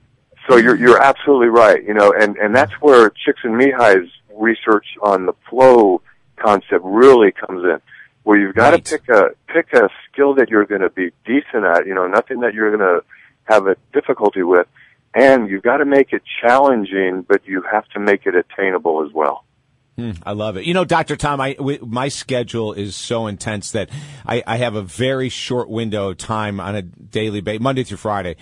So 0.48 0.58
you're 0.58 0.76
you're 0.76 1.02
absolutely 1.02 1.48
right. 1.48 1.84
You 1.84 1.93
know, 1.93 2.14
and 2.18 2.36
and 2.38 2.56
that's 2.56 2.74
where 2.82 3.10
Csikszentmihalyi's 3.12 4.12
research 4.36 4.86
on 5.02 5.26
the 5.26 5.34
flow 5.50 6.02
concept 6.38 6.82
really 6.84 7.32
comes 7.32 7.64
in, 7.64 7.78
where 8.24 8.38
you've 8.38 8.56
got 8.56 8.74
Right. 8.74 8.84
to 8.86 8.98
pick 9.00 9.10
a 9.10 9.30
pick 9.48 9.74
a 9.74 9.89
skill 10.12 10.36
that 10.36 10.50
you're 10.50 10.66
going 10.66 10.82
to 10.82 10.89
be 10.89 11.12
decent 11.26 11.64
at. 11.66 11.88
You 11.88 11.96
know, 11.96 12.08
nothing 12.08 12.41
that 12.41 12.54
you're 12.54 12.76
going 12.76 12.88
to 13.02 13.04
have 13.46 13.68
a 13.68 13.76
difficulty 13.93 14.43
with, 14.43 14.68
and 15.14 15.50
you've 15.50 15.64
got 15.64 15.78
to 15.78 15.86
make 15.86 16.14
it 16.14 16.22
challenging, 16.41 17.24
but 17.28 17.46
you 17.46 17.64
have 17.72 17.88
to 17.89 18.00
make 18.00 18.26
it 18.26 18.36
attainable 18.36 19.04
as 19.06 19.14
well. 19.14 19.43
Mm, 19.98 20.18
I 20.26 20.34
love 20.34 20.58
it. 20.58 20.66
You 20.66 20.74
know, 20.74 20.84
Dr. 20.84 21.16
Tom, 21.16 21.39
I, 21.39 21.54
w- 21.54 21.80
my 21.86 22.10
schedule 22.10 22.74
is 22.74 22.98
so 22.98 23.28
intense 23.28 23.72
that 23.72 23.89
I, 24.26 24.43
I 24.46 24.58
have 24.58 24.76
a 24.76 24.82
very 24.82 25.30
short 25.30 25.70
window 25.70 26.10
of 26.10 26.18
time 26.18 26.60
on 26.60 26.76
a 26.76 26.82
daily 26.82 27.39
basis, 27.39 27.62
Monday 27.62 27.84
through 27.86 27.96
Friday 27.98 28.36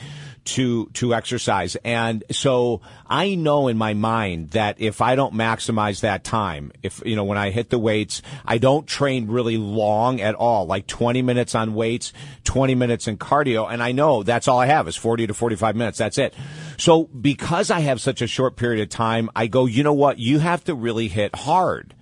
to 0.46 0.88
to 0.94 1.14
exercise. 1.14 1.76
And 1.84 2.24
so 2.32 2.82
I 3.08 3.36
know 3.36 3.68
in 3.68 3.78
my 3.78 3.94
mind 3.94 4.52
that 4.52 4.80
if 4.80 5.02
I 5.02 5.16
don't 5.16 5.34
maximize 5.34 6.02
that 6.02 6.24
time, 6.24 6.72
if 6.82 7.02
you 7.06 7.16
know 7.16 7.24
when 7.24 7.38
I 7.38 7.50
hit 7.50 7.70
the 7.70 7.80
weights, 7.80 8.22
I 8.46 8.58
don't 8.58 8.88
train 8.88 9.28
really 9.28 9.58
long 9.58 10.22
at 10.22 10.36
all, 10.36 10.66
like 10.66 10.88
20 10.88 11.22
minutes 11.22 11.56
on 11.56 11.74
weights, 11.74 12.14
20 12.44 12.76
minutes 12.76 13.08
in 13.08 13.18
cardio, 13.18 13.72
and 13.72 13.82
I 13.82 13.92
know 13.92 14.24
that's 14.24 14.48
all 14.48 14.60
I 14.60 14.68
have 14.68 14.88
is 14.88 14.96
40 14.96 15.28
to 15.28 15.34
45 15.34 15.76
minutes. 15.76 15.98
That's 15.98 16.18
it. 16.18 16.34
So 16.78 17.06
because 17.06 17.72
I 17.72 17.80
have 17.82 18.02
such 18.02 18.22
a 18.22 18.28
short 18.28 18.56
period 18.56 18.82
of 18.82 18.90
time, 18.90 19.30
I 19.36 19.48
go, 19.48 19.66
you 19.66 19.84
know 19.84 19.94
what? 19.94 20.20
You 20.20 20.40
have 20.40 20.64
to 20.66 20.76
really 20.76 21.08
hit 21.08 21.36
hard. 21.36 21.94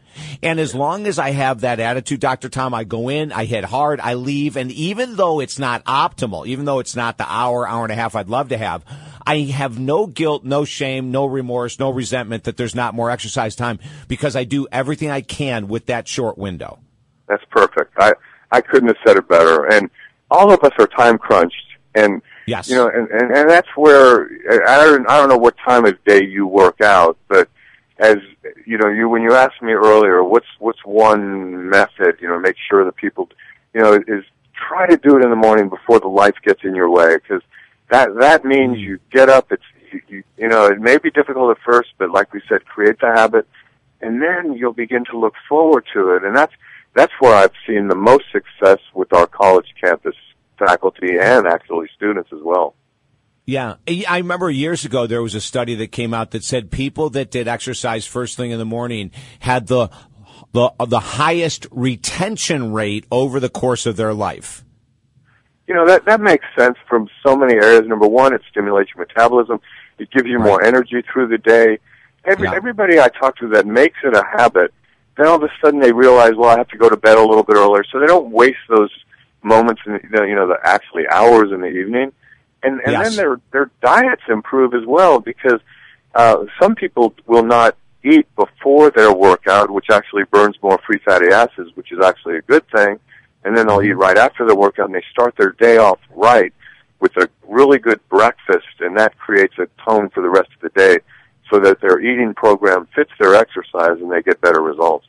And 0.44 0.60
as 0.60 0.74
long 0.74 1.08
as 1.08 1.20
I 1.20 1.32
have 1.32 1.62
that 1.62 1.80
attitude, 1.80 2.20
Dr. 2.20 2.50
Tom, 2.50 2.74
I 2.74 2.84
go 2.84 3.10
in, 3.10 3.32
I 3.32 3.46
hit 3.46 3.64
hard, 3.64 4.00
I 4.00 4.16
leave. 4.16 4.58
And 4.58 4.72
even 4.72 5.16
though 5.16 5.40
it's 5.40 5.60
not 5.60 5.84
optimal, 5.86 6.48
even 6.48 6.66
though 6.66 6.80
it's 6.80 6.96
not 6.96 7.18
the 7.18 7.32
hour, 7.32 7.68
hour 7.68 7.84
and 7.84 7.92
a 7.92 7.96
half 7.96 8.16
I'd 8.16 8.30
love 8.30 8.50
to 8.50 8.58
have, 8.58 8.84
I 9.26 9.40
have 9.40 9.80
no 9.80 10.08
guilt, 10.08 10.44
no 10.44 10.66
shame, 10.66 11.12
no 11.12 11.26
remorse, 11.26 11.80
no 11.80 11.90
resentment 11.90 12.46
that 12.46 12.58
there's 12.58 12.76
not 12.76 12.94
more 12.94 13.12
exercise 13.12 13.56
time 13.56 13.80
because 14.08 14.36
I 14.36 14.44
do 14.44 14.68
everything 14.72 15.10
I 15.10 15.22
can 15.22 15.68
with 15.68 15.88
that 15.88 16.08
short 16.08 16.38
window. 16.38 16.80
That's 17.28 17.44
perfect. 17.50 17.94
I, 17.98 18.14
I 18.52 18.62
couldn't 18.62 18.88
have 18.88 18.98
said 19.06 19.18
it 19.18 19.28
better. 19.28 19.66
And 19.66 19.90
all 20.30 20.52
of 20.52 20.64
us 20.64 20.72
are 20.80 20.88
time 20.88 21.18
crunched. 21.18 21.56
And, 21.94 22.22
yes. 22.48 22.70
you 22.70 22.76
know, 22.76 22.88
and, 22.88 23.10
and, 23.10 23.32
and 23.36 23.50
that's 23.50 23.68
where, 23.76 24.30
I 24.68 24.86
don't, 24.86 25.10
I 25.10 25.18
don't 25.18 25.30
know 25.30 25.38
what 25.38 25.56
time 25.66 25.86
of 25.86 26.04
day 26.04 26.24
you 26.24 26.48
work 26.48 26.82
out, 26.82 27.18
but 27.28 27.50
as 28.02 28.18
you 28.66 28.78
know, 28.80 28.90
you 28.90 29.08
when 29.08 29.22
you 29.22 29.34
asked 29.34 29.62
me 29.62 29.74
earlier, 29.74 30.24
what's 30.24 30.48
what's 30.60 30.84
one 30.84 31.70
method? 31.70 32.18
You 32.20 32.28
know, 32.28 32.40
make 32.40 32.56
sure 32.70 32.84
that 32.84 32.96
people, 32.96 33.30
you 33.74 33.82
know, 33.82 33.94
is 33.94 34.26
try 34.68 34.88
to 34.88 34.98
do 34.98 35.18
it 35.18 35.24
in 35.24 35.30
the 35.30 35.36
morning 35.36 35.70
before 35.70 36.00
the 36.00 36.08
life 36.08 36.36
gets 36.44 36.64
in 36.64 36.76
your 36.76 36.90
way, 36.90 37.16
because 37.16 37.44
that 37.92 38.10
that 38.20 38.44
means 38.44 38.80
you 38.80 39.00
get 39.12 39.30
up. 39.30 39.52
It's 39.52 39.64
you, 39.92 40.02
you, 40.08 40.24
you 40.36 40.48
know, 40.48 40.66
it 40.66 40.80
may 40.80 40.98
be 40.98 41.12
difficult 41.12 41.56
at 41.56 41.64
first, 41.64 41.90
but 42.00 42.10
like 42.10 42.34
we 42.34 42.42
said, 42.50 42.66
create 42.66 43.00
the 43.00 43.12
habit, 43.14 43.48
and 44.02 44.20
then 44.20 44.54
you'll 44.54 44.74
begin 44.74 45.06
to 45.06 45.20
look 45.20 45.36
forward 45.48 45.86
to 45.94 46.16
it, 46.16 46.24
and 46.24 46.36
that's 46.36 46.54
that's 46.96 47.14
where 47.20 47.36
I've 47.36 47.54
seen 47.68 47.88
the 47.88 47.96
most 47.96 48.26
success 48.32 48.80
with 48.96 49.14
our 49.14 49.28
college 49.28 49.68
campus 49.80 50.16
faculty 50.58 51.18
and 51.20 51.46
actually 51.46 51.88
students 51.96 52.32
as 52.34 52.40
well. 52.44 52.74
Yeah. 53.46 53.76
I 53.88 54.18
remember 54.18 54.50
years 54.50 54.86
ago 54.86 55.08
there 55.08 55.22
was 55.22 55.36
a 55.36 55.42
study 55.42 55.76
that 55.76 55.92
came 55.92 56.14
out 56.14 56.32
that 56.32 56.44
said 56.44 56.72
people 56.72 57.10
that 57.12 57.32
did 57.32 57.48
exercise 57.48 58.06
first 58.06 58.38
thing 58.38 58.52
in 58.52 58.60
the 58.60 58.66
morning 58.66 59.12
had 59.40 59.68
the 59.68 59.90
the 60.54 60.72
the 60.86 61.00
highest 61.00 61.68
retention 61.72 62.74
rate 62.74 63.06
over 63.12 63.40
the 63.40 63.50
course 63.50 63.86
of 63.86 63.96
their 63.96 64.14
life. 64.14 64.64
You 65.68 65.74
know, 65.74 65.86
that 65.88 66.06
that 66.06 66.22
makes 66.22 66.46
sense 66.58 66.78
from 66.88 67.08
so 67.26 67.36
many 67.36 67.54
areas. 67.54 67.84
Number 67.88 68.08
one, 68.08 68.34
it 68.34 68.42
stimulates 68.50 68.92
your 68.96 69.06
metabolism. 69.06 69.60
It 69.98 70.12
gives 70.12 70.28
you 70.28 70.38
right. 70.38 70.46
more 70.46 70.64
energy 70.64 71.02
through 71.12 71.28
the 71.28 71.38
day. 71.38 71.80
Every, 72.26 72.48
yeah. 72.48 72.56
Everybody 72.56 73.00
I 73.00 73.08
talk 73.08 73.38
to 73.38 73.48
that 73.50 73.66
makes 73.66 73.98
it 74.04 74.16
a 74.16 74.24
habit, 74.24 74.74
then 75.18 75.28
all 75.28 75.36
of 75.36 75.44
a 75.44 75.50
sudden 75.64 75.80
they 75.80 75.92
realize, 75.92 76.34
well, 76.36 76.50
I 76.50 76.58
have 76.58 76.68
to 76.70 76.78
go 76.78 76.90
to 76.90 76.98
bed 76.98 77.18
a 77.18 77.22
little 77.22 77.44
bit 77.44 77.56
earlier, 77.56 77.84
so 77.92 78.00
they 78.00 78.06
don't 78.06 78.32
waste 78.32 78.60
those 78.70 78.92
moments 79.44 79.82
in 79.88 79.94
the, 80.12 80.24
you 80.24 80.36
know 80.36 80.48
the 80.48 80.58
actually 80.64 81.08
hours 81.08 81.52
in 81.52 81.62
the 81.62 81.68
evening 81.68 82.12
and 82.64 82.80
and 82.82 82.92
yes. 82.92 83.08
then 83.08 83.16
their 83.16 83.42
their 83.52 83.72
diets 83.82 84.22
improve 84.30 84.74
as 84.74 84.86
well 84.86 85.20
because 85.20 85.60
uh, 86.16 86.46
some 86.60 86.76
people 86.76 87.14
will 87.26 87.44
not 87.44 87.76
eat 88.04 88.28
before 88.36 88.92
their 88.92 89.14
workout, 89.14 89.70
which 89.70 89.90
actually 89.92 90.24
burns 90.32 90.56
more 90.62 90.80
free 90.86 91.00
fatty 91.06 91.28
acids, 91.32 91.70
which 91.76 91.92
is 91.92 92.00
actually 92.04 92.38
a 92.38 92.42
good 92.42 92.68
thing, 92.76 93.00
and 93.44 93.56
then 93.56 93.68
they'll 93.68 93.82
eat 93.82 93.94
right 93.94 94.18
after 94.18 94.46
the 94.46 94.56
workout, 94.56 94.88
and 94.88 94.96
they 94.96 95.04
start 95.12 95.36
their 95.38 95.52
day 95.52 95.78
off 95.78 96.00
right 96.16 96.54
with 97.00 97.16
a 97.18 97.30
really 97.48 97.80
good 97.80 98.00
breakfast, 98.10 98.68
and 98.80 98.98
that 98.98 99.18
creates 99.18 99.54
a 99.58 99.68
tone 99.88 100.10
for 100.10 100.22
the 100.22 100.30
rest 100.30 100.50
of 100.56 100.62
the 100.62 100.80
day, 100.80 101.00
so 101.50 101.60
that 101.60 101.80
their 101.82 102.00
eating 102.00 102.34
program 102.34 102.88
fits 102.96 103.12
their 103.20 103.36
exercise, 103.36 104.00
and 104.00 104.12
they 104.12 104.22
get 104.22 104.40
better 104.42 104.62
results. 104.62 105.06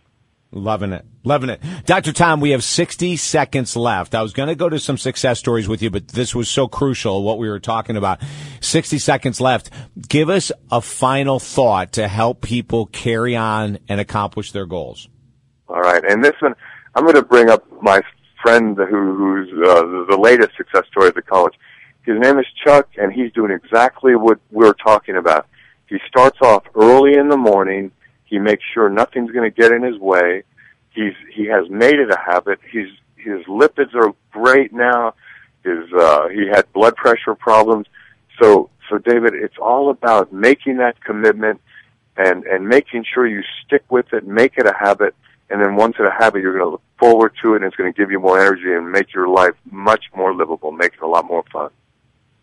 Loving 0.55 0.93
it. 0.93 1.07
Loving 1.25 1.49
it. 1.49 1.63
Dr. 1.87 2.13
Tom, 2.13 2.41
we 2.41 2.51
have 2.51 2.63
60 2.63 3.17
seconds 3.17 3.75
left. 3.75 4.15
I 4.15 4.21
was 4.21 4.35
going 4.35 4.51
to 4.51 4.55
go 4.55 4.69
to 4.69 4.79
some 4.79 4.99
success 4.99 5.39
stories 5.39 5.67
with 5.67 5.81
you, 5.81 5.89
but 5.89 6.09
this 6.09 6.35
was 6.35 6.51
so 6.51 6.69
crucial, 6.69 7.23
what 7.23 7.39
we 7.39 7.49
were 7.49 7.59
talking 7.59 7.97
about. 7.97 8.21
60 8.61 8.99
seconds 8.99 9.41
left. 9.41 9.71
Give 10.09 10.29
us 10.29 10.53
a 10.71 10.83
final 10.83 11.39
thought 11.39 11.93
to 11.93 12.07
help 12.07 12.43
people 12.43 12.85
carry 12.85 13.35
on 13.35 13.79
and 13.89 13.99
accomplish 13.99 14.53
their 14.53 14.67
goals. 14.67 15.09
All 15.69 15.81
right. 15.81 16.05
And 16.05 16.23
this 16.23 16.35
one, 16.41 16.55
I'm 16.95 17.05
going 17.05 17.17
to 17.17 17.23
bring 17.23 17.49
up 17.49 17.65
my 17.81 18.03
friend 18.43 18.77
who, 18.77 19.17
who's 19.17 19.49
uh, 19.67 19.83
the 20.11 20.19
latest 20.21 20.51
success 20.59 20.85
story 20.91 21.09
at 21.09 21.15
the 21.15 21.23
college. 21.23 21.55
His 22.05 22.19
name 22.19 22.39
is 22.39 22.47
Chuck, 22.63 22.89
and 22.99 23.11
he's 23.11 23.33
doing 23.33 23.53
exactly 23.53 24.17
what 24.17 24.39
we're 24.51 24.75
talking 24.75 25.17
about. 25.17 25.47
He 25.87 25.99
starts 26.09 26.39
off 26.43 26.65
early 26.75 27.17
in 27.17 27.29
the 27.29 27.37
morning 27.39 27.91
he 28.33 28.39
makes 28.39 28.65
sure 28.73 28.89
nothing's 28.89 29.31
going 29.31 29.49
to 29.49 29.55
get 29.55 29.73
in 29.73 29.83
his 29.83 29.99
way. 29.99 30.43
He's 30.95 31.13
he 31.31 31.45
has 31.49 31.69
made 31.69 31.97
it 31.97 32.11
a 32.11 32.19
habit. 32.19 32.61
He's 32.73 32.89
his 33.15 33.45
lipids 33.45 33.95
are 33.95 34.15
great 34.31 34.73
now. 34.73 35.15
His 35.63 35.85
uh, 35.93 36.29
he 36.29 36.47
had 36.49 36.73
blood 36.73 36.97
pressure 36.97 37.35
problems. 37.35 37.87
So 38.41 38.71
so 38.89 38.97
David, 38.97 39.35
it's 39.35 39.59
all 39.61 39.91
about 39.91 40.33
making 40.33 40.79
that 40.79 41.05
commitment 41.05 41.61
and 42.17 42.45
and 42.45 42.67
making 42.67 43.05
sure 43.13 43.27
you 43.27 43.43
stick 43.67 43.85
with 43.91 44.11
it, 44.15 44.27
make 44.27 44.55
it 44.57 44.67
a 44.67 44.75
habit, 44.79 45.15
and 45.51 45.61
then 45.61 45.77
once 45.77 45.97
it's 45.99 46.09
a 46.09 46.23
habit, 46.23 46.41
you're 46.41 46.57
going 46.57 46.65
to 46.65 46.71
look 46.71 46.83
forward 46.99 47.35
to 47.43 47.53
it, 47.53 47.57
and 47.57 47.67
it's 47.67 47.77
going 47.77 47.93
to 47.93 47.97
give 47.97 48.11
you 48.11 48.19
more 48.19 48.41
energy 48.41 48.73
and 48.73 48.91
make 48.91 49.13
your 49.13 49.29
life 49.29 49.57
much 49.71 50.05
more 50.17 50.35
livable, 50.35 50.73
make 50.73 50.95
it 50.95 51.03
a 51.03 51.07
lot 51.07 51.27
more 51.27 51.45
fun. 51.53 51.69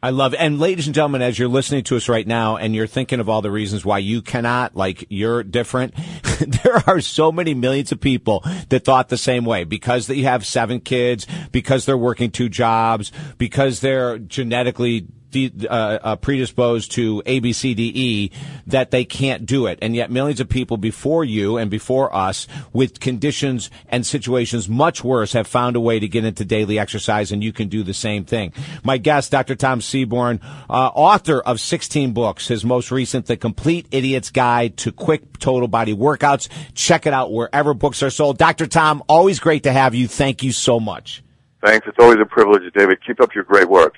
I 0.02 0.12
love 0.12 0.34
it. 0.34 0.38
And 0.38 0.60
ladies 0.60 0.88
and 0.88 0.96
gentlemen, 0.96 1.22
as 1.22 1.38
you're 1.38 1.50
listening 1.50 1.84
to 1.86 1.98
us 1.98 2.08
right 2.08 2.26
now 2.26 2.56
and 2.56 2.74
you're 2.74 2.88
thinking 2.88 3.20
of 3.20 3.28
all 3.28 3.42
the 3.42 3.52
reasons 3.52 3.84
why 3.84 3.98
you 3.98 4.22
cannot, 4.22 4.74
like 4.74 5.06
you're 5.10 5.44
different, 5.44 5.94
there 6.64 6.82
are 6.88 7.02
so 7.02 7.34
many 7.34 7.54
millions 7.54 7.92
of 7.92 8.00
people 8.00 8.42
that 8.70 8.86
thought 8.86 9.10
the 9.10 9.18
same 9.18 9.44
way 9.44 9.66
because 9.66 10.08
they 10.08 10.22
have 10.22 10.46
seven 10.46 10.80
kids, 10.80 11.28
because 11.52 11.86
they're 11.86 11.98
working 11.98 12.32
two 12.32 12.48
jobs, 12.48 13.12
because 13.38 13.82
they're 13.82 14.18
genetically 14.20 15.06
de- 15.32 15.52
uh, 15.68 16.00
uh, 16.02 16.16
predisposed 16.16 16.92
to 16.94 17.22
A, 17.26 17.40
B, 17.40 17.54
C, 17.54 17.74
D, 17.74 17.92
E 17.94 18.32
that 18.68 18.92
they 18.92 19.06
can't 19.06 19.46
do 19.46 19.66
it. 19.68 19.80
And 19.82 19.96
yet 19.96 20.12
millions 20.12 20.40
of 20.40 20.50
people 20.50 20.78
before 20.78 21.24
you 21.24 21.58
and 21.58 21.70
before 21.70 22.14
us 22.16 22.48
with 22.74 23.00
conditions 23.00 23.70
and 23.88 24.06
situations 24.06 24.70
much 24.70 25.04
worse 25.04 25.34
have 25.34 25.48
found 25.48 25.76
a 25.76 25.80
way 25.80 26.00
to 26.00 26.08
get 26.08 26.26
into 26.26 26.46
daily 26.46 26.80
exercise 26.80 27.32
and 27.32 27.44
you 27.44 27.54
can 27.54 27.68
do 27.68 27.84
the 27.84 27.94
same 27.94 28.26
thing. 28.26 28.54
My 28.84 28.98
guest, 28.98 29.32
Dr. 29.32 29.56
Tom 29.56 29.80
Seaborne, 29.80 30.42
uh, 30.70 30.92
author 30.94 31.40
of 31.42 31.60
16 31.60 32.14
books, 32.14 32.48
his 32.48 32.66
most 32.66 32.92
recent, 32.92 33.26
The 33.26 33.38
Complete 33.38 33.88
Idiot's 33.92 34.32
Guide 34.32 34.78
to 34.78 34.92
Quick 34.92 35.40
Total 35.40 35.68
Body 35.68 35.94
Workouts. 35.94 36.50
Check 36.74 37.06
it 37.06 37.14
out 37.14 37.32
wherever 37.32 37.74
books 37.74 38.04
are 38.04 38.10
sold. 38.10 38.38
Dr. 38.38 38.68
Tom, 38.68 39.04
always 39.08 39.40
great 39.40 39.64
to 39.64 39.72
have 39.72 39.96
you. 39.96 40.08
Thank 40.08 40.44
you 40.44 40.52
so 40.52 40.80
much. 40.80 41.24
Thanks. 41.64 41.88
It's 41.88 41.98
always 42.00 42.20
a 42.22 42.26
privilege, 42.26 42.62
David. 42.74 43.00
Keep 43.06 43.22
up 43.22 43.36
your 43.36 43.44
great 43.44 43.70
work. 43.70 43.98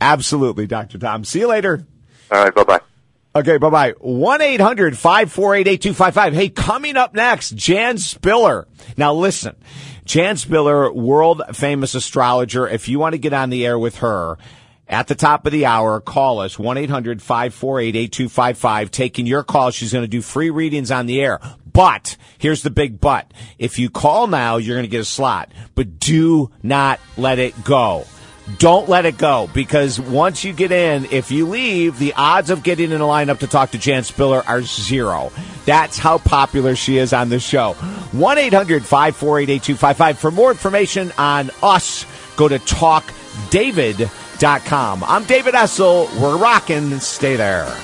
Absolutely, 0.00 0.66
Dr. 0.66 0.98
Tom. 0.98 1.24
See 1.24 1.40
you 1.40 1.48
later. 1.48 1.86
All 2.30 2.44
right. 2.44 2.54
Bye 2.54 2.64
bye. 2.64 2.80
Okay, 3.36 3.58
bye 3.58 3.70
bye. 3.70 3.94
1 3.98 4.42
800 4.42 4.96
548 4.96 5.66
8255. 5.66 6.34
Hey, 6.34 6.48
coming 6.48 6.96
up 6.96 7.14
next, 7.14 7.56
Jan 7.56 7.98
Spiller. 7.98 8.68
Now 8.96 9.12
listen, 9.12 9.56
Jan 10.04 10.36
Spiller, 10.36 10.92
world 10.92 11.42
famous 11.52 11.96
astrologer. 11.96 12.68
If 12.68 12.88
you 12.88 13.00
want 13.00 13.14
to 13.14 13.18
get 13.18 13.32
on 13.32 13.50
the 13.50 13.66
air 13.66 13.76
with 13.76 13.98
her, 13.98 14.38
at 14.86 15.08
the 15.08 15.16
top 15.16 15.46
of 15.46 15.52
the 15.52 15.66
hour, 15.66 16.00
call 16.00 16.40
us 16.40 16.56
1-800-548-8255. 16.56 18.90
Taking 18.90 19.26
your 19.26 19.42
call. 19.42 19.70
She's 19.70 19.92
going 19.92 20.04
to 20.04 20.08
do 20.08 20.22
free 20.22 20.50
readings 20.50 20.90
on 20.90 21.06
the 21.06 21.22
air. 21.22 21.40
But 21.72 22.16
here's 22.38 22.62
the 22.62 22.70
big 22.70 23.00
but. 23.00 23.32
If 23.58 23.78
you 23.78 23.90
call 23.90 24.26
now, 24.28 24.58
you're 24.58 24.76
going 24.76 24.84
to 24.84 24.90
get 24.90 25.00
a 25.00 25.04
slot, 25.04 25.50
but 25.74 25.98
do 25.98 26.52
not 26.62 27.00
let 27.16 27.40
it 27.40 27.64
go. 27.64 28.04
Don't 28.58 28.90
let 28.90 29.06
it 29.06 29.16
go 29.16 29.48
because 29.54 29.98
once 29.98 30.44
you 30.44 30.52
get 30.52 30.70
in, 30.70 31.06
if 31.06 31.30
you 31.30 31.46
leave, 31.46 31.98
the 31.98 32.12
odds 32.14 32.50
of 32.50 32.62
getting 32.62 32.92
in 32.92 33.00
a 33.00 33.04
lineup 33.04 33.38
to 33.38 33.46
talk 33.46 33.70
to 33.70 33.78
Jan 33.78 34.04
Spiller 34.04 34.42
are 34.46 34.60
zero. 34.60 35.32
That's 35.64 35.98
how 35.98 36.18
popular 36.18 36.76
she 36.76 36.98
is 36.98 37.14
on 37.14 37.30
the 37.30 37.40
show. 37.40 37.72
1 37.72 38.38
800 38.38 38.84
548 38.84 39.48
8255. 39.48 40.18
For 40.18 40.30
more 40.30 40.50
information 40.50 41.10
on 41.16 41.50
us, 41.62 42.04
go 42.36 42.48
to 42.48 42.58
talkdavid.com. 42.58 45.04
I'm 45.04 45.24
David 45.24 45.54
Essel. 45.54 46.20
We're 46.20 46.36
rocking. 46.36 47.00
Stay 47.00 47.36
there. 47.36 47.74